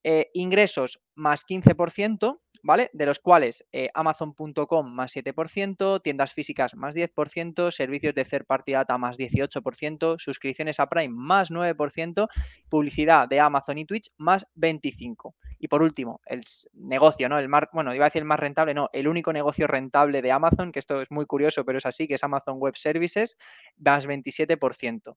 Eh, 0.04 0.30
ingresos 0.36 1.00
más 1.16 1.44
15%, 1.48 2.42
¿vale? 2.66 2.90
De 2.94 3.06
los 3.06 3.20
cuales 3.20 3.64
eh, 3.72 3.90
Amazon.com 3.94 4.92
más 4.92 5.16
7%, 5.16 6.02
tiendas 6.02 6.34
físicas 6.34 6.74
más 6.74 6.96
10%, 6.96 7.70
servicios 7.70 8.16
de 8.16 8.26
third 8.26 8.48
party 8.48 8.72
data 8.72 8.98
más 8.98 9.18
18%, 9.18 10.16
suscripciones 10.18 10.80
a 10.80 10.90
Prime 10.90 11.14
más 11.16 11.52
9%, 11.52 12.28
publicidad 12.68 13.28
de 13.28 13.40
Amazon 13.40 13.78
y 13.78 13.86
Twitch 13.86 14.12
más 14.18 14.48
25%. 14.56 15.36
Y 15.60 15.68
por 15.68 15.84
último, 15.84 16.22
el 16.26 16.42
negocio, 16.74 17.30
¿no? 17.30 17.38
El 17.38 17.50
más, 17.50 17.66
bueno, 17.72 17.94
iba 17.94 18.06
a 18.06 18.10
decir 18.10 18.24
el 18.24 18.28
más 18.28 18.40
rentable, 18.40 18.74
no, 18.74 18.90
el 18.94 19.08
único 19.08 19.32
negocio 19.32 19.68
rentable 19.68 20.24
de 20.24 20.32
Amazon, 20.32 20.72
que 20.72 20.80
esto 20.80 21.04
es 21.04 21.12
muy 21.12 21.28
curioso, 21.28 21.66
pero 21.66 21.78
es 21.78 21.86
así, 21.86 22.08
que 22.08 22.16
es 22.16 22.24
Amazon 22.24 22.58
Web 22.58 22.78
Services, 22.78 23.38
más 23.78 24.08
27%. 24.08 25.16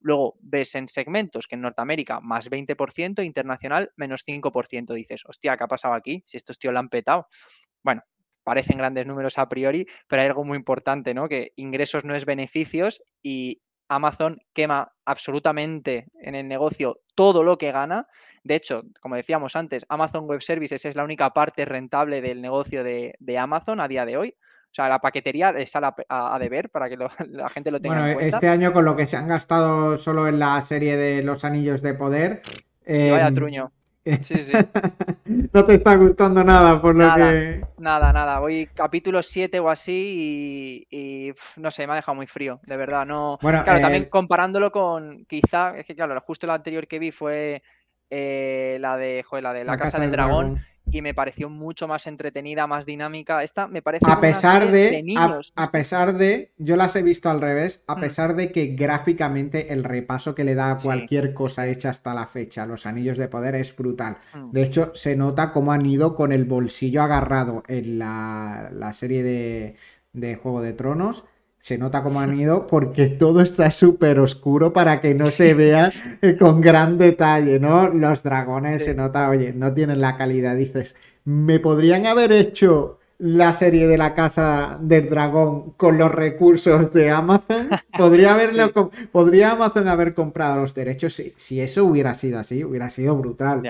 Luego 0.00 0.36
ves 0.40 0.74
en 0.74 0.88
segmentos 0.88 1.46
que 1.46 1.54
en 1.54 1.62
Norteamérica 1.62 2.20
más 2.20 2.50
20%, 2.50 3.24
internacional 3.24 3.92
menos 3.96 4.24
5%. 4.26 4.94
Dices, 4.94 5.22
hostia, 5.26 5.56
¿qué 5.56 5.64
ha 5.64 5.68
pasado 5.68 5.94
aquí? 5.94 6.22
Si 6.26 6.36
estos 6.36 6.58
tíos 6.58 6.72
lo 6.72 6.80
han 6.80 6.88
petado. 6.88 7.28
Bueno, 7.82 8.02
parecen 8.42 8.78
grandes 8.78 9.06
números 9.06 9.38
a 9.38 9.48
priori, 9.48 9.86
pero 10.08 10.22
hay 10.22 10.28
algo 10.28 10.44
muy 10.44 10.56
importante, 10.56 11.14
¿no? 11.14 11.28
Que 11.28 11.52
ingresos 11.56 12.04
no 12.04 12.14
es 12.14 12.24
beneficios 12.24 13.02
y 13.22 13.62
Amazon 13.88 14.38
quema 14.52 14.92
absolutamente 15.04 16.06
en 16.20 16.34
el 16.34 16.46
negocio 16.46 17.00
todo 17.14 17.42
lo 17.42 17.58
que 17.58 17.72
gana. 17.72 18.06
De 18.44 18.54
hecho, 18.54 18.82
como 19.00 19.16
decíamos 19.16 19.56
antes, 19.56 19.84
Amazon 19.88 20.26
Web 20.26 20.42
Services 20.42 20.84
es 20.84 20.96
la 20.96 21.04
única 21.04 21.30
parte 21.30 21.64
rentable 21.64 22.20
del 22.22 22.40
negocio 22.40 22.84
de, 22.84 23.14
de 23.18 23.38
Amazon 23.38 23.80
a 23.80 23.88
día 23.88 24.06
de 24.06 24.16
hoy. 24.16 24.36
O 24.70 24.74
sea, 24.74 24.88
la 24.88 25.00
paquetería 25.00 25.52
sale 25.66 25.88
a, 26.08 26.34
a, 26.34 26.38
deber 26.38 26.70
para 26.70 26.88
que 26.88 26.96
la 27.30 27.48
gente 27.50 27.70
lo 27.72 27.80
tenga 27.80 27.96
bueno, 27.96 28.08
en 28.08 28.14
cuenta. 28.14 28.36
Este 28.36 28.48
año 28.48 28.72
con 28.72 28.84
lo 28.84 28.96
que 28.96 29.06
se 29.06 29.16
han 29.16 29.26
gastado 29.26 29.98
solo 29.98 30.28
en 30.28 30.38
la 30.38 30.60
serie 30.62 30.96
de 30.96 31.22
los 31.22 31.44
anillos 31.44 31.82
de 31.82 31.94
poder. 31.94 32.42
Eh, 32.84 33.10
vaya 33.10 33.32
truño. 33.32 33.72
Sí, 34.22 34.40
sí. 34.40 34.52
no 35.52 35.64
te 35.64 35.74
está 35.74 35.94
gustando 35.96 36.42
nada 36.42 36.80
por 36.80 36.94
nada, 36.94 37.16
lo 37.18 37.30
que. 37.30 37.66
Nada, 37.78 38.12
nada. 38.12 38.38
Voy 38.38 38.68
capítulo 38.72 39.22
7 39.22 39.58
o 39.60 39.68
así 39.68 40.86
y, 40.90 41.28
y, 41.28 41.32
no 41.56 41.70
sé, 41.70 41.86
me 41.86 41.92
ha 41.92 41.96
dejado 41.96 42.14
muy 42.14 42.26
frío, 42.26 42.60
de 42.62 42.76
verdad. 42.76 43.04
No. 43.04 43.38
Bueno, 43.42 43.62
claro, 43.62 43.80
eh... 43.80 43.82
también 43.82 44.04
comparándolo 44.06 44.70
con. 44.70 45.26
Quizá, 45.26 45.76
es 45.76 45.84
que 45.84 45.94
claro, 45.94 46.18
justo 46.20 46.46
la 46.46 46.54
anterior 46.54 46.86
que 46.86 46.98
vi 46.98 47.10
fue 47.10 47.62
eh, 48.08 48.78
la 48.80 48.96
de, 48.96 49.22
joder, 49.22 49.42
la 49.42 49.52
de 49.52 49.64
La, 49.64 49.72
la 49.72 49.78
Casa, 49.78 49.92
Casa, 49.92 50.00
del 50.00 50.12
Dragón. 50.12 50.54
Dragón 50.54 50.66
y 50.90 51.02
me 51.02 51.14
pareció 51.14 51.48
mucho 51.48 51.88
más 51.88 52.06
entretenida, 52.06 52.66
más 52.66 52.86
dinámica. 52.86 53.42
Esta 53.42 53.66
me 53.66 53.82
parece 53.82 54.06
a 54.08 54.20
pesar 54.20 54.70
de, 54.70 54.90
de 54.90 55.02
niños. 55.02 55.52
A, 55.54 55.64
a, 55.64 55.70
pesar 55.70 56.14
de, 56.14 56.52
yo 56.58 56.76
las 56.76 56.96
he 56.96 57.02
visto 57.02 57.30
al 57.30 57.40
revés, 57.40 57.82
a 57.86 57.96
mm. 57.96 58.00
pesar 58.00 58.36
de 58.36 58.52
que 58.52 58.68
gráficamente 58.68 59.72
el 59.72 59.84
repaso 59.84 60.34
que 60.34 60.44
le 60.44 60.54
da 60.54 60.72
a 60.72 60.78
cualquier 60.78 61.28
sí. 61.28 61.34
cosa 61.34 61.66
hecha 61.66 61.90
hasta 61.90 62.14
la 62.14 62.26
fecha, 62.26 62.66
los 62.66 62.86
anillos 62.86 63.18
de 63.18 63.28
poder 63.28 63.54
es 63.54 63.74
brutal. 63.74 64.18
Mm. 64.34 64.50
De 64.52 64.62
hecho, 64.62 64.92
se 64.94 65.16
nota 65.16 65.52
cómo 65.52 65.72
han 65.72 65.86
ido 65.86 66.14
con 66.14 66.32
el 66.32 66.44
bolsillo 66.44 67.02
agarrado 67.02 67.62
en 67.68 67.98
la, 67.98 68.70
la 68.72 68.92
serie 68.92 69.22
de, 69.22 69.76
de 70.12 70.36
Juego 70.36 70.62
de 70.62 70.72
Tronos 70.72 71.24
se 71.60 71.78
nota 71.78 72.02
cómo 72.02 72.20
han 72.20 72.34
ido 72.40 72.66
porque 72.66 73.06
todo 73.06 73.40
está 73.42 73.70
súper 73.70 74.18
oscuro 74.18 74.72
para 74.72 75.00
que 75.00 75.14
no 75.14 75.26
se 75.26 75.54
vea 75.54 75.92
con 76.38 76.60
gran 76.60 76.98
detalle, 76.98 77.60
¿no? 77.60 77.88
Los 77.88 78.22
dragones 78.22 78.78
Sí. 78.80 78.86
se 78.86 78.94
nota, 78.94 79.28
oye, 79.30 79.52
no 79.52 79.72
tienen 79.72 80.00
la 80.00 80.16
calidad. 80.16 80.56
Dices, 80.56 80.96
¿me 81.24 81.60
podrían 81.60 82.06
haber 82.06 82.32
hecho 82.32 82.98
la 83.18 83.52
serie 83.52 83.86
de 83.86 83.98
la 83.98 84.14
casa 84.14 84.78
del 84.80 85.10
dragón 85.10 85.72
con 85.72 85.98
los 85.98 86.10
recursos 86.10 86.90
de 86.94 87.10
Amazon? 87.10 87.68
¿Podría, 87.96 88.32
haberlo 88.34 88.90
Sí. 88.92 89.06
¿podría 89.12 89.52
Amazon 89.52 89.88
haber 89.88 90.14
comprado 90.14 90.62
los 90.62 90.74
derechos? 90.74 91.14
Si, 91.14 91.34
si 91.36 91.60
eso 91.60 91.84
hubiera 91.84 92.14
sido 92.14 92.38
así, 92.38 92.64
hubiera 92.64 92.88
sido 92.88 93.14
brutal. 93.16 93.60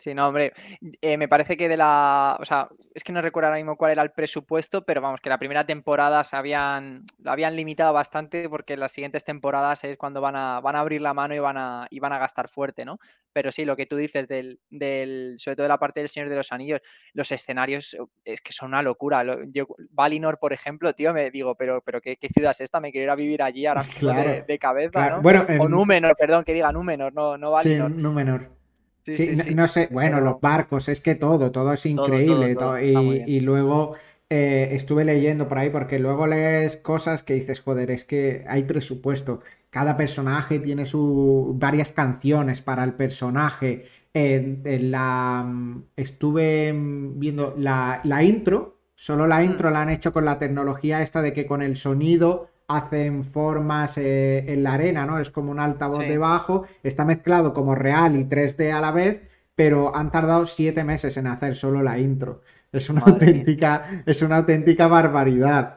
Sí, 0.00 0.14
no, 0.14 0.28
hombre, 0.28 0.54
eh, 1.02 1.18
me 1.18 1.28
parece 1.28 1.58
que 1.58 1.68
de 1.68 1.76
la, 1.76 2.38
o 2.40 2.44
sea, 2.46 2.68
es 2.94 3.04
que 3.04 3.12
no 3.12 3.20
recuerdo 3.20 3.48
ahora 3.48 3.58
mismo 3.58 3.76
cuál 3.76 3.92
era 3.92 4.00
el 4.02 4.12
presupuesto, 4.12 4.82
pero 4.82 5.02
vamos, 5.02 5.20
que 5.20 5.28
la 5.28 5.36
primera 5.36 5.66
temporada 5.66 6.24
se 6.24 6.36
habían, 6.36 7.04
la 7.18 7.32
habían 7.32 7.54
limitado 7.54 7.92
bastante 7.92 8.48
porque 8.48 8.78
las 8.78 8.92
siguientes 8.92 9.24
temporadas 9.24 9.84
es 9.84 9.98
cuando 9.98 10.22
van 10.22 10.36
a, 10.36 10.60
van 10.60 10.74
a 10.74 10.80
abrir 10.80 11.02
la 11.02 11.12
mano 11.12 11.34
y 11.34 11.38
van 11.38 11.58
a, 11.58 11.86
y 11.90 12.00
van 12.00 12.14
a 12.14 12.18
gastar 12.18 12.48
fuerte, 12.48 12.86
¿no? 12.86 12.98
Pero 13.34 13.52
sí, 13.52 13.66
lo 13.66 13.76
que 13.76 13.84
tú 13.84 13.96
dices 13.96 14.26
del, 14.26 14.58
del, 14.70 15.34
sobre 15.38 15.56
todo 15.56 15.64
de 15.64 15.68
la 15.68 15.76
parte 15.78 16.00
del 16.00 16.08
Señor 16.08 16.30
de 16.30 16.36
los 16.36 16.50
Anillos, 16.50 16.80
los 17.12 17.30
escenarios 17.30 17.94
es 18.24 18.40
que 18.40 18.54
son 18.54 18.68
una 18.68 18.80
locura. 18.82 19.22
Lo- 19.22 19.44
Yo, 19.52 19.66
Valinor, 19.90 20.38
por 20.38 20.54
ejemplo, 20.54 20.94
tío, 20.94 21.12
me 21.12 21.30
digo, 21.30 21.56
pero, 21.56 21.82
pero 21.82 22.00
¿qué, 22.00 22.16
qué 22.16 22.28
ciudad 22.28 22.52
es 22.52 22.62
esta? 22.62 22.80
Me 22.80 22.90
quiero 22.90 23.04
ir 23.04 23.10
a 23.10 23.16
vivir 23.16 23.42
allí 23.42 23.66
ahora 23.66 23.82
mismo 23.82 24.00
Claro, 24.14 24.30
de, 24.30 24.42
de 24.44 24.58
cabeza, 24.58 24.92
Claro, 24.92 25.16
¿no? 25.16 25.22
Bueno, 25.22 25.44
O 25.58 25.66
en- 25.66 25.70
Númenor, 25.70 26.16
perdón, 26.18 26.42
que 26.42 26.54
diga 26.54 26.72
Númenor, 26.72 27.12
no, 27.12 27.36
no 27.36 27.48
sí, 27.58 27.68
Valinor. 27.78 27.90
Númenor. 27.90 28.59
Sí, 29.04 29.12
Sí, 29.14 29.36
sí, 29.36 29.54
no, 29.54 29.66
sé, 29.66 29.88
bueno, 29.90 30.16
Pero- 30.18 30.26
los 30.30 30.40
barcos, 30.40 30.88
es 30.88 31.00
que 31.00 31.14
todo, 31.14 31.50
todo 31.50 31.72
es 31.72 31.86
increíble. 31.86 32.54
todo, 32.54 32.70
todo, 32.76 32.80
y, 32.80 33.40
luego 33.40 33.94
eh, 34.28 34.68
estuve 34.72 35.04
leyendo 35.04 35.48
por 35.48 35.58
ahí, 35.58 35.70
porque 35.70 35.98
luego 35.98 36.26
lees 36.26 36.76
cosas 36.76 37.22
que 37.22 37.34
dices, 37.34 37.60
joder, 37.60 37.90
es 37.90 38.04
que 38.04 38.44
hay 38.48 38.62
presupuesto. 38.64 39.40
Cada 39.70 39.96
personaje 39.96 40.58
tiene 40.60 40.86
su 40.86 41.54
varias 41.58 41.92
canciones 41.92 42.60
para 42.60 42.84
el 42.84 42.94
personaje. 42.94 43.86
En, 44.12 44.62
en 44.64 44.90
la 44.90 45.44
mm, 45.46 45.84
estuve 45.96 46.72
viendo 46.74 47.54
la, 47.56 48.00
la 48.04 48.22
intro, 48.24 48.78
solo 48.94 49.26
la 49.26 49.42
intro 49.44 49.70
Mm. 49.70 49.72
la 49.72 49.82
han 49.82 49.90
hecho 49.90 50.12
con 50.12 50.24
la 50.24 50.38
tecnología 50.38 51.02
esta 51.02 51.22
de 51.22 51.32
que 51.32 51.46
con 51.46 51.62
el 51.62 51.76
sonido 51.76 52.49
hacen 52.76 53.24
formas 53.24 53.96
eh, 53.98 54.44
en 54.52 54.62
la 54.62 54.74
arena, 54.74 55.06
¿no? 55.06 55.18
Es 55.18 55.30
como 55.30 55.50
un 55.50 55.60
altavoz 55.60 55.98
Sí. 56.00 56.06
debajo, 56.08 56.64
está 56.82 57.04
mezclado 57.04 57.52
como 57.54 57.74
real 57.74 58.16
y 58.16 58.24
3D 58.24 58.72
a 58.72 58.80
la 58.80 58.90
vez, 58.92 59.22
pero 59.54 59.94
han 59.94 60.10
tardado 60.10 60.46
siete 60.46 60.84
meses 60.84 61.16
en 61.16 61.26
hacer 61.26 61.54
solo 61.54 61.82
la 61.82 61.98
intro. 61.98 62.42
Es 62.72 62.88
una 62.88 63.00
Madre 63.00 63.12
mía. 63.12 63.26
auténtica, 63.30 64.02
es 64.06 64.22
una 64.22 64.36
auténtica 64.38 64.86
barbaridad. 64.86 65.76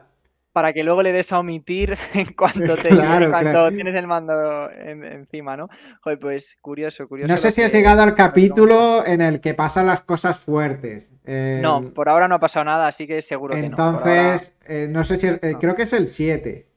para 0.52 0.72
que 0.72 0.84
luego 0.84 1.02
le 1.02 1.10
des 1.10 1.32
a 1.32 1.40
omitir 1.40 1.98
en 2.14 2.32
cuanto 2.34 2.76
te 2.76 2.90
Claro, 2.90 3.28
claro. 3.28 3.72
tienes 3.72 3.92
el 3.96 4.06
mando 4.06 4.70
en- 4.70 5.02
encima, 5.02 5.56
¿no? 5.56 5.68
Joder, 6.00 6.20
pues 6.20 6.56
curioso, 6.62 7.08
curioso. 7.08 7.32
No 7.32 7.36
sé 7.38 7.50
si 7.50 7.60
has 7.60 7.72
llegado 7.72 8.02
al 8.02 8.14
capítulo 8.14 9.04
en 9.04 9.20
el 9.20 9.40
que 9.40 9.54
pasan 9.54 9.86
las 9.86 10.02
cosas 10.02 10.38
fuertes. 10.38 11.12
Eh, 11.24 11.58
No, 11.60 11.92
por 11.92 12.08
ahora 12.08 12.28
no 12.28 12.36
ha 12.36 12.38
pasado 12.40 12.64
nada, 12.66 12.86
así 12.86 13.08
que 13.08 13.20
seguro 13.20 13.54
que 13.56 13.68
no. 13.68 13.76
Ahora, 13.76 13.88
entonces, 14.34 14.54
eh, 14.66 14.86
no 14.88 15.02
sé 15.02 15.16
si, 15.16 15.26
eh, 15.26 15.40
No. 15.54 15.58
creo 15.58 15.74
que 15.74 15.82
es 15.82 15.92
el 15.92 16.06
7. 16.06 16.68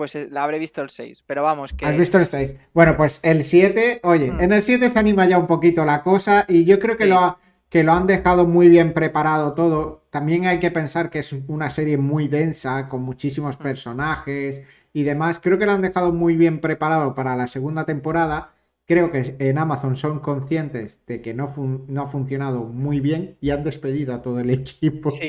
Pues 0.00 0.14
eh, 0.14 0.28
la 0.30 0.44
habré 0.44 0.58
visto 0.58 0.80
el 0.80 0.88
6, 0.88 1.22
pero 1.26 1.42
vamos, 1.42 1.74
que 1.74 1.84
¿Has 1.84 1.94
visto 1.98 2.16
el 2.16 2.24
6? 2.24 2.54
Bueno, 2.72 2.96
pues 2.96 3.20
el 3.22 3.44
7, 3.44 4.00
oye, 4.02 4.32
Mm. 4.32 4.40
en 4.40 4.52
el 4.52 4.62
7 4.62 4.88
se 4.88 4.98
anima 4.98 5.26
ya 5.28 5.36
un 5.36 5.46
poquito 5.46 5.84
la 5.84 6.02
cosa 6.02 6.46
y 6.48 6.64
yo 6.64 6.78
creo 6.78 6.96
que, 6.96 7.04
Sí. 7.04 7.10
lo, 7.10 7.18
ha- 7.18 7.38
que 7.68 7.84
lo 7.84 7.92
han 7.92 8.06
dejado 8.06 8.46
muy 8.46 8.70
bien 8.70 8.94
preparado 8.94 9.52
todo. 9.52 10.06
También 10.08 10.46
hay 10.46 10.58
que 10.58 10.70
pensar 10.70 11.10
que 11.10 11.18
es 11.18 11.34
una 11.48 11.68
serie 11.68 11.98
muy 11.98 12.28
densa, 12.28 12.88
con 12.88 13.02
muchísimos 13.02 13.58
Mm. 13.60 13.62
personajes 13.62 14.62
y 14.94 15.02
demás. 15.02 15.38
Creo 15.38 15.58
que 15.58 15.66
lo 15.66 15.72
han 15.72 15.82
dejado 15.82 16.12
muy 16.12 16.34
bien 16.34 16.60
preparado 16.62 17.14
para 17.14 17.36
la 17.36 17.46
segunda 17.46 17.84
temporada. 17.84 18.54
Creo 18.86 19.12
que 19.12 19.36
en 19.38 19.58
Amazon 19.58 19.94
son 19.96 20.18
conscientes 20.20 20.98
de 21.06 21.20
que 21.20 21.34
no, 21.34 21.46
fun- 21.48 21.84
no 21.88 22.02
ha 22.02 22.06
funcionado 22.08 22.64
muy 22.64 22.98
bien 23.00 23.36
y 23.40 23.50
han 23.50 23.62
despedido 23.64 24.14
a 24.14 24.22
todo 24.22 24.40
el 24.40 24.48
equipo. 24.64 25.14
Sí. 25.14 25.28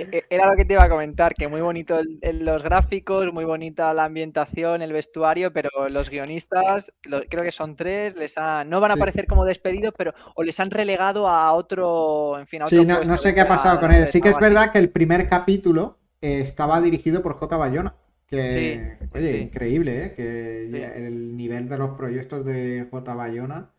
E- 0.00 0.08
e- 0.12 0.24
Era 0.30 0.46
lo 0.50 0.56
que 0.56 0.64
te 0.64 0.74
iba 0.74 0.84
a 0.84 0.88
comentar, 0.88 1.34
que 1.34 1.48
muy 1.48 1.60
bonito 1.60 1.98
el- 1.98 2.44
los 2.44 2.62
gráficos, 2.62 3.32
muy 3.32 3.44
bonita 3.44 3.92
la 3.94 4.04
ambientación, 4.04 4.80
el 4.80 4.92
vestuario, 4.92 5.52
pero 5.52 5.70
los 5.88 6.08
guionistas, 6.08 6.94
lo- 7.04 7.22
creo 7.28 7.42
que 7.42 7.50
son 7.50 7.74
tres, 7.74 8.14
les 8.16 8.38
han, 8.38 8.70
no 8.70 8.80
van 8.80 8.92
a 8.92 8.94
Sí. 8.94 9.00
aparecer 9.00 9.26
como 9.26 9.44
despedidos, 9.44 9.92
pero 9.98 10.14
o 10.36 10.42
les 10.44 10.58
han 10.60 10.70
relegado 10.70 11.26
a 11.28 11.52
otro, 11.52 12.38
en 12.38 12.46
fin, 12.46 12.62
a 12.62 12.66
Sí, 12.66 12.76
otro 12.76 12.88
no, 12.88 12.94
puesto 12.96 13.10
no 13.10 13.16
sé 13.18 13.34
qué 13.34 13.40
ha 13.40 13.48
pasado 13.48 13.80
con 13.80 13.92
él. 13.92 14.06
Sí 14.06 14.20
que 14.20 14.28
es 14.28 14.38
verdad 14.38 14.70
que 14.72 14.78
el 14.78 14.90
primer 14.90 15.28
capítulo 15.28 15.98
eh, 16.20 16.40
estaba 16.40 16.80
dirigido 16.80 17.22
por 17.22 17.34
J. 17.34 17.56
Bayona. 17.56 17.94
Que, 18.26 18.48
Sí, 18.48 19.06
oye, 19.14 19.30
sí. 19.32 19.36
increíble, 19.38 20.04
¿eh? 20.04 20.14
Que 20.14 20.62
Sí. 20.64 20.76
el 20.76 21.36
nivel 21.36 21.68
de 21.68 21.78
los 21.78 21.96
proyectos 21.96 22.44
de 22.44 22.86
J. 22.90 23.14
Bayona. 23.14 23.70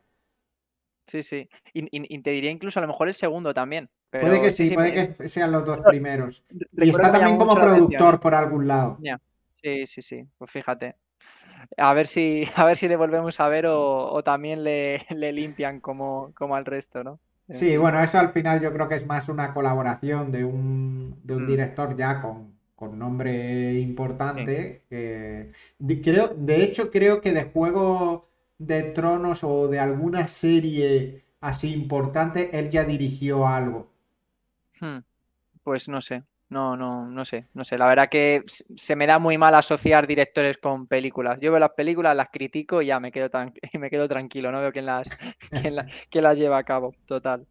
Sí, 1.07 1.23
sí. 1.23 1.49
Y, 1.73 1.83
y- 1.85 2.15
y 2.15 2.21
te 2.21 2.31
diría 2.31 2.51
incluso 2.51 2.79
a 2.79 2.81
lo 2.81 2.87
mejor 2.87 3.07
el 3.07 3.13
segundo 3.13 3.53
también. 3.53 3.89
Pero 4.11 4.27
Puede 4.27 4.41
que 4.41 4.51
sí, 4.51 4.71
puede 4.75 4.93
me- 4.93 5.13
que 5.13 5.29
sean 5.29 5.51
los 5.51 5.65
dos 5.65 5.79
primeros. 5.81 6.43
Y 6.75 6.89
está 6.89 7.11
también 7.11 7.37
como 7.37 7.55
productor 7.55 8.19
por 8.19 8.35
algún 8.35 8.67
lado. 8.67 8.99
Sí, 9.61 9.85
sí, 9.87 10.01
sí. 10.01 10.23
Pues 10.37 10.51
fíjate. 10.51 10.95
A 11.77 11.93
ver 11.93 12.07
si, 12.07 12.45
a 12.55 12.65
ver 12.65 12.77
si 12.77 12.87
le 12.87 12.97
volvemos 12.97 13.39
a 13.39 13.49
ver 13.49 13.67
o, 13.67 14.11
o 14.11 14.23
también 14.23 14.63
le, 14.63 15.05
le 15.11 15.33
limpian 15.33 15.79
como, 15.81 16.33
como 16.35 16.55
al 16.55 16.65
resto, 16.65 17.03
¿no? 17.03 17.19
Sí, 17.49 17.77
bueno, 17.77 18.01
eso 18.03 18.19
al 18.19 18.31
final 18.31 18.61
yo 18.61 18.71
creo 18.71 18.87
que 18.87 18.95
es 18.95 19.05
más 19.07 19.27
una 19.27 19.53
colaboración 19.53 20.31
de 20.31 20.45
un, 20.45 21.19
de 21.23 21.35
un 21.35 21.41
Mm. 21.43 21.47
director 21.47 21.95
ya 21.97 22.21
con, 22.21 22.53
con 22.75 22.97
nombre 22.99 23.73
importante. 23.79 24.83
que- 24.89 25.51
de- 25.79 26.01
creo, 26.01 26.27
de 26.35 26.63
hecho, 26.63 26.91
creo 26.91 27.21
que 27.21 27.31
de 27.33 27.45
Juego 27.45 28.29
de 28.59 28.83
Tronos 28.83 29.43
o 29.43 29.67
de 29.67 29.79
alguna 29.79 30.27
serie 30.27 31.23
así 31.41 31.73
importante, 31.73 32.57
él 32.57 32.69
ya 32.69 32.83
dirigió 32.85 33.47
algo. 33.47 33.87
Hmm. 34.79 34.99
Pues 35.63 35.89
no 35.89 36.01
sé, 36.01 36.23
no, 36.49 36.75
no, 36.75 37.05
no 37.09 37.25
sé, 37.25 37.47
no 37.53 37.63
sé. 37.63 37.77
La 37.77 37.87
verdad 37.87 38.09
que 38.09 38.43
se 38.47 38.95
me 38.95 39.05
da 39.07 39.19
muy 39.19 39.37
mal 39.37 39.53
asociar 39.55 40.07
directores 40.07 40.57
con 40.57 40.87
películas. 40.87 41.39
Yo 41.41 41.51
veo 41.51 41.59
las 41.59 41.71
películas, 41.71 42.15
las 42.15 42.29
critico 42.29 42.81
y 42.81 42.87
ya 42.87 42.99
me 42.99 43.11
quedo, 43.11 43.29
tan, 43.29 43.53
me 43.79 43.89
quedo 43.89 44.07
tranquilo, 44.07 44.51
no 44.51 44.61
veo 44.61 44.71
quién 44.71 44.85
las, 44.85 45.07
quién 46.09 46.23
las 46.23 46.37
lleva 46.37 46.57
a 46.57 46.63
cabo, 46.63 46.95
total. 47.05 47.45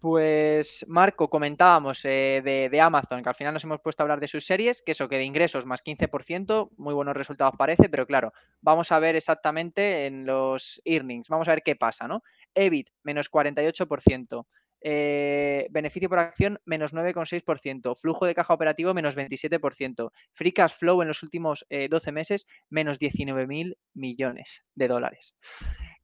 Pues 0.00 0.84
Marco, 0.88 1.28
comentábamos 1.28 2.04
eh, 2.04 2.42
de, 2.44 2.80
Amazon, 2.80 3.22
que 3.22 3.28
al 3.28 3.34
final 3.34 3.54
nos 3.54 3.64
hemos 3.64 3.80
puesto 3.80 4.02
a 4.02 4.04
hablar 4.04 4.20
de 4.20 4.28
sus 4.28 4.44
series, 4.46 4.82
que 4.82 4.92
eso, 4.92 5.08
que 5.08 5.16
de 5.16 5.24
ingresos 5.24 5.64
más 5.64 5.82
15%, 5.82 6.70
muy 6.76 6.92
buenos 6.94 7.16
resultados 7.16 7.54
parece, 7.56 7.88
pero 7.88 8.06
claro, 8.06 8.32
vamos 8.60 8.92
a 8.92 8.98
ver 8.98 9.16
exactamente 9.16 10.06
en 10.06 10.26
los 10.26 10.82
earnings, 10.84 11.28
vamos 11.28 11.48
a 11.48 11.52
ver 11.52 11.62
qué 11.64 11.76
pasa, 11.76 12.06
¿no? 12.06 12.22
EBIT, 12.54 12.90
menos 13.04 13.30
48%, 13.30 14.46
eh, 14.80 15.66
beneficio 15.70 16.08
por 16.08 16.18
acción 16.18 16.58
menos 16.64 16.92
9,6%, 16.92 17.96
flujo 17.96 18.26
de 18.26 18.34
caja 18.34 18.54
operativo 18.54 18.94
menos 18.94 19.16
27%, 19.16 20.10
free 20.32 20.52
cash 20.52 20.72
flow 20.72 21.02
en 21.02 21.08
los 21.08 21.22
últimos 21.22 21.66
12 21.70 22.10
eh, 22.10 22.12
meses 22.12 22.46
menos 22.68 22.98
19.000 22.98 23.76
millones 23.94 24.70
de 24.74 24.88
dólares 24.88 25.36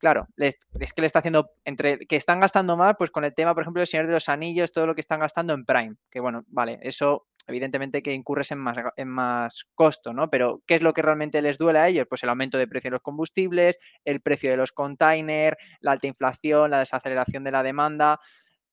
claro, 0.02 0.26
es 0.36 0.56
que 0.92 1.00
le 1.00 1.06
está 1.06 1.20
haciendo, 1.20 1.52
entre 1.64 2.06
que 2.08 2.16
están 2.16 2.40
gastando 2.40 2.76
más, 2.76 2.96
pues 2.98 3.12
con 3.12 3.24
el 3.24 3.34
tema, 3.34 3.54
por 3.54 3.62
ejemplo, 3.62 3.78
del 3.78 3.86
Señor 3.86 4.08
de 4.08 4.12
los 4.12 4.28
Anillos, 4.28 4.72
todo 4.72 4.84
lo 4.84 4.96
que 4.96 5.00
están 5.00 5.20
gastando 5.20 5.54
en 5.54 5.64
Prime, 5.64 5.94
que 6.10 6.18
bueno, 6.18 6.42
vale, 6.48 6.80
eso 6.82 7.28
evidentemente 7.46 8.02
que 8.02 8.12
incurres 8.12 8.50
en 8.50 8.58
más, 8.58 8.76
en 8.96 9.08
más 9.08 9.64
costo, 9.76 10.12
¿no? 10.12 10.28
Pero 10.28 10.60
¿qué 10.66 10.74
es 10.74 10.82
lo 10.82 10.92
que 10.92 11.02
realmente 11.02 11.40
les 11.40 11.56
duele 11.56 11.78
a 11.78 11.88
ellos? 11.88 12.06
Pues 12.08 12.24
el 12.24 12.30
aumento 12.30 12.58
de 12.58 12.66
precio 12.66 12.88
de 12.88 12.96
los 12.96 13.02
combustibles, 13.02 13.78
el 14.04 14.18
precio 14.18 14.50
de 14.50 14.56
los 14.56 14.72
containers, 14.72 15.56
la 15.80 15.92
alta 15.92 16.08
inflación, 16.08 16.72
la 16.72 16.80
desaceleración 16.80 17.44
de 17.44 17.52
la 17.52 17.62
demanda. 17.62 18.18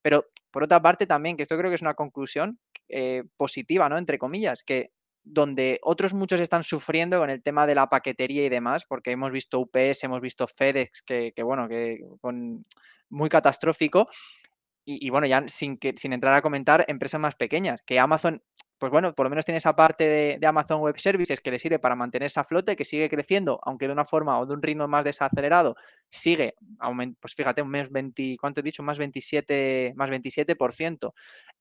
Pero 0.02 0.26
por 0.52 0.64
otra 0.64 0.82
parte 0.82 1.06
también, 1.06 1.38
que 1.38 1.44
esto 1.44 1.58
creo 1.58 1.70
que 1.70 1.76
es 1.76 1.82
una 1.82 1.94
conclusión 1.94 2.60
eh, 2.88 3.24
positiva, 3.38 3.90
¿no? 3.90 3.98
Entre 3.98 4.18
comillas, 4.18 4.64
que 4.64 4.92
donde 5.24 5.80
otros 5.84 6.14
muchos 6.14 6.40
están 6.40 6.64
sufriendo 6.64 7.20
con 7.20 7.30
el 7.30 7.44
tema 7.44 7.68
de 7.68 7.76
la 7.76 7.88
paquetería 7.88 8.46
y 8.46 8.50
demás, 8.50 8.86
porque 8.88 9.12
hemos 9.12 9.32
visto 9.32 9.60
UPS, 9.60 10.04
hemos 10.04 10.22
visto 10.22 10.48
FedEx, 10.48 11.04
que, 11.04 11.34
bueno, 11.44 11.68
que 11.68 12.00
muy 13.10 13.30
catastrófico. 13.30 14.08
Y, 14.86 15.06
y, 15.06 15.10
bueno, 15.12 15.28
ya 15.28 15.44
sin, 15.48 15.78
que, 15.78 15.94
sin 15.98 16.14
entrar 16.14 16.34
a 16.34 16.42
comentar 16.42 16.86
empresas 16.88 17.22
más 17.22 17.36
pequeñas, 17.36 17.82
que 17.86 18.00
Amazon 18.00 18.42
pues 18.80 18.92
bueno, 18.92 19.14
por 19.14 19.26
lo 19.26 19.30
menos 19.30 19.46
tiene 19.46 19.58
esa 19.58 19.76
parte 19.76 20.38
de, 20.40 20.48
Amazon 20.48 20.80
Web 20.82 21.00
Services 21.00 21.42
que 21.42 21.52
le 21.52 21.60
sirve 21.60 21.80
para 21.80 21.96
mantenerse 21.96 22.40
a 22.40 22.46
flote, 22.46 22.76
que 22.78 22.86
sigue 22.86 23.10
creciendo, 23.10 23.60
aunque 23.64 23.88
de 23.88 23.94
una 23.94 24.06
forma 24.06 24.40
o 24.40 24.46
de 24.46 24.54
un 24.54 24.62
ritmo 24.62 24.88
más 24.88 25.04
desacelerado, 25.04 25.76
sigue, 26.10 26.56
pues 27.20 27.36
fíjate, 27.36 27.62
un 27.62 27.70
mes 27.70 27.92
20, 27.92 28.38
¿cuánto 28.40 28.62
he 28.62 28.64
dicho? 28.64 28.82
Más 28.82 28.98
27, 28.98 29.94
más 29.96 30.10
27%. 30.10 31.14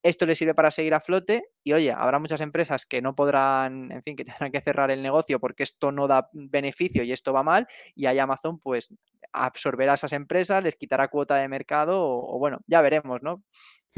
Esto 0.02 0.26
le 0.26 0.36
sirve 0.36 0.54
para 0.54 0.70
seguir 0.70 0.94
a 0.94 1.00
flote 1.00 1.48
y 1.64 1.72
oye, 1.72 1.90
habrá 1.90 2.20
muchas 2.20 2.40
empresas 2.40 2.86
que 2.86 3.02
no 3.02 3.16
podrán, 3.16 3.90
en 3.90 4.02
fin, 4.02 4.14
que 4.14 4.24
tendrán 4.24 4.52
que 4.52 4.60
cerrar 4.60 4.90
el 4.92 5.02
negocio 5.02 5.40
porque 5.40 5.64
esto 5.64 5.90
no 5.90 6.06
da 6.06 6.30
beneficio 6.32 7.02
y 7.02 7.12
esto 7.12 7.32
va 7.32 7.42
mal 7.42 7.66
y 7.96 8.06
ahí 8.06 8.20
Amazon 8.20 8.60
pues 8.60 8.94
absorberá 9.32 9.94
esas 9.94 10.12
empresas, 10.12 10.62
les 10.62 10.76
quitará 10.76 11.08
cuota 11.08 11.36
de 11.36 11.48
mercado 11.48 12.00
o 12.00 12.38
bueno, 12.38 12.60
ya 12.66 12.80
veremos, 12.80 13.22
¿no? 13.22 13.42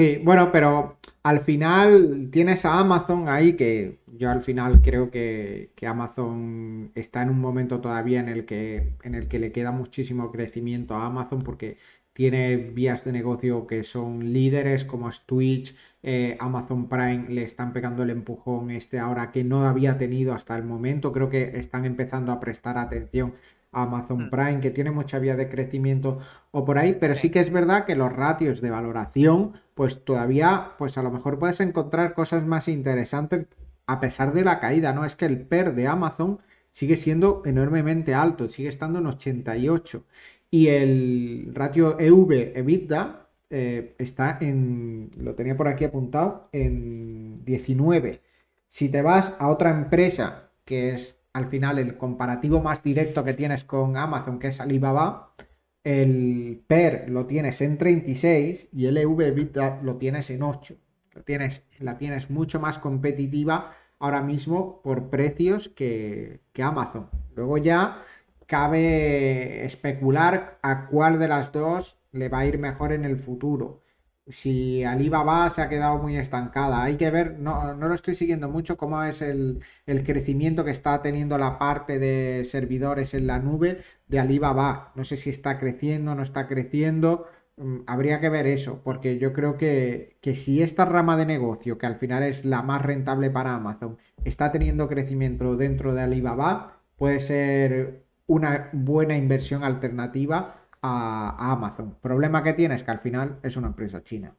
Sí, 0.01 0.19
bueno, 0.25 0.51
pero 0.51 0.99
al 1.23 1.41
final 1.41 2.31
tienes 2.33 2.65
a 2.65 2.79
Amazon 2.81 3.29
ahí, 3.29 3.53
que 3.53 3.99
yo 4.07 4.31
al 4.31 4.41
final 4.41 4.81
creo 4.81 5.11
que, 5.11 5.73
Amazon 5.87 6.91
está 6.95 7.21
en 7.21 7.29
un 7.29 7.39
momento 7.39 7.83
todavía 7.83 8.21
en 8.21 8.31
el 8.31 8.47
que, 8.47 8.95
en 9.03 9.15
el 9.15 9.29
que 9.29 9.39
le 9.39 9.53
queda 9.53 9.73
muchísimo 9.73 10.33
crecimiento 10.33 10.95
a 10.95 11.05
Amazon 11.05 11.43
porque 11.43 11.77
tiene 12.15 12.57
vías 12.57 13.05
de 13.05 13.13
negocio 13.13 13.67
que 13.67 13.83
son 13.83 14.33
líderes 14.33 14.87
como 14.87 15.11
es 15.11 15.27
Twitch, 15.27 15.77
eh, 16.03 16.39
Amazon 16.41 16.89
Prime 16.89 17.27
le 17.29 17.43
están 17.43 17.75
pegando 17.75 18.03
el 18.03 18.09
empujón 18.09 18.71
este 18.71 18.99
ahora 18.99 19.31
que 19.31 19.45
no 19.45 19.67
había 19.67 19.99
tenido 19.99 20.33
hasta 20.33 20.57
el 20.57 20.65
momento. 20.65 21.13
Creo 21.13 21.29
que 21.29 21.59
están 21.59 21.85
empezando 21.85 22.33
a 22.33 22.41
prestar 22.41 22.79
atención 22.79 23.35
Amazon 23.73 24.27
mm. 24.27 24.31
Prime, 24.31 24.61
que 24.61 24.71
tiene 24.71 24.91
mucha 24.91 25.19
vía 25.19 25.37
de 25.37 25.49
crecimiento 25.49 26.19
o 26.51 26.65
por 26.65 26.79
ahí, 26.79 26.97
pero 27.01 27.15
sí. 27.15 27.31
que 27.31 27.41
es 27.41 27.53
verdad 27.53 27.85
que 27.87 27.97
los 27.97 28.13
ratios 28.13 28.61
de 28.61 28.71
valoración, 28.71 29.55
pues 29.75 30.05
todavía, 30.05 30.73
pues 30.79 30.99
a 30.99 31.03
lo 31.03 31.11
mejor 31.11 31.39
puedes 31.39 31.61
encontrar 31.61 32.15
cosas 32.15 32.45
más 32.45 32.69
interesantes 32.69 33.47
a 33.87 34.01
pesar 34.01 34.33
de 34.33 34.45
la 34.45 34.61
caída, 34.61 34.93
¿no? 34.93 35.05
Es 35.05 35.17
que 35.17 35.27
el 35.27 35.41
PER 35.41 35.75
de 35.75 35.89
Amazon 35.89 36.41
sigue 36.71 36.97
siendo 36.97 37.43
enormemente 37.45 38.15
alto, 38.15 38.49
sigue 38.49 38.69
estando 38.69 39.01
en 39.01 39.07
88 39.07 40.05
y 40.51 40.69
el 40.69 41.51
ratio 41.55 41.99
EV 41.99 42.57
EBITDA 42.57 43.27
eh, 43.51 43.95
está 43.99 44.39
en, 44.41 45.11
lo 45.17 45.35
tenía 45.35 45.57
por 45.57 45.69
aquí 45.69 45.85
apuntado, 45.85 46.49
en 46.53 47.45
19. 47.45 48.21
Si 48.69 48.89
te 48.89 49.03
vas 49.03 49.35
a 49.39 49.49
otra 49.49 49.71
empresa 49.71 50.51
que 50.65 50.93
es 50.95 51.20
al 51.41 51.49
final 51.49 51.79
el 51.79 51.97
comparativo 51.97 52.61
más 52.61 52.83
directo 52.83 53.25
que 53.25 53.35
tienes 53.35 53.65
con 53.65 53.97
Amazon, 53.97 54.39
que 54.39 54.49
es 54.49 54.61
Alibaba, 54.61 55.35
el 55.83 56.63
PER 56.67 57.09
lo 57.09 57.27
tienes 57.27 57.61
en 57.63 57.79
36 57.79 58.69
y 58.73 58.87
el 58.87 58.99
EV 58.99 59.81
lo 59.83 59.97
tienes 59.97 60.31
en 60.31 60.43
8. 60.43 60.77
Lo 61.13 61.23
tienes, 61.23 61.65
la 61.79 61.99
tienes 61.99 62.31
mucho 62.31 62.61
más 62.61 62.79
competitiva 62.79 63.75
ahora 63.99 64.23
mismo 64.23 64.81
por 64.83 65.09
precios 65.09 65.69
que, 65.69 66.41
que 66.53 66.63
Amazon. 66.63 67.09
Luego 67.35 67.59
ya 67.59 68.03
cabe 68.47 69.65
especular 69.65 70.59
a 70.63 70.87
cuál 70.87 71.19
de 71.19 71.29
las 71.29 71.53
dos 71.53 71.99
le 72.13 72.29
va 72.29 72.41
a 72.41 72.47
ir 72.47 72.59
mejor 72.59 72.93
en 72.93 73.05
el 73.05 73.17
futuro 73.17 73.83
si 74.31 74.85
Alibaba 74.85 75.49
se 75.51 75.63
ha 75.63 75.69
quedado 75.69 75.99
muy 75.99 76.17
estancada. 76.17 76.83
Hay 76.83 76.97
que 76.97 77.11
ver, 77.11 77.39
no, 77.39 77.75
no 77.75 77.89
lo 77.89 77.95
estoy 77.95 78.15
siguiendo 78.15 78.49
mucho, 78.49 78.77
cómo 78.77 79.03
es 79.03 79.23
el, 79.23 79.63
crecimiento 79.85 80.65
que 80.65 80.71
está 80.71 81.03
teniendo 81.03 81.39
la 81.39 81.59
parte 81.59 81.99
de 81.99 82.45
servidores 82.45 83.15
en 83.15 83.27
la 83.27 83.39
nube 83.39 83.83
de 84.09 84.21
Alibaba. 84.21 84.93
No 84.95 85.05
sé 85.05 85.17
si 85.17 85.31
está 85.31 85.59
creciendo, 85.59 86.15
no 86.15 86.23
está 86.23 86.49
creciendo. 86.49 87.27
Mm, 87.57 87.81
habría 87.87 88.21
que 88.21 88.29
ver 88.29 88.47
eso, 88.47 88.81
porque 88.85 89.19
yo 89.19 89.33
creo 89.33 89.57
que, 89.57 90.17
que 90.21 90.35
si 90.35 90.63
esta 90.63 90.85
rama 90.85 91.17
de 91.17 91.27
negocio, 91.27 91.79
que 91.79 91.87
al 91.87 91.97
final 91.97 92.23
es 92.23 92.45
la 92.45 92.63
más 92.63 92.83
rentable 92.83 93.31
para 93.31 93.55
Amazon, 93.55 93.99
está 94.25 94.53
teniendo 94.53 94.89
crecimiento 94.89 95.57
dentro 95.57 95.95
de 95.95 96.03
Alibaba, 96.03 96.81
puede 96.97 97.21
ser 97.21 98.05
una 98.27 98.71
buena 98.73 99.17
inversión 99.17 99.65
alternativa 99.65 100.60
a, 100.83 101.53
Amazon. 101.53 101.97
Problema 102.01 102.43
que 102.43 102.55
tiene 102.55 102.75
es 102.75 102.85
que 102.85 102.91
al 102.91 103.01
final 103.01 103.39
es 103.43 103.57
una 103.57 103.69
empresa 103.69 104.03
china. 104.03 104.35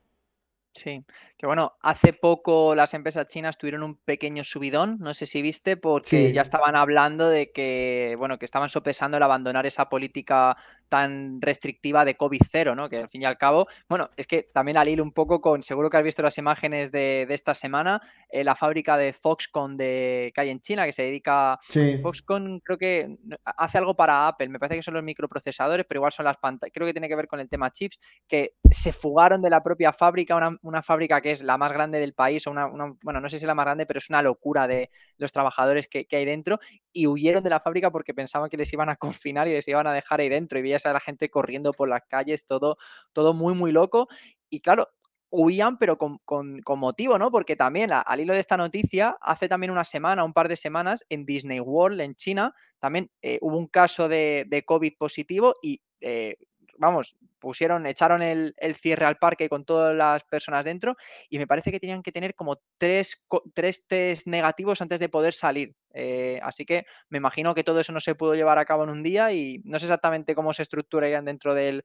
Sí, 0.73 1.03
que 1.37 1.45
bueno, 1.45 1.73
hace 1.81 2.13
poco 2.13 2.75
las 2.75 2.93
empresas 2.93 3.27
chinas 3.27 3.57
tuvieron 3.57 3.83
un 3.83 3.97
pequeño 3.97 4.45
subidón, 4.45 4.97
no 4.99 5.13
sé 5.13 5.25
si 5.25 5.41
viste, 5.41 5.75
porque 5.75 6.31
ya 6.31 6.41
estaban 6.41 6.77
hablando 6.77 7.27
de 7.27 7.51
que, 7.51 8.15
bueno, 8.17 8.39
que 8.39 8.45
estaban 8.45 8.69
sopesando 8.69 9.17
el 9.17 9.23
abandonar 9.23 9.65
esa 9.65 9.89
política 9.89 10.55
tan 10.91 11.39
restrictiva 11.39 12.03
de 12.03 12.17
COVID-0, 12.17 12.75
¿no? 12.75 12.89
Que 12.89 12.97
al 12.97 13.07
fin 13.07 13.21
y 13.21 13.25
al 13.25 13.37
cabo, 13.37 13.65
bueno, 13.87 14.09
es 14.17 14.27
que 14.27 14.49
también 14.53 14.75
al 14.75 14.89
hilo 14.89 15.03
un 15.03 15.13
poco 15.13 15.39
con, 15.39 15.63
seguro 15.63 15.89
que 15.89 15.95
has 15.95 16.03
visto 16.03 16.21
las 16.21 16.37
imágenes 16.37 16.91
de, 16.91 17.25
esta 17.29 17.55
semana, 17.55 18.01
eh, 18.29 18.43
la 18.43 18.57
fábrica 18.57 18.97
de 18.97 19.13
Foxconn 19.13 19.77
de, 19.77 20.33
que 20.35 20.41
hay 20.41 20.49
en 20.49 20.59
China, 20.59 20.85
que 20.85 20.91
se 20.91 21.03
dedica, 21.03 21.57
Foxconn 22.01 22.59
creo 22.59 22.77
que 22.77 23.15
hace 23.45 23.77
algo 23.77 23.95
para 23.95 24.27
Apple, 24.27 24.49
me 24.49 24.59
parece 24.59 24.79
que 24.79 24.83
son 24.83 24.95
los 24.95 25.03
microprocesadores, 25.03 25.85
pero 25.87 25.99
igual 25.99 26.11
son 26.11 26.25
las 26.25 26.35
pantallas, 26.35 26.73
creo 26.73 26.85
que 26.85 26.93
tiene 26.93 27.07
que 27.07 27.15
ver 27.15 27.29
con 27.29 27.39
el 27.39 27.47
tema 27.47 27.71
chips, 27.71 27.97
que 28.27 28.55
se 28.69 28.91
fugaron 28.91 29.41
de 29.41 29.49
la 29.49 29.63
propia 29.63 29.93
fábrica, 29.93 30.57
una, 30.61 30.81
fábrica 30.81 31.21
que 31.21 31.31
es 31.31 31.41
la 31.41 31.57
más 31.57 31.71
grande 31.71 31.99
del 31.99 32.13
país, 32.13 32.45
o 32.47 32.51
una, 32.51 32.67
bueno, 33.01 33.21
no 33.21 33.29
sé 33.29 33.39
si 33.39 33.45
es 33.45 33.47
la 33.47 33.55
más 33.55 33.65
grande, 33.65 33.85
pero 33.85 33.99
es 33.99 34.09
una 34.09 34.21
locura 34.21 34.67
de 34.67 34.89
los 35.17 35.31
trabajadores 35.31 35.87
que, 35.87 36.03
que 36.03 36.17
hay 36.17 36.25
dentro, 36.25 36.59
y 36.91 37.07
huyeron 37.07 37.41
de 37.41 37.49
la 37.49 37.61
fábrica 37.61 37.91
porque 37.91 38.13
pensaban 38.13 38.49
que 38.49 38.57
les 38.57 38.73
iban 38.73 38.89
a 38.89 38.97
confinar 38.97 39.47
y 39.47 39.53
les 39.53 39.65
iban 39.69 39.87
a 39.87 39.93
dejar 39.93 40.19
ahí 40.19 40.27
dentro, 40.27 40.59
y 40.59 40.61
veías 40.61 40.80
a 40.85 40.93
la 40.93 40.99
gente 40.99 41.29
corriendo 41.29 41.71
por 41.71 41.89
las 41.89 42.01
calles, 42.07 42.43
todo, 42.47 42.77
todo 43.13 43.33
muy, 43.33 43.53
muy 43.53 43.71
loco. 43.71 44.07
Y 44.49 44.61
claro, 44.61 44.89
huían, 45.31 45.77
pero 45.77 45.97
con, 45.97 46.61
motivo, 46.77 47.17
¿no? 47.17 47.31
Porque 47.31 47.55
también 47.55 47.91
al 47.93 48.19
hilo 48.19 48.33
de 48.33 48.39
esta 48.39 48.57
noticia, 48.57 49.17
hace 49.21 49.47
también 49.47 49.71
una 49.71 49.83
semana, 49.83 50.23
un 50.23 50.33
par 50.33 50.47
de 50.49 50.55
semanas, 50.55 51.05
en 51.09 51.25
Disney 51.25 51.59
World, 51.59 52.01
en 52.01 52.15
China, 52.15 52.53
también 52.79 53.09
eh, 53.21 53.39
hubo 53.41 53.57
un 53.57 53.67
caso 53.67 54.09
de, 54.09 54.45
de 54.47 54.63
COVID 54.63 54.93
positivo 54.97 55.53
y 55.61 55.81
eh, 56.01 56.35
vamos, 56.81 57.15
pusieron, 57.39 57.85
echaron 57.85 58.23
el, 58.23 58.55
cierre 58.75 59.05
al 59.05 59.17
parque 59.17 59.47
con 59.47 59.65
todas 59.65 59.95
las 59.95 60.23
personas 60.23 60.65
dentro 60.65 60.97
y 61.29 61.37
me 61.37 61.45
parece 61.45 61.71
que 61.71 61.79
tenían 61.79 62.01
que 62.01 62.11
tener 62.11 62.33
como 62.33 62.59
tres, 62.79 63.27
tres 63.53 63.87
test 63.87 64.25
negativos 64.25 64.81
antes 64.81 64.99
de 64.99 65.07
poder 65.07 65.33
salir. 65.33 65.75
Eh, 65.93 66.39
así 66.41 66.65
que 66.65 66.85
me 67.09 67.19
imagino 67.19 67.53
que 67.53 67.63
todo 67.63 67.79
eso 67.79 67.93
no 67.93 67.99
se 67.99 68.15
pudo 68.15 68.33
llevar 68.33 68.57
a 68.57 68.65
cabo 68.65 68.83
en 68.83 68.89
un 68.89 69.03
día 69.03 69.31
y 69.31 69.61
no 69.63 69.77
sé 69.77 69.85
exactamente 69.85 70.33
cómo 70.33 70.53
se 70.53 70.63
estructurarían 70.63 71.23
dentro 71.23 71.53
del, 71.53 71.83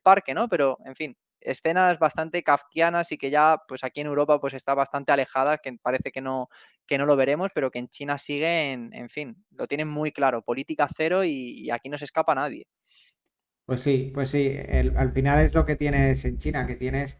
parque, 0.00 0.32
¿no? 0.32 0.48
Pero, 0.48 0.78
en 0.84 0.94
fin, 0.94 1.16
escenas 1.40 1.98
bastante 1.98 2.44
kafkianas 2.44 3.10
y 3.10 3.18
que 3.18 3.30
ya 3.30 3.60
pues 3.66 3.82
aquí 3.82 4.00
en 4.00 4.06
Europa 4.06 4.40
pues 4.40 4.54
está 4.54 4.74
bastante 4.74 5.10
alejada, 5.10 5.58
que 5.58 5.72
parece 5.82 6.12
que 6.12 6.20
no, 6.20 6.48
que 6.86 6.98
no 6.98 7.06
lo 7.06 7.16
veremos, 7.16 7.50
pero 7.52 7.72
que 7.72 7.80
en 7.80 7.88
China 7.88 8.16
sigue 8.16 8.72
en 8.72 9.08
fin, 9.08 9.44
lo 9.50 9.66
tienen 9.66 9.88
muy 9.88 10.12
claro, 10.12 10.42
política 10.42 10.88
cero 10.94 11.24
y 11.24 11.68
aquí 11.70 11.88
no 11.88 11.98
se 11.98 12.04
escapa 12.04 12.34
nadie. 12.34 12.68
Pues 13.66 13.80
sí, 13.80 14.10
pues 14.14 14.30
sí, 14.30 14.56
al 14.96 15.12
final 15.12 15.44
es 15.44 15.52
lo 15.52 15.66
que 15.66 15.76
tienes 15.76 16.24
en 16.24 16.38
China, 16.38 16.66
que 16.66 16.76
tienes 16.76 17.18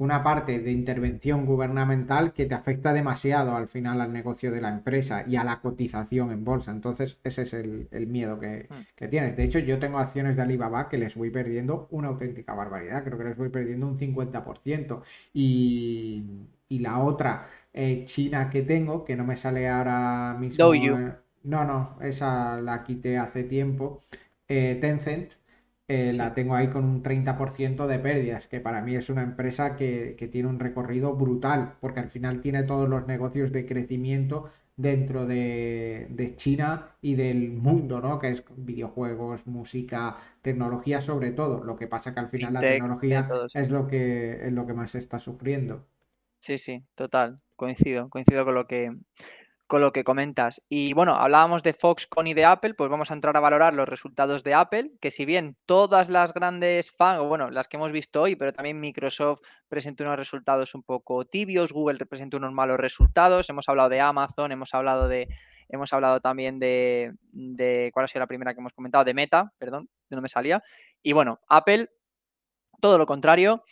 una 0.00 0.22
parte 0.22 0.60
de 0.60 0.72
intervención 0.72 1.44
gubernamental 1.44 2.32
que 2.32 2.46
te 2.46 2.54
afecta 2.54 2.94
demasiado 2.94 3.54
al 3.54 3.68
final 3.68 4.00
al 4.00 4.12
negocio 4.14 4.50
de 4.50 4.62
la 4.62 4.70
empresa 4.70 5.24
y 5.28 5.36
a 5.36 5.44
la 5.44 5.60
cotización 5.60 6.32
en 6.32 6.42
bolsa. 6.42 6.70
Entonces, 6.70 7.18
ese 7.22 7.42
es 7.42 7.52
el, 7.52 8.06
miedo 8.06 8.40
que, 8.40 8.66
hmm. 8.70 8.74
que, 8.96 9.08
tienes. 9.08 9.36
De 9.36 9.44
hecho, 9.44 9.58
yo 9.58 9.78
tengo 9.78 9.98
acciones 9.98 10.36
de 10.36 10.42
Alibaba 10.42 10.88
que 10.88 10.96
les 10.96 11.16
voy 11.16 11.28
perdiendo 11.28 11.86
una 11.90 12.08
auténtica 12.08 12.54
barbaridad. 12.54 13.04
Creo 13.04 13.18
que 13.18 13.24
les 13.24 13.36
voy 13.36 13.50
perdiendo 13.50 13.86
un 13.88 13.98
50%. 13.98 15.02
Y, 15.34 16.24
y 16.70 16.78
la 16.78 17.00
otra 17.00 17.48
eh, 17.74 18.04
China 18.06 18.48
que 18.48 18.62
tengo, 18.62 19.04
que 19.04 19.16
no 19.16 19.24
me 19.24 19.36
sale 19.36 19.68
ahora 19.68 20.34
mismo. 20.40 20.64
No, 21.42 21.64
no, 21.64 21.98
esa 22.00 22.58
la 22.62 22.84
quité 22.84 23.18
hace 23.18 23.44
tiempo. 23.44 24.00
Eh, 24.48 24.78
Tencent, 24.80 25.32
eh, 25.92 26.12
la 26.12 26.34
tengo 26.34 26.54
ahí 26.54 26.68
con 26.68 26.84
un 26.84 27.02
30% 27.02 27.88
de 27.88 27.98
pérdidas, 27.98 28.46
que 28.46 28.60
para 28.60 28.80
mí 28.80 28.94
es 28.94 29.10
una 29.10 29.24
empresa 29.24 29.74
que, 29.74 30.14
tiene 30.30 30.48
un 30.48 30.60
recorrido 30.60 31.16
brutal, 31.16 31.72
porque 31.80 31.98
al 31.98 32.10
final 32.10 32.40
tiene 32.40 32.62
todos 32.62 32.88
los 32.88 33.08
negocios 33.08 33.50
de 33.50 33.66
crecimiento 33.66 34.48
dentro 34.76 35.26
de, 35.26 36.34
China 36.36 36.90
y 37.02 37.16
del 37.16 37.50
mundo, 37.50 38.00
¿no? 38.00 38.20
Que 38.20 38.30
es 38.30 38.44
videojuegos, 38.56 39.48
música, 39.48 40.16
tecnología 40.42 41.00
sobre 41.00 41.32
todo. 41.32 41.64
Lo 41.64 41.74
que 41.74 41.88
pasa 41.88 42.14
que 42.14 42.20
al 42.20 42.28
final 42.28 42.54
la 42.54 42.60
tecnología 42.60 43.28
es 43.52 43.70
lo 43.70 43.88
que 43.88 44.46
es 44.46 44.52
lo 44.52 44.68
que 44.68 44.74
más 44.74 44.94
está 44.94 45.18
sufriendo. 45.18 45.88
Sí, 46.38 46.56
sí, 46.58 46.84
total, 46.94 47.40
coincido, 47.56 48.08
coincido 48.10 48.44
con 48.44 48.54
lo 48.54 48.68
que 48.68 48.92
con 49.70 49.80
lo 49.80 49.92
que 49.92 50.02
comentas. 50.02 50.66
Y 50.68 50.94
bueno, 50.94 51.14
hablábamos 51.14 51.62
de 51.62 51.72
Foxconn 51.72 52.26
y 52.26 52.34
de 52.34 52.44
Apple, 52.44 52.74
pues 52.74 52.90
vamos 52.90 53.12
a 53.12 53.14
entrar 53.14 53.36
a 53.36 53.40
valorar 53.40 53.72
los 53.72 53.88
resultados 53.88 54.42
de 54.42 54.52
Apple, 54.52 54.90
que 55.00 55.12
si 55.12 55.24
bien 55.24 55.56
todas 55.64 56.08
las 56.08 56.34
grandes 56.34 56.90
fans, 56.90 57.20
o 57.20 57.28
bueno, 57.28 57.50
las 57.50 57.68
que 57.68 57.76
hemos 57.76 57.92
visto 57.92 58.20
hoy, 58.20 58.34
pero 58.34 58.52
también 58.52 58.80
Microsoft 58.80 59.42
presentó 59.68 60.02
unos 60.02 60.16
resultados 60.16 60.74
un 60.74 60.82
poco 60.82 61.24
tibios, 61.24 61.72
Google 61.72 62.04
presentó 62.04 62.38
unos 62.38 62.52
malos 62.52 62.80
resultados, 62.80 63.48
hemos 63.48 63.68
hablado 63.68 63.90
de 63.90 64.00
Amazon, 64.00 64.50
hemos 64.50 64.74
hablado 64.74 65.06
de 65.06 65.28
hemos 65.68 65.92
hablado 65.92 66.20
también 66.20 66.58
de, 66.58 67.12
de 67.30 67.90
¿cuál 67.94 68.06
ha 68.06 68.08
sido 68.08 68.22
la 68.22 68.26
primera 68.26 68.52
que 68.52 68.58
hemos 68.58 68.72
comentado? 68.72 69.04
De 69.04 69.14
Meta, 69.14 69.52
perdón, 69.56 69.88
no 70.08 70.20
me 70.20 70.28
salía. 70.28 70.60
Y 71.00 71.12
bueno, 71.12 71.38
Apple, 71.48 71.90
todo 72.80 72.98
lo 72.98 73.06
contrario, 73.06 73.62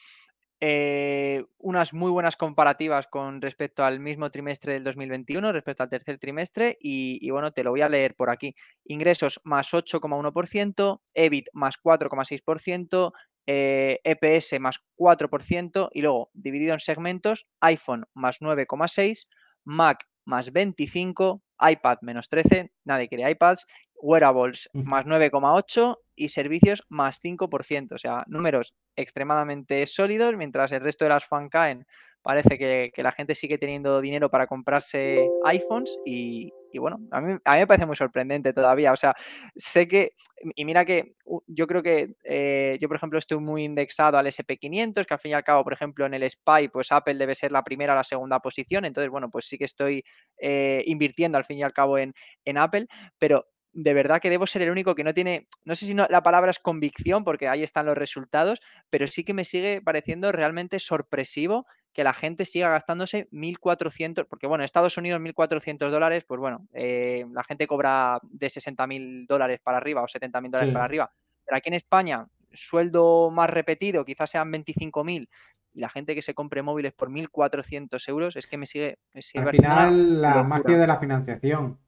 eh, 0.61 1.44
unas 1.59 1.94
muy 1.94 2.11
buenas 2.11 2.36
comparativas 2.36 3.06
con 3.06 3.40
respecto 3.40 3.84
al 3.84 4.00
mismo 4.00 4.30
trimestre 4.30 4.72
del 4.72 4.84
2021, 4.84 5.52
respecto 5.52 5.84
al 5.84 5.88
tercer 5.88 6.18
trimestre, 6.18 6.76
y, 6.80 7.30
bueno, 7.30 7.52
te 7.52 7.62
lo 7.62 7.70
voy 7.70 7.82
a 7.82 7.88
leer 7.88 8.14
por 8.14 8.30
aquí. 8.30 8.54
Ingresos 8.84 9.40
más 9.44 9.72
8,1%, 9.72 11.00
EBIT 11.14 11.48
más 11.52 11.76
4,6%, 11.80 13.12
EPS 13.46 14.52
eh, 14.52 14.56
e 14.56 14.59
más 14.59 14.80
4%, 14.96 15.88
y 15.92 16.02
luego, 16.02 16.30
dividido 16.34 16.74
en 16.74 16.80
segmentos, 16.80 17.46
iPhone 17.61 18.04
más 18.14 18.40
9,6%, 18.40 19.28
Mac 19.64 20.04
más 20.24 20.52
25%, 20.52 21.40
iPad 21.61 21.98
menos 22.02 22.30
13%, 22.30 22.70
nadie 22.84 23.09
quiere 23.09 23.30
iPads, 23.30 23.66
wearables 24.00 24.70
más 24.72 25.06
9,8% 25.06 25.98
y 26.18 26.28
servicios 26.28 26.82
más 26.88 27.20
5%. 27.20 27.94
O 27.94 27.98
sea, 27.98 28.24
números 28.26 28.74
extremadamente 28.96 29.86
sólidos, 29.86 30.36
mientras 30.36 30.72
el 30.72 30.80
resto 30.80 31.04
de 31.04 31.10
las 31.10 31.24
fan 31.24 31.48
caen. 31.48 31.86
Parece 32.22 32.58
que, 32.58 32.92
la 32.96 33.12
gente 33.12 33.34
sigue 33.34 33.58
teniendo 33.58 34.00
dinero 34.00 34.28
para 34.28 34.46
comprarse 34.46 35.32
iPhones 35.40 36.00
y, 36.04 36.52
bueno, 36.74 36.98
a 37.10 37.20
mí, 37.20 37.38
a 37.44 37.52
mí, 37.52 37.58
me 37.60 37.66
parece 37.66 37.86
muy 37.86 37.96
sorprendente 37.96 38.52
todavía. 38.52 38.92
O 38.92 38.96
sea, 38.96 39.14
sé 39.56 39.86
que, 39.88 40.10
y 40.54 40.64
mira 40.64 40.84
que 40.84 41.14
yo 41.46 41.66
creo 41.66 41.82
que 41.82 42.14
eh, 42.24 42.76
yo, 42.80 42.88
por 42.88 42.96
ejemplo, 42.96 43.18
estoy 43.18 43.38
muy 43.38 43.64
indexado 43.64 44.18
al 44.18 44.26
SP500, 44.26 45.06
que 45.06 45.14
al 45.14 45.20
fin 45.20 45.30
y 45.30 45.34
al 45.34 45.44
cabo, 45.44 45.64
por 45.64 45.72
ejemplo, 45.72 46.06
en 46.06 46.14
el 46.14 46.24
SPY, 46.28 46.68
pues 46.72 46.92
Apple 46.92 47.14
debe 47.14 47.34
ser 47.34 47.52
la 47.52 47.62
primera 47.62 47.92
o 47.92 47.96
la 47.96 48.04
segunda 48.04 48.40
posición. 48.40 48.84
Entonces, 48.84 49.10
bueno, 49.10 49.30
pues 49.30 49.46
sí 49.46 49.56
que 49.56 49.64
estoy 49.64 50.04
eh, 50.38 50.82
invirtiendo 50.86 51.38
al 51.38 51.44
fin 51.44 51.58
y 51.58 51.62
al 51.62 51.72
cabo 51.72 51.98
en, 51.98 52.12
en 52.44 52.58
Apple, 52.58 52.88
pero 53.18 53.46
de 53.72 53.94
verdad 53.94 54.20
que 54.20 54.30
debo 54.30 54.46
ser 54.46 54.62
el 54.62 54.70
único 54.70 54.94
que 54.94 55.04
no 55.04 55.14
tiene, 55.14 55.46
no 55.64 55.74
sé 55.74 55.86
si 55.86 55.94
la 55.94 56.22
palabra 56.22 56.50
es 56.50 56.58
convicción, 56.58 57.24
porque 57.24 57.48
ahí 57.48 57.62
están 57.62 57.86
los 57.86 57.98
resultados, 57.98 58.60
pero 58.90 59.06
sí 59.06 59.24
que 59.24 59.34
me 59.34 59.44
sigue 59.44 59.80
pareciendo 59.82 60.32
realmente 60.32 60.78
sorpresivo 60.78 61.66
que 61.92 62.04
la 62.04 62.12
gente 62.12 62.44
siga 62.44 62.70
gastándose 62.70 63.28
1.400, 63.30 64.26
porque 64.26 64.46
bueno, 64.46 64.62
en 64.62 64.66
Estados 64.66 64.96
Unidos 64.96 65.20
1.400 65.20 65.90
dólares, 65.90 66.24
pues 66.26 66.40
bueno, 66.40 66.66
eh, 66.72 67.24
la 67.32 67.44
gente 67.44 67.66
cobra 67.66 68.20
de 68.22 68.46
60.000 68.46 69.26
dólares 69.26 69.60
para 69.62 69.78
arriba 69.78 70.02
o 70.02 70.06
70.000 70.06 70.50
dólares 70.50 70.72
para 70.72 70.84
arriba, 70.84 71.10
pero 71.44 71.56
aquí 71.56 71.68
en 71.68 71.74
España, 71.74 72.26
sueldo 72.52 73.30
más 73.30 73.50
repetido, 73.50 74.04
quizás 74.04 74.30
sean 74.30 74.52
25.000, 74.52 75.28
y 75.74 75.80
la 75.80 75.88
gente 75.88 76.14
que 76.14 76.22
se 76.22 76.34
compre 76.34 76.62
móviles 76.62 76.92
por 76.92 77.10
1.400 77.10 78.08
euros, 78.08 78.36
es 78.36 78.46
que 78.46 78.58
me 78.58 78.66
sigue... 78.66 78.98
Al 79.34 79.50
final, 79.50 80.22
la 80.22 80.42
magia 80.42 80.78
de 80.78 80.86
la 80.86 80.98
financiación. 80.98 81.78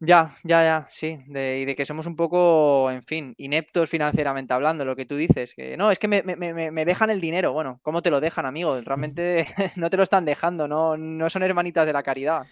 Ya, 0.00 0.30
ya, 0.44 0.62
ya, 0.62 0.88
sí, 0.92 1.18
de, 1.26 1.58
y 1.58 1.64
de 1.64 1.74
que 1.74 1.84
somos 1.84 2.06
un 2.06 2.14
poco, 2.14 2.88
en 2.88 3.02
fin, 3.02 3.34
ineptos 3.36 3.90
financieramente 3.90 4.52
hablando, 4.54 4.84
lo 4.84 4.94
que 4.94 5.06
tú 5.06 5.16
dices, 5.16 5.54
que 5.56 5.76
no, 5.76 5.90
es 5.90 5.98
que 5.98 6.06
me, 6.06 6.22
me, 6.22 6.36
me 6.70 6.84
dejan 6.84 7.10
el 7.10 7.20
dinero, 7.20 7.52
bueno, 7.52 7.80
¿cómo 7.82 8.00
te 8.00 8.10
lo 8.10 8.20
dejan, 8.20 8.46
amigo? 8.46 8.80
Realmente 8.84 9.48
no 9.76 9.90
te 9.90 9.96
lo 9.96 10.04
están 10.04 10.24
dejando, 10.24 10.68
no, 10.68 10.96
no 10.96 11.28
son 11.28 11.42
hermanitas 11.42 11.84
de 11.84 11.92
la 11.92 12.04
caridad. 12.04 12.48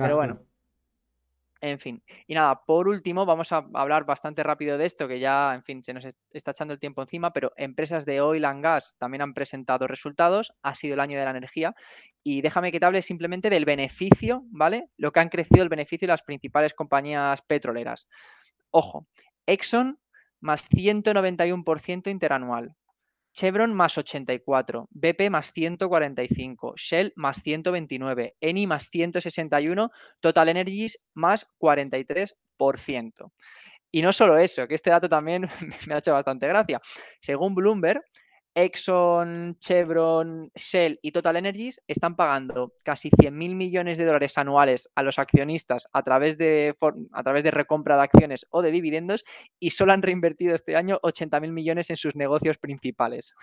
Pero 0.00 0.16
bueno, 0.16 0.42
en 1.62 1.78
fin, 1.78 2.02
y 2.26 2.34
nada, 2.34 2.60
por 2.66 2.88
último, 2.88 3.24
vamos 3.24 3.52
a 3.52 3.64
hablar 3.74 4.04
bastante 4.04 4.42
rápido 4.42 4.76
de 4.76 4.84
esto, 4.84 5.06
que 5.06 5.20
ya, 5.20 5.54
en 5.54 5.62
fin, 5.62 5.84
se 5.84 5.94
nos 5.94 6.04
está 6.32 6.50
echando 6.50 6.74
el 6.74 6.80
tiempo 6.80 7.02
encima, 7.02 7.32
pero 7.32 7.52
empresas 7.56 8.04
de 8.04 8.20
oil 8.20 8.44
and 8.44 8.64
gas 8.64 8.96
también 8.98 9.22
han 9.22 9.32
presentado 9.32 9.86
resultados, 9.86 10.52
ha 10.62 10.74
sido 10.74 10.94
el 10.94 11.00
año 11.00 11.16
de 11.16 11.24
la 11.24 11.30
energía, 11.30 11.72
y 12.24 12.42
déjame 12.42 12.72
que 12.72 12.80
te 12.80 12.86
hable 12.86 13.00
simplemente 13.00 13.48
del 13.48 13.64
beneficio, 13.64 14.42
¿vale? 14.50 14.88
Lo 14.96 15.12
que 15.12 15.20
han 15.20 15.28
crecido 15.28 15.62
el 15.62 15.68
beneficio 15.68 16.06
de 16.06 16.12
las 16.12 16.22
principales 16.22 16.74
compañías 16.74 17.42
petroleras. 17.42 18.08
Ojo, 18.72 19.06
Exxon 19.46 20.00
más 20.40 20.68
191% 20.68 22.10
interanual, 22.10 22.74
Chevron 23.32 23.74
más 23.74 23.96
84, 23.98 24.88
BP 24.90 25.30
más 25.30 25.52
145, 25.52 26.74
Shell 26.76 27.12
más 27.16 27.42
129, 27.42 28.36
Eni 28.40 28.66
más 28.66 28.88
161, 28.90 29.90
Total 30.20 30.48
Energies 30.48 30.98
más 31.14 31.46
43%. 31.58 33.32
Y 33.90 34.02
no 34.02 34.12
solo 34.12 34.38
eso, 34.38 34.66
que 34.66 34.74
este 34.74 34.90
dato 34.90 35.08
también 35.08 35.48
me 35.86 35.94
ha 35.94 35.98
hecho 35.98 36.12
bastante 36.12 36.48
gracia. 36.48 36.80
Según 37.20 37.54
Bloomberg, 37.54 38.02
Exxon, 38.54 39.56
Chevron, 39.58 40.50
Shell 40.54 40.98
y 41.00 41.12
Total 41.12 41.36
Energies 41.36 41.80
están 41.86 42.16
pagando 42.16 42.74
casi 42.82 43.10
100.000 43.10 43.54
millones 43.54 43.98
de 43.98 44.04
dólares 44.04 44.36
anuales 44.36 44.90
a 44.94 45.02
los 45.02 45.18
accionistas 45.18 45.88
a 45.92 46.02
través, 46.02 46.36
de, 46.36 46.76
a 47.12 47.22
través 47.22 47.44
de 47.44 47.50
recompra 47.50 47.96
de 47.96 48.02
acciones 48.02 48.46
o 48.50 48.60
de 48.62 48.70
dividendos 48.70 49.24
y 49.58 49.70
solo 49.70 49.92
han 49.92 50.02
reinvertido 50.02 50.54
este 50.54 50.76
año 50.76 50.98
80.000 51.02 51.50
millones 51.50 51.90
en 51.90 51.96
sus 51.96 52.16
negocios 52.16 52.58
principales. 52.58 53.32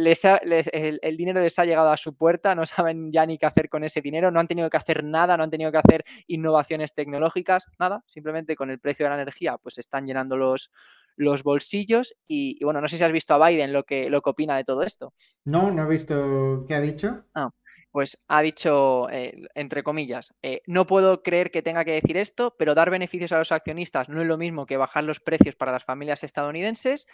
O 0.00 0.14
sea, 0.14 0.40
les 0.42 0.68
el, 0.72 1.16
dinero 1.16 1.40
les 1.40 1.58
ha 1.58 1.64
llegado 1.64 1.90
a 1.90 1.96
su 1.96 2.14
puerta, 2.14 2.54
no 2.54 2.66
saben 2.66 3.10
ya 3.12 3.26
ni 3.26 3.38
qué 3.38 3.46
hacer 3.46 3.68
con 3.68 3.82
ese 3.82 4.00
dinero, 4.00 4.30
no 4.30 4.38
han 4.38 4.46
tenido 4.46 4.68
que 4.70 4.76
hacer 4.76 5.02
nada, 5.02 5.36
no 5.36 5.42
han 5.42 5.50
tenido 5.50 5.72
que 5.72 5.78
hacer 5.78 6.04
innovaciones 6.26 6.94
tecnológicas, 6.94 7.66
nada, 7.78 8.02
simplemente 8.06 8.56
con 8.56 8.70
el 8.70 8.78
precio 8.78 9.06
de 9.06 9.10
la 9.10 9.16
energía 9.16 9.56
pues 9.58 9.78
están 9.78 10.06
llenando 10.06 10.36
los, 10.36 10.70
los 11.16 11.42
bolsillos 11.42 12.14
y, 12.26 12.62
bueno, 12.64 12.80
no 12.80 12.88
sé 12.88 12.96
si 12.96 13.04
has 13.04 13.12
visto 13.12 13.34
a 13.34 13.48
Biden 13.48 13.72
lo 13.72 13.84
que, 13.84 14.08
lo 14.08 14.22
que 14.22 14.30
opina 14.30 14.56
de 14.56 14.64
todo 14.64 14.82
esto. 14.82 15.12
No, 15.44 15.70
no 15.70 15.84
he 15.84 15.88
visto 15.88 16.64
qué 16.66 16.74
ha 16.74 16.80
dicho. 16.80 17.24
Ah, 17.34 17.50
pues 17.92 18.22
ha 18.28 18.42
dicho, 18.42 19.10
eh, 19.10 19.34
entre 19.54 19.82
comillas, 19.82 20.32
eh, 20.42 20.62
no 20.66 20.86
puedo 20.86 21.22
creer 21.22 21.50
que 21.50 21.62
tenga 21.62 21.84
que 21.84 21.92
decir 21.92 22.16
esto, 22.16 22.54
pero 22.56 22.74
dar 22.74 22.90
beneficios 22.90 23.32
a 23.32 23.38
los 23.38 23.52
accionistas 23.52 24.08
no 24.08 24.20
es 24.20 24.28
lo 24.28 24.38
mismo 24.38 24.66
que 24.66 24.76
bajar 24.76 25.04
los 25.04 25.20
precios 25.20 25.56
para 25.56 25.72
las 25.72 25.84
familias 25.84 26.22
estadounidenses. 26.22 27.06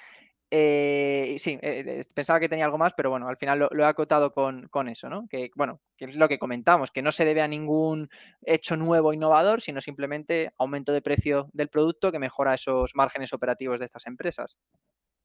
Eh, 0.50 1.36
sí, 1.38 1.58
pensaba 2.14 2.38
que 2.38 2.48
tenía 2.48 2.64
algo 2.64 2.78
más, 2.78 2.92
pero 2.96 3.10
bueno, 3.10 3.28
al 3.28 3.36
final 3.36 3.68
lo, 3.70 3.82
he 3.82 3.86
acotado 3.86 4.32
con, 4.32 4.88
eso, 4.88 5.08
¿no? 5.08 5.26
Que, 5.28 5.50
bueno, 5.56 5.80
que 5.96 6.04
es 6.04 6.16
lo 6.16 6.28
que 6.28 6.38
comentamos, 6.38 6.90
que 6.92 7.02
no 7.02 7.10
se 7.10 7.24
debe 7.24 7.42
a 7.42 7.48
ningún 7.48 8.08
hecho 8.42 8.76
nuevo 8.76 9.12
innovador, 9.12 9.60
sino 9.60 9.80
simplemente 9.80 10.52
aumento 10.58 10.92
de 10.92 11.02
precio 11.02 11.48
del 11.52 11.68
producto 11.68 12.12
que 12.12 12.20
mejora 12.20 12.54
esos 12.54 12.92
márgenes 12.94 13.32
operativos 13.32 13.78
de 13.80 13.86
estas 13.86 14.06
empresas. 14.06 14.56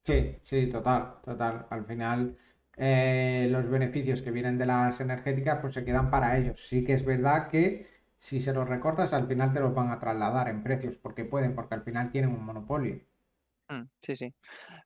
Sí, 0.04 0.36
sí, 0.42 0.66
total, 0.66 1.14
total. 1.24 1.66
Al 1.70 1.84
final 1.84 2.36
eh, 2.76 3.46
los 3.50 3.68
beneficios 3.68 4.22
que 4.22 4.32
vienen 4.32 4.58
de 4.58 4.66
las 4.66 5.00
energéticas 5.00 5.58
pues 5.60 5.74
se 5.74 5.84
quedan 5.84 6.10
para 6.10 6.36
ellos. 6.36 6.60
Sí 6.66 6.84
que 6.84 6.94
es 6.94 7.04
verdad 7.04 7.48
que 7.48 7.86
si 8.16 8.40
se 8.40 8.52
los 8.52 8.68
recortas 8.68 9.12
al 9.12 9.28
final 9.28 9.52
te 9.52 9.60
los 9.60 9.74
van 9.74 9.90
a 9.90 10.00
trasladar 10.00 10.48
en 10.48 10.62
precios 10.62 10.96
porque 10.96 11.24
pueden, 11.24 11.54
porque 11.54 11.74
al 11.74 11.82
final 11.82 12.10
tienen 12.10 12.30
un 12.30 12.44
monopolio. 12.44 13.00
Mm, 13.68 13.88
sí, 13.98 14.16
sí. 14.16 14.34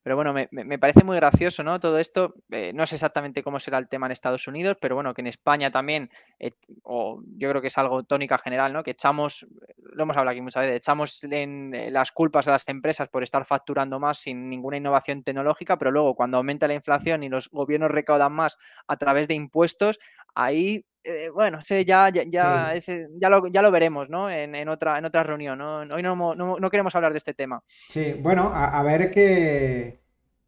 Pero 0.07 0.15
bueno, 0.15 0.33
me, 0.33 0.79
parece 0.79 1.03
muy 1.03 1.17
gracioso, 1.17 1.63
¿no? 1.63 1.81
Todo 1.81 1.99
esto, 1.99 2.35
eh, 2.49 2.71
no 2.73 2.85
sé 2.85 2.95
exactamente 2.95 3.43
cómo 3.43 3.59
será 3.59 3.77
el 3.77 3.89
tema 3.89 4.05
en 4.05 4.13
Estados 4.13 4.47
Unidos, 4.47 4.77
pero 4.79 4.95
bueno, 4.95 5.13
que 5.13 5.19
en 5.19 5.27
España 5.27 5.69
también, 5.69 6.09
eh, 6.39 6.53
o 6.83 7.21
yo 7.35 7.49
creo 7.49 7.61
que 7.61 7.67
es 7.67 7.77
algo 7.77 8.03
tónica 8.03 8.37
general, 8.37 8.71
¿no? 8.71 8.83
Que 8.83 8.91
echamos, 8.91 9.45
lo 9.75 10.03
hemos 10.03 10.15
hablado 10.15 10.31
aquí 10.31 10.39
muchas 10.39 10.61
veces, 10.61 10.77
echamos 10.77 11.21
en, 11.25 11.75
eh, 11.75 11.91
las 11.91 12.13
culpas 12.13 12.47
a 12.47 12.51
las 12.51 12.65
empresas 12.69 13.09
por 13.09 13.21
estar 13.21 13.43
facturando 13.43 13.99
más 13.99 14.19
sin 14.19 14.49
ninguna 14.49 14.77
innovación 14.77 15.23
tecnológica, 15.23 15.77
pero 15.77 15.91
luego 15.91 16.15
cuando 16.15 16.37
aumenta 16.37 16.69
la 16.69 16.75
inflación 16.75 17.23
y 17.23 17.27
los 17.27 17.49
gobiernos 17.49 17.91
recaudan 17.91 18.31
más 18.31 18.57
a 18.87 18.95
través 18.95 19.27
de 19.27 19.33
impuestos, 19.33 19.99
ahí 20.35 20.85
eh, 21.09 21.29
bueno, 21.29 21.59
ya, 21.63 22.09
ya, 22.09 22.09
ya, 22.09 22.73
ya, 22.75 23.29
lo, 23.29 23.47
ya 23.47 23.61
lo 23.61 23.71
veremos, 23.71 24.09
¿no? 24.09 24.29
En, 24.29 24.67
otra, 24.67 24.97
en 24.97 25.05
otra 25.05 25.23
reunión, 25.23 25.57
¿no? 25.57 25.79
Hoy 25.79 26.03
no, 26.03 26.35
no, 26.35 26.69
queremos 26.69 26.93
hablar 26.95 27.13
de 27.13 27.19
este 27.19 27.33
tema. 27.33 27.63
Sí, 27.65 28.15
bueno, 28.19 28.51
a, 28.53 28.83
ver 28.83 29.09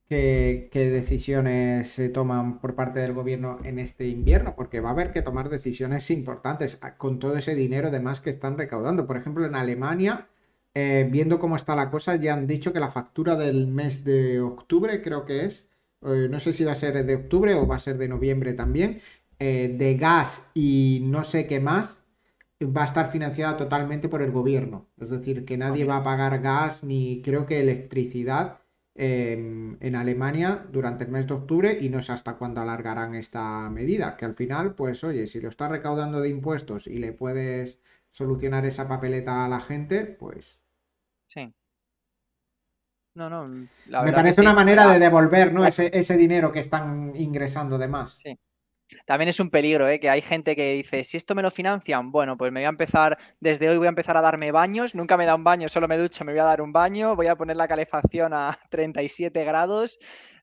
qué, 0.09 0.69
qué, 0.71 0.89
decisiones 0.89 1.87
se 1.91 2.09
toman 2.09 2.59
por 2.59 2.75
parte 2.75 2.99
del 2.99 3.13
gobierno 3.13 3.59
en 3.63 3.79
este 3.79 4.07
invierno, 4.07 4.55
porque 4.55 4.81
va 4.81 4.89
a 4.89 4.93
haber 4.93 5.13
que 5.13 5.21
tomar 5.21 5.49
decisiones 5.49 6.09
importantes 6.11 6.79
con 6.97 7.19
todo 7.19 7.37
ese 7.37 7.55
dinero 7.55 7.89
además 7.89 8.19
que 8.21 8.31
están 8.31 8.57
recaudando. 8.57 9.07
Por 9.07 9.17
ejemplo, 9.17 9.45
en 9.45 9.55
Alemania, 9.55 10.27
eh, 10.73 11.07
viendo 11.11 11.39
cómo 11.39 11.55
está 11.55 11.75
la 11.75 11.91
cosa, 11.91 12.15
ya 12.15 12.33
han 12.33 12.47
dicho 12.47 12.73
que 12.73 12.79
la 12.79 12.91
factura 12.91 13.35
del 13.35 13.67
mes 13.67 14.03
de 14.03 14.41
octubre, 14.41 15.01
creo 15.01 15.25
que 15.25 15.45
es, 15.45 15.69
eh, 16.01 16.27
no 16.29 16.39
sé 16.39 16.53
si 16.53 16.63
va 16.63 16.73
a 16.73 16.75
ser 16.75 17.05
de 17.05 17.15
octubre 17.15 17.53
o 17.55 17.67
va 17.67 17.75
a 17.75 17.79
ser 17.79 17.97
de 17.97 18.07
noviembre 18.07 18.53
también, 18.53 19.01
eh, 19.39 19.75
de 19.77 19.95
gas 19.97 20.45
y 20.53 21.01
no 21.05 21.23
sé 21.23 21.47
qué 21.47 21.59
más 21.59 22.03
va 22.61 22.83
a 22.83 22.85
estar 22.85 23.11
financiada 23.11 23.57
totalmente 23.57 24.09
por 24.09 24.21
el 24.21 24.31
gobierno. 24.31 24.87
Es 24.99 25.09
decir, 25.11 25.45
que 25.45 25.57
nadie 25.57 25.85
va 25.85 25.97
a 25.97 26.03
pagar 26.03 26.41
gas 26.41 26.83
ni 26.83 27.21
creo 27.21 27.45
que 27.45 27.59
electricidad 27.61 28.59
em, 28.99 29.77
en 29.81 29.95
Alemania 29.95 30.65
durante 30.71 31.05
el 31.05 31.11
mes 31.11 31.27
de 31.27 31.33
octubre 31.33 31.77
y 31.81 31.89
no 31.89 32.01
sé 32.01 32.11
hasta 32.11 32.37
cuándo 32.37 32.61
alargarán 32.61 33.15
esta 33.15 33.69
medida. 33.69 34.17
Que 34.17 34.25
al 34.25 34.35
final, 34.35 34.75
pues 34.75 35.03
oye, 35.03 35.27
si 35.27 35.39
lo 35.41 35.49
estás 35.49 35.71
recaudando 35.71 36.21
de 36.21 36.29
impuestos 36.29 36.87
y 36.87 36.99
le 36.99 37.13
puedes 37.13 37.79
solucionar 38.11 38.65
esa 38.65 38.87
papeleta 38.87 39.45
a 39.45 39.49
la 39.49 39.61
gente, 39.61 40.05
pues... 40.05 40.61
Sí. 41.27 41.53
No, 43.15 43.29
no, 43.29 43.47
Me 43.47 44.13
parece 44.13 44.41
una 44.41 44.53
manera 44.53 44.87
de 44.87 44.99
devolver 44.99 45.51
¿no? 45.53 45.65
ese, 45.65 45.89
ese 45.93 46.15
dinero 46.15 46.51
que 46.51 46.59
están 46.59 47.13
ingresando 47.15 47.77
de 47.77 47.87
más. 47.87 48.21
Sí. 48.23 48.37
También 49.05 49.29
es 49.29 49.39
un 49.39 49.49
peligro, 49.49 49.87
¿eh? 49.87 49.99
que 49.99 50.09
hay 50.09 50.21
gente 50.21 50.55
que 50.55 50.73
dice, 50.73 51.03
si 51.03 51.17
esto 51.17 51.35
me 51.35 51.41
lo 51.41 51.51
financian, 51.51 52.11
bueno, 52.11 52.37
pues 52.37 52.51
me 52.51 52.61
voy 52.61 52.65
a 52.65 52.69
empezar, 52.69 53.17
desde 53.39 53.69
hoy 53.69 53.77
voy 53.77 53.87
a 53.87 53.89
empezar 53.89 54.17
a 54.17 54.21
darme 54.21 54.51
baños, 54.51 54.95
nunca 54.95 55.17
me 55.17 55.25
da 55.25 55.35
un 55.35 55.43
baño, 55.43 55.69
solo 55.69 55.87
me 55.87 55.97
ducho, 55.97 56.25
me 56.25 56.31
voy 56.31 56.39
a 56.39 56.45
dar 56.45 56.61
un 56.61 56.71
baño, 56.71 57.15
voy 57.15 57.27
a 57.27 57.35
poner 57.35 57.57
la 57.57 57.67
calefacción 57.67 58.33
a 58.33 58.57
37 58.69 59.43
grados, 59.43 59.99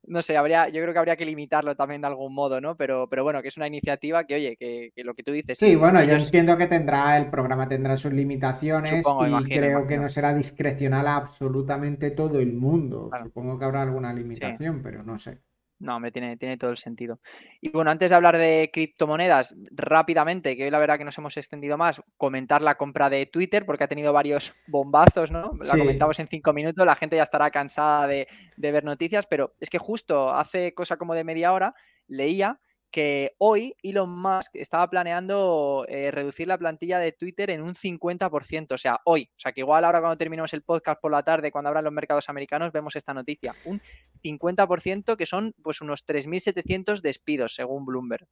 no 0.06 0.22
sé, 0.22 0.36
habría, 0.36 0.68
yo 0.68 0.80
creo 0.80 0.92
que 0.92 0.98
habría 0.98 1.16
que 1.16 1.26
limitarlo 1.26 1.74
también 1.74 2.00
de 2.00 2.06
algún 2.06 2.32
modo, 2.32 2.60
¿no? 2.60 2.76
Pero, 2.76 3.08
pero 3.08 3.24
bueno, 3.24 3.42
que 3.42 3.48
es 3.48 3.56
una 3.56 3.66
iniciativa 3.66 4.24
que, 4.24 4.36
oye, 4.36 4.56
que, 4.56 4.92
lo 5.02 5.14
que 5.14 5.24
tú 5.24 5.32
dices. 5.32 5.58
Sí, 5.58 5.74
bueno, 5.74 6.02
yo 6.04 6.14
entiendo 6.14 6.56
que 6.56 6.68
tendrá, 6.68 7.16
el 7.16 7.28
programa 7.28 7.68
tendrá 7.68 7.96
sus 7.96 8.12
limitaciones 8.12 9.04
y 9.04 9.44
creo 9.48 9.86
que 9.86 9.98
no 9.98 10.08
será 10.08 10.32
discrecional 10.32 11.08
a 11.08 11.16
absolutamente 11.16 12.12
todo 12.12 12.38
el 12.38 12.52
mundo. 12.52 13.10
Supongo 13.24 13.58
que 13.58 13.64
habrá 13.64 13.82
alguna 13.82 14.12
limitación, 14.12 14.80
pero 14.82 15.02
no 15.02 15.18
sé. 15.18 15.40
No, 15.78 16.00
me 16.00 16.10
tiene, 16.10 16.36
tiene 16.36 16.56
todo 16.56 16.70
el 16.70 16.78
sentido. 16.78 17.20
Y 17.60 17.70
bueno, 17.70 17.90
antes 17.90 18.10
de 18.10 18.16
hablar 18.16 18.38
de 18.38 18.70
criptomonedas, 18.72 19.54
rápidamente, 19.72 20.56
que 20.56 20.64
hoy 20.64 20.70
la 20.70 20.78
verdad 20.78 20.96
que 20.96 21.04
nos 21.04 21.18
hemos 21.18 21.36
extendido 21.36 21.76
más, 21.76 22.00
comentar 22.16 22.62
la 22.62 22.76
compra 22.76 23.10
de 23.10 23.26
Twitter, 23.26 23.66
porque 23.66 23.84
ha 23.84 23.88
tenido 23.88 24.12
varios 24.12 24.54
bombazos, 24.66 25.30
¿no? 25.30 25.52
La 25.60 25.76
comentamos 25.76 26.18
en 26.18 26.28
cinco 26.28 26.52
minutos, 26.54 26.86
la 26.86 26.96
gente 26.96 27.16
ya 27.16 27.24
estará 27.24 27.50
cansada 27.50 28.06
de, 28.06 28.26
de 28.56 28.72
ver 28.72 28.84
noticias, 28.84 29.26
pero 29.26 29.54
es 29.60 29.68
que 29.68 29.78
justo 29.78 30.30
hace 30.30 30.72
cosa 30.72 30.96
como 30.96 31.14
de 31.14 31.24
media 31.24 31.52
hora 31.52 31.74
leía 32.08 32.58
que 32.90 33.34
hoy 33.38 33.74
Elon 33.82 34.10
Musk 34.10 34.54
estaba 34.54 34.88
planeando 34.88 35.84
eh, 35.88 36.10
reducir 36.10 36.48
la 36.48 36.58
plantilla 36.58 36.98
de 36.98 37.12
Twitter 37.12 37.50
en 37.50 37.62
un 37.62 37.74
50%, 37.74 38.72
o 38.72 38.78
sea, 38.78 39.00
hoy. 39.04 39.28
O 39.36 39.40
sea, 39.40 39.52
que 39.52 39.60
igual 39.60 39.84
ahora 39.84 40.00
cuando 40.00 40.16
terminemos 40.16 40.52
el 40.54 40.62
podcast 40.62 41.00
por 41.00 41.12
la 41.12 41.22
tarde, 41.22 41.52
cuando 41.52 41.68
abran 41.68 41.84
los 41.84 41.92
mercados 41.92 42.28
americanos, 42.28 42.72
vemos 42.72 42.96
esta 42.96 43.12
noticia. 43.14 43.54
Un 43.64 43.80
50% 44.24 45.16
que 45.16 45.26
son 45.26 45.54
pues 45.62 45.80
unos 45.80 46.06
3.700 46.06 47.00
despidos, 47.00 47.54
según 47.54 47.84
Bloomberg. 47.84 48.26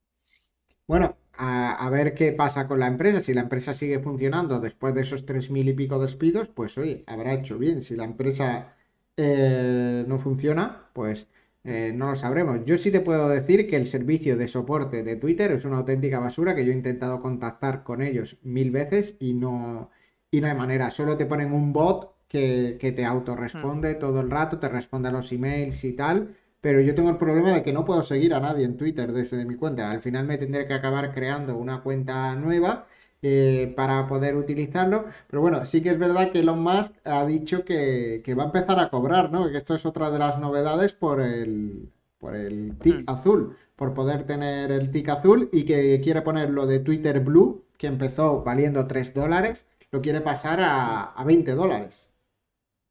Bueno, 0.86 1.16
a, 1.38 1.88
ver 1.90 2.14
qué 2.14 2.32
pasa 2.32 2.68
con 2.68 2.78
la 2.78 2.86
empresa. 2.86 3.20
Si 3.20 3.32
la 3.32 3.40
empresa 3.40 3.72
sigue 3.72 4.00
funcionando 4.00 4.60
después 4.60 4.94
de 4.94 5.00
esos 5.02 5.24
3.000 5.24 5.70
y 5.70 5.72
pico 5.72 5.98
despidos, 5.98 6.48
pues 6.48 6.76
hoy 6.76 7.04
habrá 7.06 7.32
hecho 7.32 7.58
bien. 7.58 7.80
Si 7.80 7.96
la 7.96 8.04
empresa 8.04 8.74
eh, 9.16 10.04
no 10.06 10.18
funciona, 10.18 10.90
pues 10.92 11.26
eh, 11.64 11.92
no 11.94 12.10
lo 12.10 12.16
sabremos. 12.16 12.60
Yo 12.66 12.76
sí 12.76 12.90
te 12.90 13.00
puedo 13.00 13.28
decir 13.28 13.68
que 13.68 13.76
el 13.76 13.86
servicio 13.86 14.36
de 14.36 14.48
soporte 14.48 15.02
de 15.02 15.16
Twitter 15.16 15.50
es 15.52 15.64
una 15.64 15.78
auténtica 15.78 16.18
basura, 16.18 16.54
que 16.54 16.64
yo 16.64 16.72
he 16.72 16.74
intentado 16.74 17.20
contactar 17.22 17.82
con 17.82 18.02
ellos 18.02 18.38
mil 18.42 18.70
veces 18.70 19.16
y 19.18 19.32
no, 19.32 19.90
y 20.30 20.40
no 20.42 20.46
hay 20.46 20.54
manera. 20.54 20.90
Solo 20.90 21.16
te 21.16 21.24
ponen 21.24 21.52
un 21.52 21.72
bot 21.72 22.14
que, 22.28 22.76
te 22.94 23.04
autorresponde 23.04 23.94
mm. 23.94 23.98
todo 23.98 24.20
el 24.20 24.30
rato, 24.30 24.58
te 24.58 24.68
responde 24.68 25.08
a 25.08 25.12
los 25.12 25.32
emails 25.32 25.84
y 25.84 25.94
tal. 25.94 26.36
Pero 26.60 26.80
yo 26.80 26.94
tengo 26.94 27.10
el 27.10 27.18
problema 27.18 27.52
de 27.52 27.62
que 27.62 27.72
no 27.72 27.84
puedo 27.84 28.04
seguir 28.04 28.34
a 28.34 28.40
nadie 28.40 28.64
en 28.64 28.76
Twitter 28.76 29.12
desde 29.12 29.44
mi 29.44 29.54
cuenta. 29.56 29.90
Al 29.90 30.02
final 30.02 30.26
me 30.26 30.38
tendré 30.38 30.66
que 30.66 30.74
acabar 30.74 31.12
creando 31.12 31.56
una 31.56 31.82
cuenta 31.82 32.34
nueva 32.36 32.86
eh, 33.26 33.72
para 33.74 34.06
poder 34.06 34.36
utilizarlo. 34.36 35.06
Pero 35.28 35.40
bueno, 35.40 35.64
sí 35.64 35.82
que 35.82 35.88
es 35.88 35.98
verdad 35.98 36.30
que 36.30 36.40
Elon 36.40 36.62
Musk 36.62 36.94
ha 37.04 37.24
dicho 37.24 37.64
que, 37.64 38.22
va 38.38 38.42
a 38.42 38.46
empezar 38.46 38.78
a 38.78 38.90
cobrar, 38.90 39.32
¿no? 39.32 39.50
Que 39.50 39.56
esto 39.56 39.74
es 39.74 39.86
otra 39.86 40.10
de 40.10 40.18
las 40.18 40.38
novedades 40.38 40.92
por 40.92 41.22
el, 41.22 41.90
por 42.18 42.36
el 42.36 42.76
tic 42.78 43.00
mm. 43.00 43.10
azul, 43.10 43.56
por 43.76 43.94
poder 43.94 44.24
tener 44.26 44.70
el 44.70 44.90
tic 44.90 45.08
azul 45.08 45.48
y 45.52 45.64
que 45.64 46.02
quiere 46.02 46.20
poner 46.20 46.50
lo 46.50 46.66
de 46.66 46.80
Twitter 46.80 47.20
Blue, 47.20 47.64
que 47.78 47.86
empezó 47.86 48.42
valiendo 48.42 48.86
3 48.86 49.14
dólares, 49.14 49.66
lo 49.90 50.02
quiere 50.02 50.20
pasar 50.20 50.60
a, 50.60 51.04
a 51.04 51.24
20 51.24 51.52
dólares. 51.52 52.12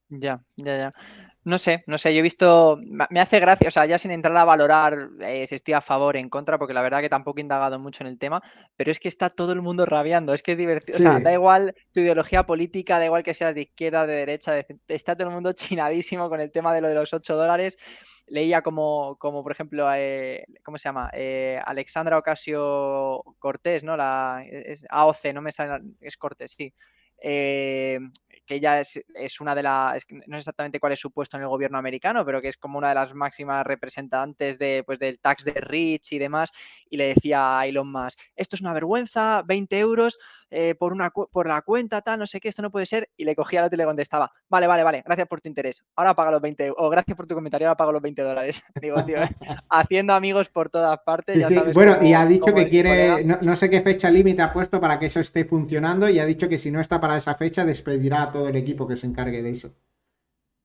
Ya, 0.09 0.43
ya, 0.55 0.77
ya. 0.77 0.91
No 1.45 1.57
sé, 1.57 1.83
no 1.87 1.97
sé, 1.97 2.13
yo 2.13 2.19
he 2.19 2.21
visto, 2.21 2.79
me 3.09 3.19
hace 3.19 3.39
gracia, 3.41 3.67
o 3.67 3.71
sea, 3.71 3.85
ya 3.85 3.97
sin 3.97 4.11
entrar 4.11 4.35
a 4.37 4.45
valorar 4.45 5.09
eh, 5.19 5.45
si 5.45 5.55
estoy 5.55 5.73
a 5.73 5.81
favor 5.81 6.15
o 6.15 6.19
en 6.19 6.29
contra, 6.29 6.57
porque 6.57 6.73
la 6.73 6.81
verdad 6.81 7.01
que 7.01 7.09
tampoco 7.09 7.39
he 7.39 7.41
indagado 7.41 7.77
mucho 7.79 8.03
en 8.03 8.07
el 8.07 8.17
tema, 8.17 8.41
pero 8.77 8.91
es 8.91 8.99
que 8.99 9.09
está 9.09 9.29
todo 9.29 9.51
el 9.51 9.61
mundo 9.61 9.85
rabiando, 9.85 10.33
es 10.33 10.41
que 10.41 10.53
es 10.53 10.57
divertido, 10.57 10.97
o 10.97 11.01
sea, 11.01 11.19
da 11.19 11.33
igual 11.33 11.75
tu 11.91 11.99
ideología 11.99 12.45
política, 12.45 12.97
da 12.97 13.05
igual 13.05 13.23
que 13.23 13.33
seas 13.33 13.53
de 13.53 13.61
izquierda, 13.61 14.07
de 14.07 14.13
derecha, 14.13 14.53
está 14.87 15.15
todo 15.15 15.27
el 15.27 15.33
mundo 15.33 15.51
chinadísimo 15.53 16.29
con 16.29 16.39
el 16.39 16.49
tema 16.49 16.73
de 16.73 16.79
lo 16.79 16.87
de 16.87 16.95
los 16.95 17.13
8 17.13 17.35
dólares. 17.35 17.77
Leía 18.27 18.61
como, 18.61 19.17
como 19.17 19.43
por 19.43 19.51
ejemplo, 19.51 19.85
eh, 19.93 20.45
¿cómo 20.63 20.77
se 20.77 20.87
llama? 20.87 21.09
Eh, 21.11 21.59
Alexandra 21.65 22.17
Ocasio 22.17 23.21
Cortés, 23.37 23.83
¿no? 23.83 23.97
La 23.97 24.45
es 24.49 24.85
AOC, 24.89 25.33
no 25.33 25.41
me 25.41 25.51
sale, 25.51 25.83
es 25.99 26.15
Cortés, 26.15 26.53
sí. 26.53 26.73
Eh, 27.21 27.99
que 28.45 28.55
ella 28.55 28.79
es, 28.79 29.01
es 29.15 29.39
una 29.41 29.55
de 29.55 29.63
las, 29.63 30.05
no 30.09 30.35
sé 30.35 30.37
exactamente 30.37 30.79
cuál 30.79 30.93
es 30.93 30.99
su 30.99 31.11
puesto 31.11 31.37
en 31.37 31.43
el 31.43 31.49
gobierno 31.49 31.77
americano, 31.77 32.25
pero 32.25 32.41
que 32.41 32.49
es 32.49 32.57
como 32.57 32.77
una 32.77 32.89
de 32.89 32.95
las 32.95 33.13
máximas 33.13 33.65
representantes 33.65 34.59
de, 34.59 34.83
pues, 34.85 34.99
del 34.99 35.19
tax 35.19 35.45
de 35.45 35.53
Rich 35.53 36.13
y 36.13 36.19
demás, 36.19 36.51
y 36.89 36.97
le 36.97 37.07
decía 37.07 37.59
a 37.59 37.67
Elon 37.67 37.91
Musk, 37.91 38.19
esto 38.35 38.55
es 38.55 38.61
una 38.61 38.73
vergüenza, 38.73 39.43
20 39.45 39.79
euros 39.79 40.17
eh, 40.55 40.75
por, 40.75 40.93
una, 40.93 41.09
por 41.09 41.47
la 41.47 41.63
cuenta, 41.63 42.01
tal, 42.01 42.19
no 42.19 42.27
sé 42.27 42.39
qué, 42.39 42.49
esto 42.49 42.61
no 42.61 42.69
puede 42.69 42.85
ser, 42.85 43.09
y 43.17 43.25
le 43.25 43.35
cogía 43.35 43.61
la 43.61 43.69
y 43.71 43.75
le 43.75 43.85
contestaba, 43.85 44.31
vale, 44.47 44.67
vale, 44.67 44.83
vale, 44.83 45.03
gracias 45.03 45.27
por 45.27 45.41
tu 45.41 45.49
interés, 45.49 45.83
ahora 45.95 46.13
paga 46.13 46.29
los 46.29 46.41
20, 46.41 46.71
o 46.77 46.89
gracias 46.89 47.17
por 47.17 47.25
tu 47.25 47.33
comentario, 47.33 47.67
ahora 47.67 47.77
pago 47.77 47.91
los 47.91 48.01
20 48.01 48.21
dólares. 48.21 48.63
Digo, 48.81 49.03
tío, 49.03 49.17
haciendo 49.69 50.13
amigos 50.13 50.49
por 50.49 50.69
todas 50.69 50.99
partes. 51.03 51.39
Ya 51.39 51.49
sabes 51.49 51.73
bueno, 51.73 51.97
y 52.01 52.13
ha 52.13 52.25
dicho 52.25 52.53
que 52.53 52.69
quiere, 52.69 53.23
no, 53.25 53.39
no 53.41 53.55
sé 53.55 53.69
qué 53.69 53.81
fecha 53.81 54.11
límite 54.11 54.43
ha 54.43 54.53
puesto 54.53 54.79
para 54.79 54.99
que 54.99 55.07
eso 55.07 55.19
esté 55.19 55.45
funcionando, 55.45 56.07
y 56.07 56.19
ha 56.19 56.25
dicho 56.25 56.47
que 56.47 56.59
si 56.59 56.69
no 56.69 56.79
está 56.79 57.01
para 57.01 57.17
esa 57.17 57.33
fecha, 57.35 57.65
despedirá 57.65 58.23
a 58.23 58.31
todo 58.31 58.47
el 58.47 58.55
equipo 58.55 58.87
que 58.87 58.95
se 58.95 59.07
encargue 59.07 59.41
de 59.41 59.49
eso. 59.49 59.73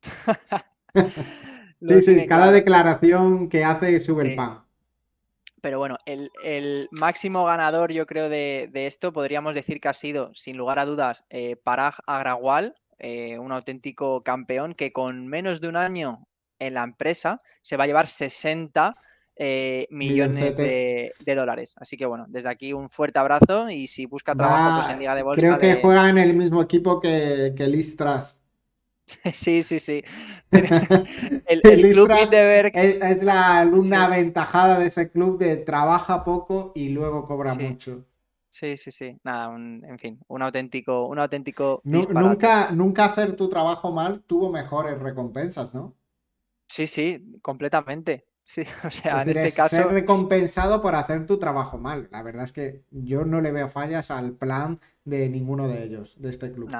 sí, 1.80 2.02
sí, 2.02 2.26
cada 2.26 2.52
declaración 2.52 3.48
que 3.48 3.64
hace 3.64 4.00
sube 4.00 4.28
el 4.28 4.36
pan. 4.36 4.67
Pero 5.60 5.78
bueno, 5.78 5.96
el, 6.06 6.88
máximo 6.90 7.44
ganador, 7.44 7.92
yo 7.92 8.06
creo, 8.06 8.28
de, 8.28 8.70
esto 8.74 9.12
podríamos 9.12 9.54
decir 9.54 9.80
que 9.80 9.88
ha 9.88 9.94
sido, 9.94 10.32
sin 10.34 10.56
lugar 10.56 10.78
a 10.78 10.84
dudas, 10.84 11.24
eh, 11.30 11.56
Parag 11.56 11.94
Agrawal, 12.06 12.74
eh, 12.98 13.38
un 13.38 13.52
auténtico 13.52 14.22
campeón 14.22 14.74
que 14.74 14.92
con 14.92 15.26
menos 15.26 15.60
de 15.60 15.68
un 15.68 15.76
año 15.76 16.26
en 16.58 16.74
la 16.74 16.82
empresa 16.82 17.38
se 17.62 17.76
va 17.76 17.84
a 17.84 17.86
llevar 17.86 18.08
60 18.08 18.94
eh, 19.36 19.86
millones 19.90 20.56
de, 20.56 21.12
dólares. 21.24 21.74
Así 21.78 21.96
que 21.96 22.06
bueno, 22.06 22.26
desde 22.28 22.48
aquí 22.48 22.72
un 22.72 22.90
fuerte 22.90 23.20
abrazo 23.20 23.70
y 23.70 23.86
si 23.86 24.06
busca 24.06 24.34
trabajo 24.34 24.80
pues 24.80 24.92
en 24.92 24.98
Liga 24.98 25.14
de 25.14 25.22
Bolsa. 25.22 25.40
Creo 25.40 25.58
que 25.58 25.80
juega 25.80 26.08
en 26.08 26.18
el 26.18 26.34
mismo 26.34 26.60
equipo 26.60 27.00
que, 27.00 27.54
que 27.56 27.68
Listras. 27.68 28.37
Sí, 29.32 29.62
sí, 29.62 29.78
sí. 29.78 30.04
El, 30.50 31.92
club 31.92 32.10
es, 32.74 33.22
la 33.22 33.58
alumna 33.58 34.06
aventajada 34.06 34.78
de 34.78 34.86
ese 34.86 35.10
club 35.10 35.38
de 35.38 35.56
trabaja 35.56 36.24
poco 36.24 36.72
y 36.74 36.90
luego 36.90 37.26
cobra 37.26 37.54
mucho. 37.54 38.04
Sí, 38.50 38.76
sí, 38.76 38.90
sí. 38.90 39.18
Nada, 39.24 39.54
en 39.54 39.98
fin, 39.98 40.18
un 40.28 40.42
auténtico, 40.42 41.06
un 41.06 41.18
auténtico. 41.18 41.80
nunca, 41.84 42.70
nunca 42.72 43.04
hacer 43.06 43.36
tu 43.36 43.48
trabajo 43.48 43.92
mal 43.92 44.20
tuvo 44.22 44.50
mejores 44.50 44.98
recompensas, 44.98 45.72
¿no? 45.74 45.94
Sí, 46.66 46.86
sí, 46.86 47.38
completamente. 47.42 48.26
Sí, 48.44 48.62
o 48.84 48.90
sea, 48.90 49.22
en 49.22 49.28
este 49.28 49.52
caso. 49.52 49.76
Ser 49.76 49.88
recompensado 49.88 50.80
por 50.80 50.94
hacer 50.94 51.26
tu 51.26 51.38
trabajo 51.38 51.76
mal. 51.76 52.08
La 52.10 52.22
verdad 52.22 52.44
es 52.44 52.52
que 52.52 52.82
yo 52.90 53.24
no 53.24 53.40
le 53.40 53.52
veo 53.52 53.68
fallas 53.68 54.10
al 54.10 54.32
plan 54.32 54.80
de 55.04 55.28
ninguno 55.28 55.68
de 55.68 55.84
ellos, 55.84 56.16
de 56.18 56.30
este 56.30 56.50
club. 56.52 56.70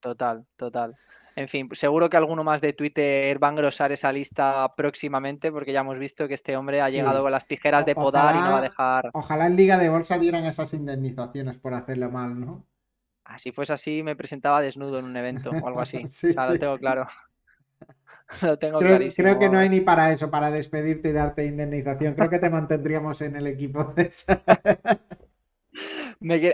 total, 0.00 0.46
total. 0.56 0.96
En 1.34 1.48
fin, 1.48 1.68
seguro 1.72 2.10
que 2.10 2.16
alguno 2.16 2.44
más 2.44 2.60
de 2.60 2.72
Twitter 2.72 3.42
va 3.42 3.48
a 3.48 3.50
engrosar 3.52 3.90
esa 3.92 4.12
lista 4.12 4.74
próximamente, 4.76 5.50
porque 5.50 5.72
ya 5.72 5.80
hemos 5.80 5.98
visto 5.98 6.28
que 6.28 6.34
este 6.34 6.56
hombre 6.56 6.80
ha 6.80 6.90
llegado 6.90 7.22
con 7.22 7.32
las 7.32 7.46
tijeras 7.46 7.86
de 7.86 7.94
podar 7.94 8.34
y 8.34 8.38
no 8.38 8.50
va 8.50 8.58
a 8.58 8.62
dejar. 8.62 9.10
Ojalá 9.14 9.46
en 9.46 9.56
Liga 9.56 9.78
de 9.78 9.88
Bolsa 9.88 10.18
dieran 10.18 10.44
esas 10.44 10.74
indemnizaciones 10.74 11.58
por 11.58 11.74
hacerlo 11.74 12.10
mal, 12.10 12.38
¿no? 12.38 12.66
Ah, 13.24 13.38
si 13.38 13.52
fuese 13.52 13.72
así, 13.72 14.02
me 14.02 14.16
presentaba 14.16 14.60
desnudo 14.60 14.98
en 14.98 15.06
un 15.06 15.16
evento 15.16 15.50
o 15.50 15.66
algo 15.66 15.80
así. 15.80 16.02
sí, 16.06 16.34
lo 16.34 16.58
tengo 16.58 16.78
claro. 16.78 17.06
lo 18.42 18.58
tengo 18.58 18.78
creo, 18.78 19.12
Creo 19.14 19.38
que 19.38 19.48
no 19.48 19.58
hay 19.58 19.68
ni 19.68 19.80
para 19.80 20.12
eso, 20.12 20.30
para 20.30 20.50
despedirte 20.50 21.10
y 21.10 21.12
darte 21.12 21.46
indemnización. 21.46 22.14
Creo 22.14 22.28
que 22.28 22.38
te 22.38 22.50
mantendríamos 22.50 23.22
en 23.22 23.36
el 23.36 23.46
equipo. 23.46 23.94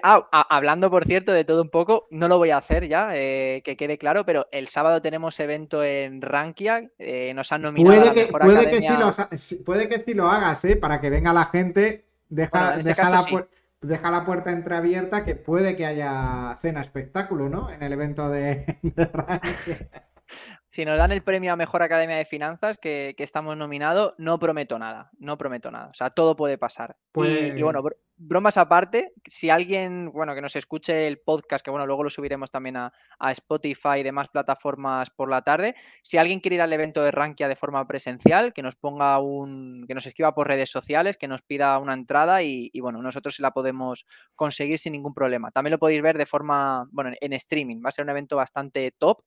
Ah, 0.03 0.26
hablando, 0.49 0.91
por 0.91 1.05
cierto, 1.05 1.33
de 1.33 1.45
todo 1.45 1.62
un 1.62 1.70
poco, 1.70 2.07
no 2.11 2.29
lo 2.29 2.39
voy 2.39 2.51
a 2.51 2.59
hacer 2.59 2.89
ya, 2.89 3.11
eh, 3.12 3.62
que 3.62 3.76
quede 3.76 3.99
claro, 3.99 4.24
pero 4.24 4.47
el 4.51 4.68
sábado 4.68 5.03
tenemos 5.03 5.39
evento 5.41 5.83
en 5.83 6.22
Rankia, 6.22 6.91
eh, 6.99 7.35
nos 7.35 7.53
han 7.53 7.62
nominado 7.62 8.01
puede 8.01 8.14
que, 8.14 8.33
puede 8.33 8.70
Que 8.70 8.81
sí 8.81 8.95
lo, 8.97 9.64
puede 9.64 9.89
que 9.89 9.99
sí 10.01 10.14
lo 10.14 10.31
hagas, 10.31 10.64
¿eh? 10.64 10.76
Para 10.76 11.01
que 11.01 11.11
venga 11.11 11.33
la 11.33 11.47
gente, 11.47 12.07
deja, 12.29 12.76
la, 12.76 13.47
deja 13.81 14.11
la 14.11 14.24
puerta 14.24 14.51
entreabierta, 14.51 15.24
que 15.24 15.35
puede 15.35 15.76
que 15.76 15.87
haya 15.87 16.57
cena 16.61 16.81
espectáculo, 16.81 17.49
¿no? 17.49 17.70
En 17.70 17.83
el 17.83 17.93
evento 17.93 18.29
de, 18.31 18.79
Si 20.79 20.85
nos 20.85 20.97
dan 20.97 21.11
el 21.11 21.22
premio 21.22 21.53
a 21.53 21.57
Mejor 21.57 21.83
Academia 21.83 22.18
de 22.18 22.24
Finanzas, 22.24 22.79
que, 22.79 23.12
estamos 23.18 23.57
nominados, 23.57 24.14
no 24.16 24.39
prometo 24.39 24.79
nada, 24.79 25.11
no 25.18 25.37
prometo 25.37 25.72
nada. 25.72 25.89
O 25.89 25.93
sea, 25.93 26.11
todo 26.11 26.37
puede 26.37 26.57
pasar. 26.57 26.95
Y, 27.01 27.11
pues 27.11 27.61
bueno, 27.61 27.83
bromas 28.16 28.57
aparte, 28.57 29.12
si 29.26 29.51
alguien, 29.51 30.12
bueno, 30.12 30.37
que 30.37 30.41
nos 30.41 30.55
escuche 30.55 31.09
el 31.09 31.18
podcast, 31.18 31.64
que 31.64 31.72
bueno, 31.72 31.85
luego 31.85 32.05
lo 32.05 32.11
subiremos 32.11 32.53
también 32.53 32.76
a, 32.76 32.93
Spotify 33.33 33.99
y 33.99 34.03
demás 34.05 34.29
plataformas 34.29 35.11
por 35.11 35.29
la 35.29 35.43
tarde, 35.43 35.74
si 36.05 36.16
alguien 36.16 36.39
quiere 36.39 36.55
ir 36.55 36.62
al 36.62 36.72
evento 36.72 37.03
de 37.03 37.11
Rankia 37.11 37.49
de 37.49 37.57
forma 37.57 37.85
presencial, 37.89 38.53
que 38.53 38.62
nos 38.62 38.76
ponga 38.76 39.18
un, 39.18 39.85
que 39.89 39.95
nos 39.95 40.07
escriba 40.07 40.33
por 40.33 40.47
redes 40.47 40.70
sociales, 40.70 41.16
que 41.16 41.26
nos 41.26 41.43
pida 41.43 41.76
una 41.81 41.95
entrada 41.95 42.45
y, 42.45 42.70
bueno, 42.81 43.03
nosotros 43.03 43.41
la 43.41 43.51
podemos 43.51 44.07
conseguir 44.37 44.79
sin 44.79 44.93
ningún 44.93 45.12
problema. 45.12 45.51
También 45.51 45.72
lo 45.72 45.81
podéis 45.81 46.03
ver 46.03 46.16
de 46.16 46.26
forma, 46.26 46.87
bueno, 46.93 47.11
en 47.20 47.33
streaming. 47.33 47.83
Va 47.85 47.89
a 47.89 47.93
ser 47.93 48.05
un 48.05 48.11
evento 48.11 48.37
bastante 48.37 48.93
top 48.97 49.24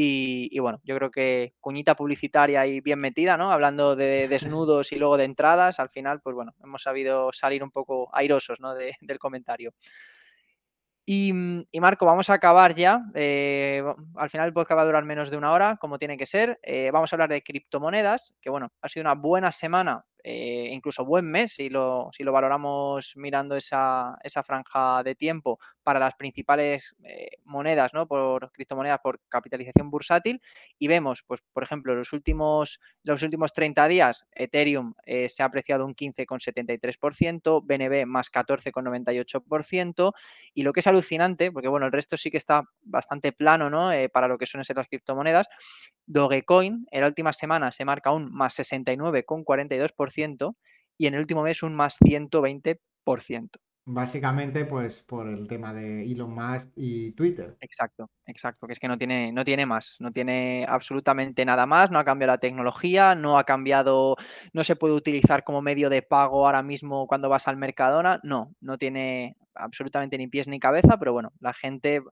y, 0.00 0.58
bueno, 0.60 0.80
yo 0.84 0.94
creo 0.96 1.10
que 1.10 1.54
cuñita 1.60 1.96
publicitaria 1.96 2.64
y 2.66 2.80
bien 2.80 3.00
metida, 3.00 3.36
¿no? 3.36 3.50
Hablando 3.50 3.96
de 3.96 4.28
desnudos 4.28 4.92
y 4.92 4.96
luego 4.96 5.16
de 5.16 5.24
entradas, 5.24 5.80
al 5.80 5.88
final, 5.88 6.20
pues 6.20 6.36
bueno, 6.36 6.54
hemos 6.62 6.82
sabido 6.82 7.32
salir 7.32 7.64
un 7.64 7.72
poco 7.72 8.08
airosos, 8.12 8.60
¿no? 8.60 8.74
del 8.74 9.18
comentario. 9.18 9.74
Y, 11.04 11.32
Marco, 11.80 12.04
vamos 12.04 12.30
a 12.30 12.34
acabar 12.34 12.74
ya. 12.74 13.00
Eh, 13.14 13.82
al 14.14 14.30
final 14.30 14.46
el 14.46 14.52
podcast 14.52 14.78
va 14.78 14.82
a 14.82 14.86
durar 14.86 15.04
menos 15.04 15.30
de 15.30 15.38
una 15.38 15.52
hora, 15.52 15.78
como 15.80 15.98
tiene 15.98 16.16
que 16.16 16.26
ser. 16.26 16.60
Eh, 16.62 16.90
vamos 16.92 17.12
a 17.12 17.16
hablar 17.16 17.30
de 17.30 17.42
criptomonedas, 17.42 18.36
que 18.40 18.50
bueno, 18.50 18.70
ha 18.82 18.88
sido 18.88 19.04
una 19.04 19.14
buena 19.14 19.50
semana 19.50 20.04
eh, 20.24 20.70
incluso 20.72 21.04
buen 21.04 21.30
mes 21.30 21.52
si 21.52 21.68
lo, 21.68 22.10
si 22.16 22.24
lo 22.24 22.32
valoramos 22.32 23.12
mirando 23.16 23.54
esa, 23.54 24.18
esa, 24.22 24.42
franja 24.42 25.02
de 25.02 25.14
tiempo 25.14 25.58
para 25.82 26.00
las 26.00 26.14
principales 26.16 26.96
eh, 27.04 27.30
monedas, 27.44 27.94
¿no? 27.94 28.06
Por 28.06 28.50
criptomonedas 28.52 29.00
por 29.00 29.20
capitalización 29.28 29.90
bursátil 29.90 30.42
y 30.78 30.88
vemos, 30.88 31.22
pues, 31.26 31.40
por 31.52 31.62
ejemplo, 31.62 31.94
los 31.94 32.12
últimos, 32.12 32.80
los 33.04 33.22
últimos 33.22 33.52
30 33.52 33.88
días 33.88 34.26
Ethereum 34.32 34.94
eh, 35.06 35.28
se 35.28 35.42
ha 35.42 35.46
apreciado 35.46 35.86
un 35.86 35.94
15,73%, 35.94 37.62
BNB 37.64 38.06
más 38.06 38.30
14,98% 38.32 40.12
y 40.52 40.62
lo 40.62 40.72
que 40.72 40.80
es 40.80 40.86
alucinante, 40.86 41.52
porque 41.52 41.68
bueno, 41.68 41.86
el 41.86 41.92
resto 41.92 42.16
sí 42.16 42.30
que 42.30 42.38
está 42.38 42.64
bastante 42.82 43.32
plano, 43.32 43.70
¿no? 43.70 43.90
para 44.12 44.28
lo 44.28 44.38
que 44.38 44.46
suelen 44.46 44.64
ser 44.64 44.76
las 44.76 44.88
criptomonedas, 44.88 45.48
Dogecoin 46.06 46.86
en 46.90 47.00
la 47.02 47.06
última 47.06 47.32
semana 47.32 47.70
se 47.70 47.84
marca 47.84 48.10
un 48.12 48.32
más 48.32 48.58
69,42% 48.58 50.07
y 50.96 51.06
en 51.06 51.14
el 51.14 51.20
último 51.20 51.42
mes 51.42 51.62
un 51.62 51.74
más 51.74 51.96
120%. 51.98 53.58
Básicamente, 53.86 54.66
pues 54.66 55.02
por 55.02 55.28
el 55.28 55.48
tema 55.48 55.72
de 55.72 56.04
Elon 56.04 56.34
Musk 56.34 56.70
y 56.76 57.12
Twitter. 57.12 57.56
Exacto, 57.60 58.10
exacto, 58.28 58.66
que 58.66 58.74
es 58.74 58.78
que 58.78 58.88
no 58.88 58.98
tiene, 58.98 59.32
no 59.32 59.44
tiene 59.44 59.66
más, 59.66 59.96
no 59.98 60.12
tiene 60.12 60.64
absolutamente 60.68 61.44
nada 61.44 61.66
más, 61.66 61.90
no 61.90 61.98
ha 61.98 62.04
cambiado 62.04 62.32
la 62.34 62.38
tecnología, 62.38 63.14
no 63.14 63.38
ha 63.38 63.44
cambiado, 63.44 64.16
no 64.52 64.64
se 64.64 64.76
puede 64.76 64.94
utilizar 64.94 65.44
como 65.44 65.62
medio 65.62 65.90
de 65.90 66.02
pago 66.02 66.46
ahora 66.46 66.62
mismo 66.62 67.06
cuando 67.06 67.28
vas 67.28 67.48
al 67.48 67.56
Mercadona, 67.56 68.20
no, 68.22 68.54
no 68.60 68.78
tiene 68.78 69.36
absolutamente 69.54 70.18
ni 70.18 70.28
pies 70.28 70.46
ni 70.46 70.60
cabeza, 70.60 70.98
pero 70.98 71.12
bueno, 71.12 71.32
la 71.40 71.52
gente 71.52 72.02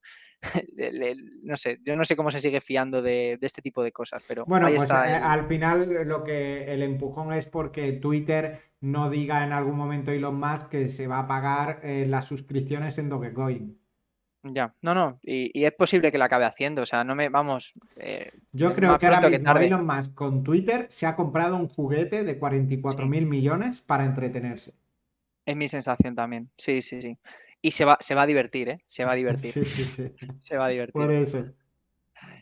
no 1.42 1.56
sé, 1.56 1.78
yo 1.84 1.96
no 1.96 2.04
sé 2.04 2.16
cómo 2.16 2.30
se 2.30 2.40
sigue 2.40 2.60
fiando 2.60 3.02
de, 3.02 3.38
este 3.40 3.62
tipo 3.62 3.82
de 3.82 3.92
cosas, 3.92 4.22
pero 4.26 4.44
bueno, 4.46 4.68
pues 4.68 4.90
eh, 4.90 4.94
al 4.94 5.46
final 5.46 6.06
lo 6.06 6.24
que 6.24 6.72
el 6.72 6.82
empujón 6.82 7.32
es 7.32 7.46
porque 7.46 7.92
Twitter 7.92 8.60
no 8.80 9.10
diga 9.10 9.44
en 9.44 9.52
algún 9.52 9.76
momento 9.76 10.10
Elon 10.10 10.38
Musk 10.38 10.68
que 10.68 10.88
se 10.88 11.06
va 11.06 11.20
a 11.20 11.26
pagar 11.26 11.80
eh, 11.82 12.06
las 12.06 12.26
suscripciones 12.26 12.98
en 12.98 13.08
Dogecoin. 13.08 13.85
Ya, 14.54 14.74
no, 14.82 14.94
no, 14.94 15.18
y, 15.22 15.64
es 15.64 15.72
posible 15.72 16.12
que 16.12 16.18
lo 16.18 16.24
acabe 16.24 16.44
haciendo, 16.44 16.82
o 16.82 16.86
sea, 16.86 17.04
no 17.04 17.14
me, 17.14 17.28
vamos... 17.28 17.74
Eh, 17.96 18.30
yo 18.52 18.72
creo 18.74 18.98
que 18.98 19.06
ahora 19.06 19.28
mismo 19.28 19.56
Elon 19.58 19.86
Musk 19.86 20.14
con 20.14 20.44
Twitter 20.44 20.86
se 20.90 21.06
ha 21.06 21.16
comprado 21.16 21.56
un 21.56 21.68
juguete 21.68 22.24
de 22.24 22.38
44 22.38 23.06
mil 23.06 23.26
millones 23.26 23.80
para 23.80 24.04
entretenerse. 24.04 24.74
Es 25.44 25.56
mi 25.56 25.68
sensación 25.68 26.14
también, 26.14 26.50
sí, 26.56 26.82
sí, 26.82 27.00
sí 27.02 27.18
y 27.66 27.72
se 27.72 27.84
va, 27.84 27.98
se 28.00 28.14
va 28.14 28.22
a 28.22 28.26
divertir, 28.26 28.68
¿eh? 28.68 28.84
Se 28.86 29.04
va 29.04 29.12
a 29.12 29.14
divertir. 29.16 29.52
Sí, 29.52 29.64
sí, 29.64 29.84
sí. 29.84 30.12
Se 30.48 30.56
va 30.56 30.66
a 30.66 30.68
divertir. 30.68 30.92
Por 30.92 31.12
eso. 31.12 31.46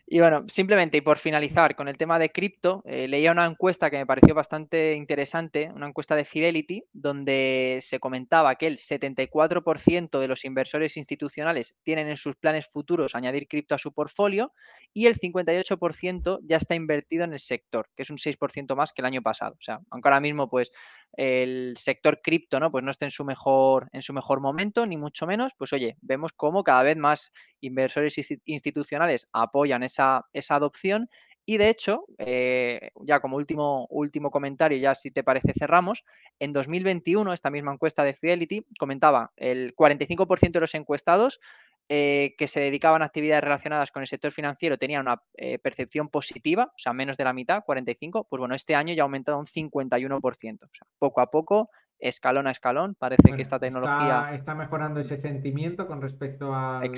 Y 0.07 0.19
bueno, 0.19 0.45
simplemente 0.47 0.97
y 0.97 1.01
por 1.01 1.17
finalizar 1.17 1.75
con 1.75 1.87
el 1.87 1.97
tema 1.97 2.19
de 2.19 2.29
cripto, 2.29 2.83
eh, 2.85 3.07
leía 3.07 3.31
una 3.31 3.45
encuesta 3.45 3.89
que 3.89 3.97
me 3.97 4.05
pareció 4.05 4.35
bastante 4.35 4.93
interesante, 4.93 5.71
una 5.73 5.87
encuesta 5.87 6.15
de 6.15 6.25
Fidelity, 6.25 6.83
donde 6.93 7.79
se 7.81 7.99
comentaba 7.99 8.53
que 8.53 8.67
el 8.67 8.77
74% 8.77 10.19
de 10.19 10.27
los 10.27 10.45
inversores 10.45 10.95
institucionales 10.97 11.75
tienen 11.81 12.07
en 12.07 12.17
sus 12.17 12.35
planes 12.35 12.67
futuros 12.67 13.15
añadir 13.15 13.47
cripto 13.47 13.73
a 13.73 13.79
su 13.79 13.93
portfolio 13.93 14.53
y 14.93 15.07
el 15.07 15.19
58% 15.19 16.39
ya 16.43 16.57
está 16.57 16.75
invertido 16.75 17.23
en 17.23 17.33
el 17.33 17.39
sector, 17.39 17.89
que 17.95 18.03
es 18.03 18.09
un 18.11 18.17
6% 18.17 18.75
más 18.75 18.91
que 18.91 19.01
el 19.01 19.07
año 19.07 19.23
pasado. 19.23 19.55
O 19.57 19.61
sea, 19.61 19.79
aunque 19.89 20.07
ahora 20.07 20.21
mismo 20.21 20.47
pues 20.47 20.71
el 21.17 21.75
sector 21.77 22.21
cripto 22.21 22.59
no 22.59 22.71
pues 22.71 22.83
no 22.83 22.91
esté 22.91 23.05
en 23.05 23.11
su 23.11 23.23
mejor 23.23 23.89
en 23.93 24.01
su 24.01 24.13
mejor 24.13 24.39
momento 24.39 24.85
ni 24.85 24.97
mucho 24.97 25.25
menos, 25.25 25.53
pues 25.57 25.73
oye, 25.73 25.97
vemos 26.01 26.31
cómo 26.33 26.63
cada 26.63 26.83
vez 26.83 26.97
más 26.97 27.31
inversores 27.61 28.19
institucionales 28.45 29.27
apoyan 29.33 29.64
esa, 29.65 30.25
esa 30.33 30.55
adopción 30.55 31.09
y 31.45 31.57
de 31.57 31.69
hecho, 31.69 32.05
eh, 32.17 32.89
ya 33.01 33.19
como 33.19 33.37
último, 33.37 33.85
último 33.89 34.31
comentario, 34.31 34.79
ya 34.79 34.95
si 34.95 35.11
te 35.11 35.23
parece 35.23 35.53
cerramos, 35.53 36.03
en 36.39 36.53
2021 36.53 37.31
esta 37.33 37.51
misma 37.51 37.71
encuesta 37.71 38.03
de 38.03 38.15
Fidelity 38.15 38.65
comentaba 38.79 39.31
el 39.37 39.75
45% 39.75 40.51
de 40.51 40.59
los 40.59 40.73
encuestados 40.73 41.39
eh, 41.87 42.33
que 42.39 42.47
se 42.47 42.61
dedicaban 42.61 43.03
a 43.03 43.05
actividades 43.05 43.43
relacionadas 43.43 43.91
con 43.91 44.01
el 44.01 44.07
sector 44.07 44.31
financiero 44.31 44.79
tenían 44.79 45.01
una 45.01 45.21
eh, 45.35 45.59
percepción 45.59 46.09
positiva, 46.09 46.71
o 46.75 46.79
sea, 46.79 46.93
menos 46.93 47.15
de 47.15 47.25
la 47.25 47.33
mitad, 47.33 47.63
45, 47.63 48.25
pues 48.27 48.39
bueno, 48.39 48.55
este 48.55 48.73
año 48.73 48.95
ya 48.95 49.03
ha 49.03 49.05
aumentado 49.05 49.37
un 49.37 49.45
51%. 49.45 50.63
O 50.63 50.69
sea, 50.73 50.87
poco 50.97 51.21
a 51.21 51.29
poco 51.29 51.69
escalón 51.99 52.47
a 52.47 52.51
escalón. 52.51 52.95
Parece 52.95 53.33
que 53.35 53.43
esta 53.43 53.59
tecnología. 53.59 54.31
Está, 54.33 54.55
mejorando 54.55 54.99
ese 54.99 55.17
sentimiento 55.17 55.85
con 55.85 56.01
respecto 56.01 56.55
al, 56.55 56.91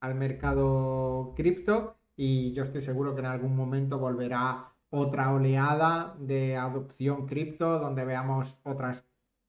al 0.00 0.14
mercado 0.14 1.32
cripto 1.34 1.96
y 2.16 2.52
yo 2.52 2.64
estoy 2.64 2.82
seguro 2.82 3.14
que 3.14 3.20
en 3.20 3.26
algún 3.26 3.54
momento 3.54 3.98
volverá 3.98 4.72
otra 4.90 5.32
oleada 5.32 6.16
de 6.18 6.56
adopción 6.56 7.26
cripto 7.26 7.78
donde 7.78 8.04
veamos 8.04 8.58
otras, 8.64 9.06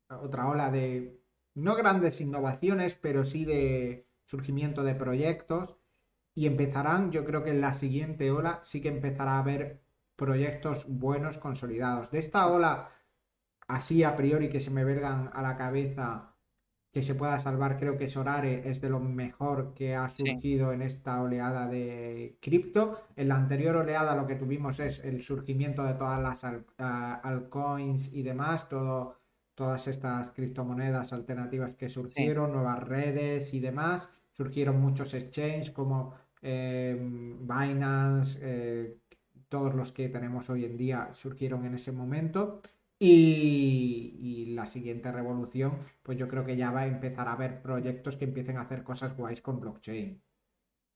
otra 0.10 0.48
ola 0.48 0.70
de 0.70 1.22
no 1.56 1.76
grandes 1.76 2.20
innovaciones, 2.22 2.96
pero 2.96 3.24
sí 3.24 3.46
de 3.46 4.08
surgimiento 4.26 4.84
de 4.84 4.96
proyectos 4.96 5.78
y 6.36 6.46
empezarán, 6.46 7.12
yo 7.12 7.26
creo 7.26 7.44
que 7.44 7.52
en 7.52 7.62
la 7.62 7.74
siguiente 7.74 8.30
ola 8.32 8.60
sí 8.64 8.82
que 8.82 8.90
empezará 8.90 9.34
a 9.34 9.40
haber 9.40 9.82
proyectos 10.16 10.86
buenos 10.88 11.38
consolidados. 11.38 12.12
De 12.12 12.20
esta 12.20 12.48
ola 12.48 12.92
así 13.68 14.04
a 14.04 14.16
priori 14.16 14.50
que 14.50 14.60
se 14.60 14.72
me 14.72 14.84
vergan 14.84 15.32
a 15.34 15.42
la 15.42 15.58
cabeza 15.58 16.36
que 16.98 17.04
se 17.04 17.14
pueda 17.14 17.40
salvar, 17.40 17.78
creo 17.78 17.96
que 17.96 18.10
Sorare 18.10 18.68
es 18.68 18.82
de 18.82 18.90
lo 18.90 19.00
mejor 19.00 19.76
que 19.76 19.94
ha 19.94 20.10
surgido 20.10 20.74
en 20.74 20.82
esta 20.82 21.22
oleada 21.22 21.68
de 21.68 22.38
cripto. 22.42 23.04
En 23.16 23.28
la 23.28 23.36
anterior 23.36 23.76
oleada 23.76 24.16
lo 24.16 24.26
que 24.26 24.34
tuvimos 24.34 24.80
es 24.80 24.98
el 25.06 25.22
surgimiento 25.22 25.84
de 25.84 25.94
todas 25.94 26.20
las 26.20 26.44
altcoins 27.24 28.12
y 28.14 28.24
demás, 28.24 28.68
todo, 28.68 29.14
todas 29.54 29.88
estas 29.88 30.32
criptomonedas 30.32 31.14
alternativas 31.14 31.76
que 31.76 31.88
surgieron, 31.88 32.52
nuevas 32.52 32.82
redes 32.82 33.54
y 33.54 33.60
demás. 33.60 34.10
Surgieron 34.32 34.82
muchos 34.82 35.14
exchanges 35.14 35.70
como 35.70 36.16
eh, 36.42 36.98
Binance, 37.00 38.40
eh, 38.42 38.98
todos 39.50 39.76
los 39.76 39.92
que 39.92 40.10
tenemos 40.10 40.50
hoy 40.50 40.66
en 40.66 40.76
día 40.78 41.12
surgieron 41.14 41.64
en 41.64 41.76
ese 41.76 41.92
momento. 41.92 42.60
Y, 43.00 44.54
la 44.56 44.66
siguiente 44.66 45.12
revolución, 45.12 45.80
pues 46.04 46.18
yo 46.18 46.28
creo 46.28 46.46
que 46.46 46.58
ya 46.58 46.72
va 46.72 46.82
a 46.82 46.88
empezar 46.88 47.28
a 47.28 47.34
haber 47.34 47.62
proyectos 47.62 48.18
que 48.18 48.26
empiecen 48.26 48.58
a 48.58 48.62
hacer 48.62 48.84
cosas 48.84 49.16
guays 49.16 49.42
con 49.42 49.60
blockchain. 49.60 50.22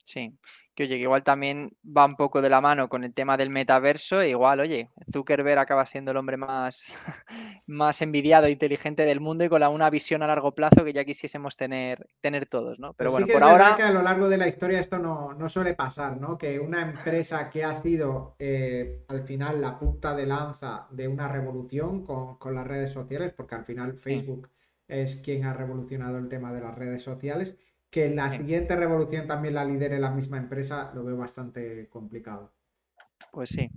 Sí, 0.03 0.37
que 0.73 0.83
oye, 0.83 0.95
que 0.95 1.03
igual 1.03 1.23
también 1.23 1.71
va 1.85 2.05
un 2.05 2.15
poco 2.15 2.41
de 2.41 2.49
la 2.49 2.61
mano 2.61 2.87
con 2.87 3.03
el 3.03 3.13
tema 3.13 3.35
del 3.35 3.49
metaverso, 3.49 4.21
e 4.21 4.29
igual, 4.29 4.61
oye, 4.61 4.89
Zuckerberg 5.11 5.59
acaba 5.59 5.85
siendo 5.85 6.11
el 6.11 6.17
hombre 6.17 6.37
más, 6.37 6.95
más 7.67 8.01
envidiado 8.01 8.47
e 8.47 8.51
inteligente 8.51 9.03
del 9.05 9.19
mundo 9.19 9.43
y 9.43 9.49
con 9.49 9.59
la, 9.59 9.69
una 9.69 9.89
visión 9.89 10.23
a 10.23 10.27
largo 10.27 10.53
plazo 10.53 10.85
que 10.85 10.93
ya 10.93 11.03
quisiésemos 11.03 11.57
tener, 11.57 12.07
tener 12.21 12.45
todos, 12.45 12.79
¿no? 12.79 12.93
Pero 12.93 13.11
bueno, 13.11 13.27
por 13.27 13.43
ahora. 13.43 13.75
que 13.75 13.83
a 13.83 13.91
lo 13.91 14.01
largo 14.01 14.29
de 14.29 14.37
la 14.37 14.47
historia 14.47 14.79
esto 14.79 14.97
no, 14.97 15.33
no 15.33 15.49
suele 15.49 15.73
pasar, 15.73 16.17
¿no? 16.17 16.37
Que 16.37 16.59
una 16.59 16.81
empresa 16.81 17.49
que 17.49 17.65
ha 17.65 17.75
sido 17.75 18.35
eh, 18.39 19.03
al 19.09 19.23
final 19.23 19.61
la 19.61 19.77
punta 19.77 20.15
de 20.15 20.25
lanza 20.25 20.87
de 20.89 21.07
una 21.07 21.27
revolución 21.27 22.05
con, 22.05 22.37
con 22.37 22.55
las 22.55 22.65
redes 22.65 22.91
sociales, 22.91 23.33
porque 23.33 23.55
al 23.55 23.65
final 23.65 23.93
Facebook 23.93 24.49
es 24.87 25.17
quien 25.17 25.45
ha 25.45 25.53
revolucionado 25.53 26.17
el 26.17 26.29
tema 26.29 26.53
de 26.53 26.61
las 26.61 26.75
redes 26.75 27.01
sociales 27.01 27.57
que 27.91 28.09
la 28.09 28.31
siguiente 28.31 28.75
revolución 28.75 29.27
también 29.27 29.53
la 29.53 29.65
lidere 29.65 29.99
la 29.99 30.11
misma 30.11 30.37
empresa, 30.37 30.91
lo 30.95 31.03
veo 31.03 31.17
bastante 31.17 31.89
complicado. 31.89 32.51
Pues 33.31 33.49
sí. 33.49 33.69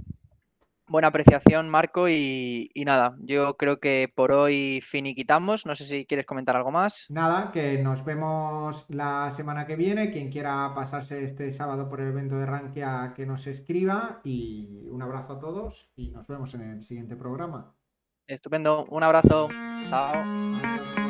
Buena 0.87 1.09
apreciación, 1.09 1.71
Marco, 1.71 2.11
y, 2.11 2.71
nada, 2.85 3.17
yo 3.21 3.57
creo 3.57 3.81
que 3.81 4.13
por 4.15 4.33
hoy 4.33 4.83
finiquitamos. 4.83 5.65
No 5.65 5.75
sé 5.75 5.87
si 5.87 6.05
quieres 6.05 6.27
comentar 6.27 6.57
algo 6.57 6.71
más. 6.71 7.07
Nada, 7.11 7.51
que 7.53 7.79
nos 7.79 8.05
vemos 8.05 8.85
la 8.89 9.33
semana 9.35 9.67
que 9.67 9.77
viene. 9.77 10.13
Quien 10.13 10.31
quiera 10.31 10.73
pasarse 10.75 11.25
este 11.25 11.51
sábado 11.53 11.89
por 11.89 12.03
el 12.03 12.09
evento 12.09 12.37
de 12.37 12.45
Rankia, 12.45 13.15
que 13.17 13.25
nos 13.25 13.47
escriba. 13.47 14.21
Y 14.25 14.87
un 14.91 15.01
abrazo 15.01 15.33
a 15.35 15.39
todos 15.41 15.91
y 15.97 16.11
nos 16.11 16.27
vemos 16.27 16.55
en 16.55 16.61
el 16.61 16.83
siguiente 16.83 17.17
programa. 17.17 17.75
Estupendo, 18.27 18.85
un 18.91 19.03
abrazo. 19.03 19.49
Chao. 19.87 21.04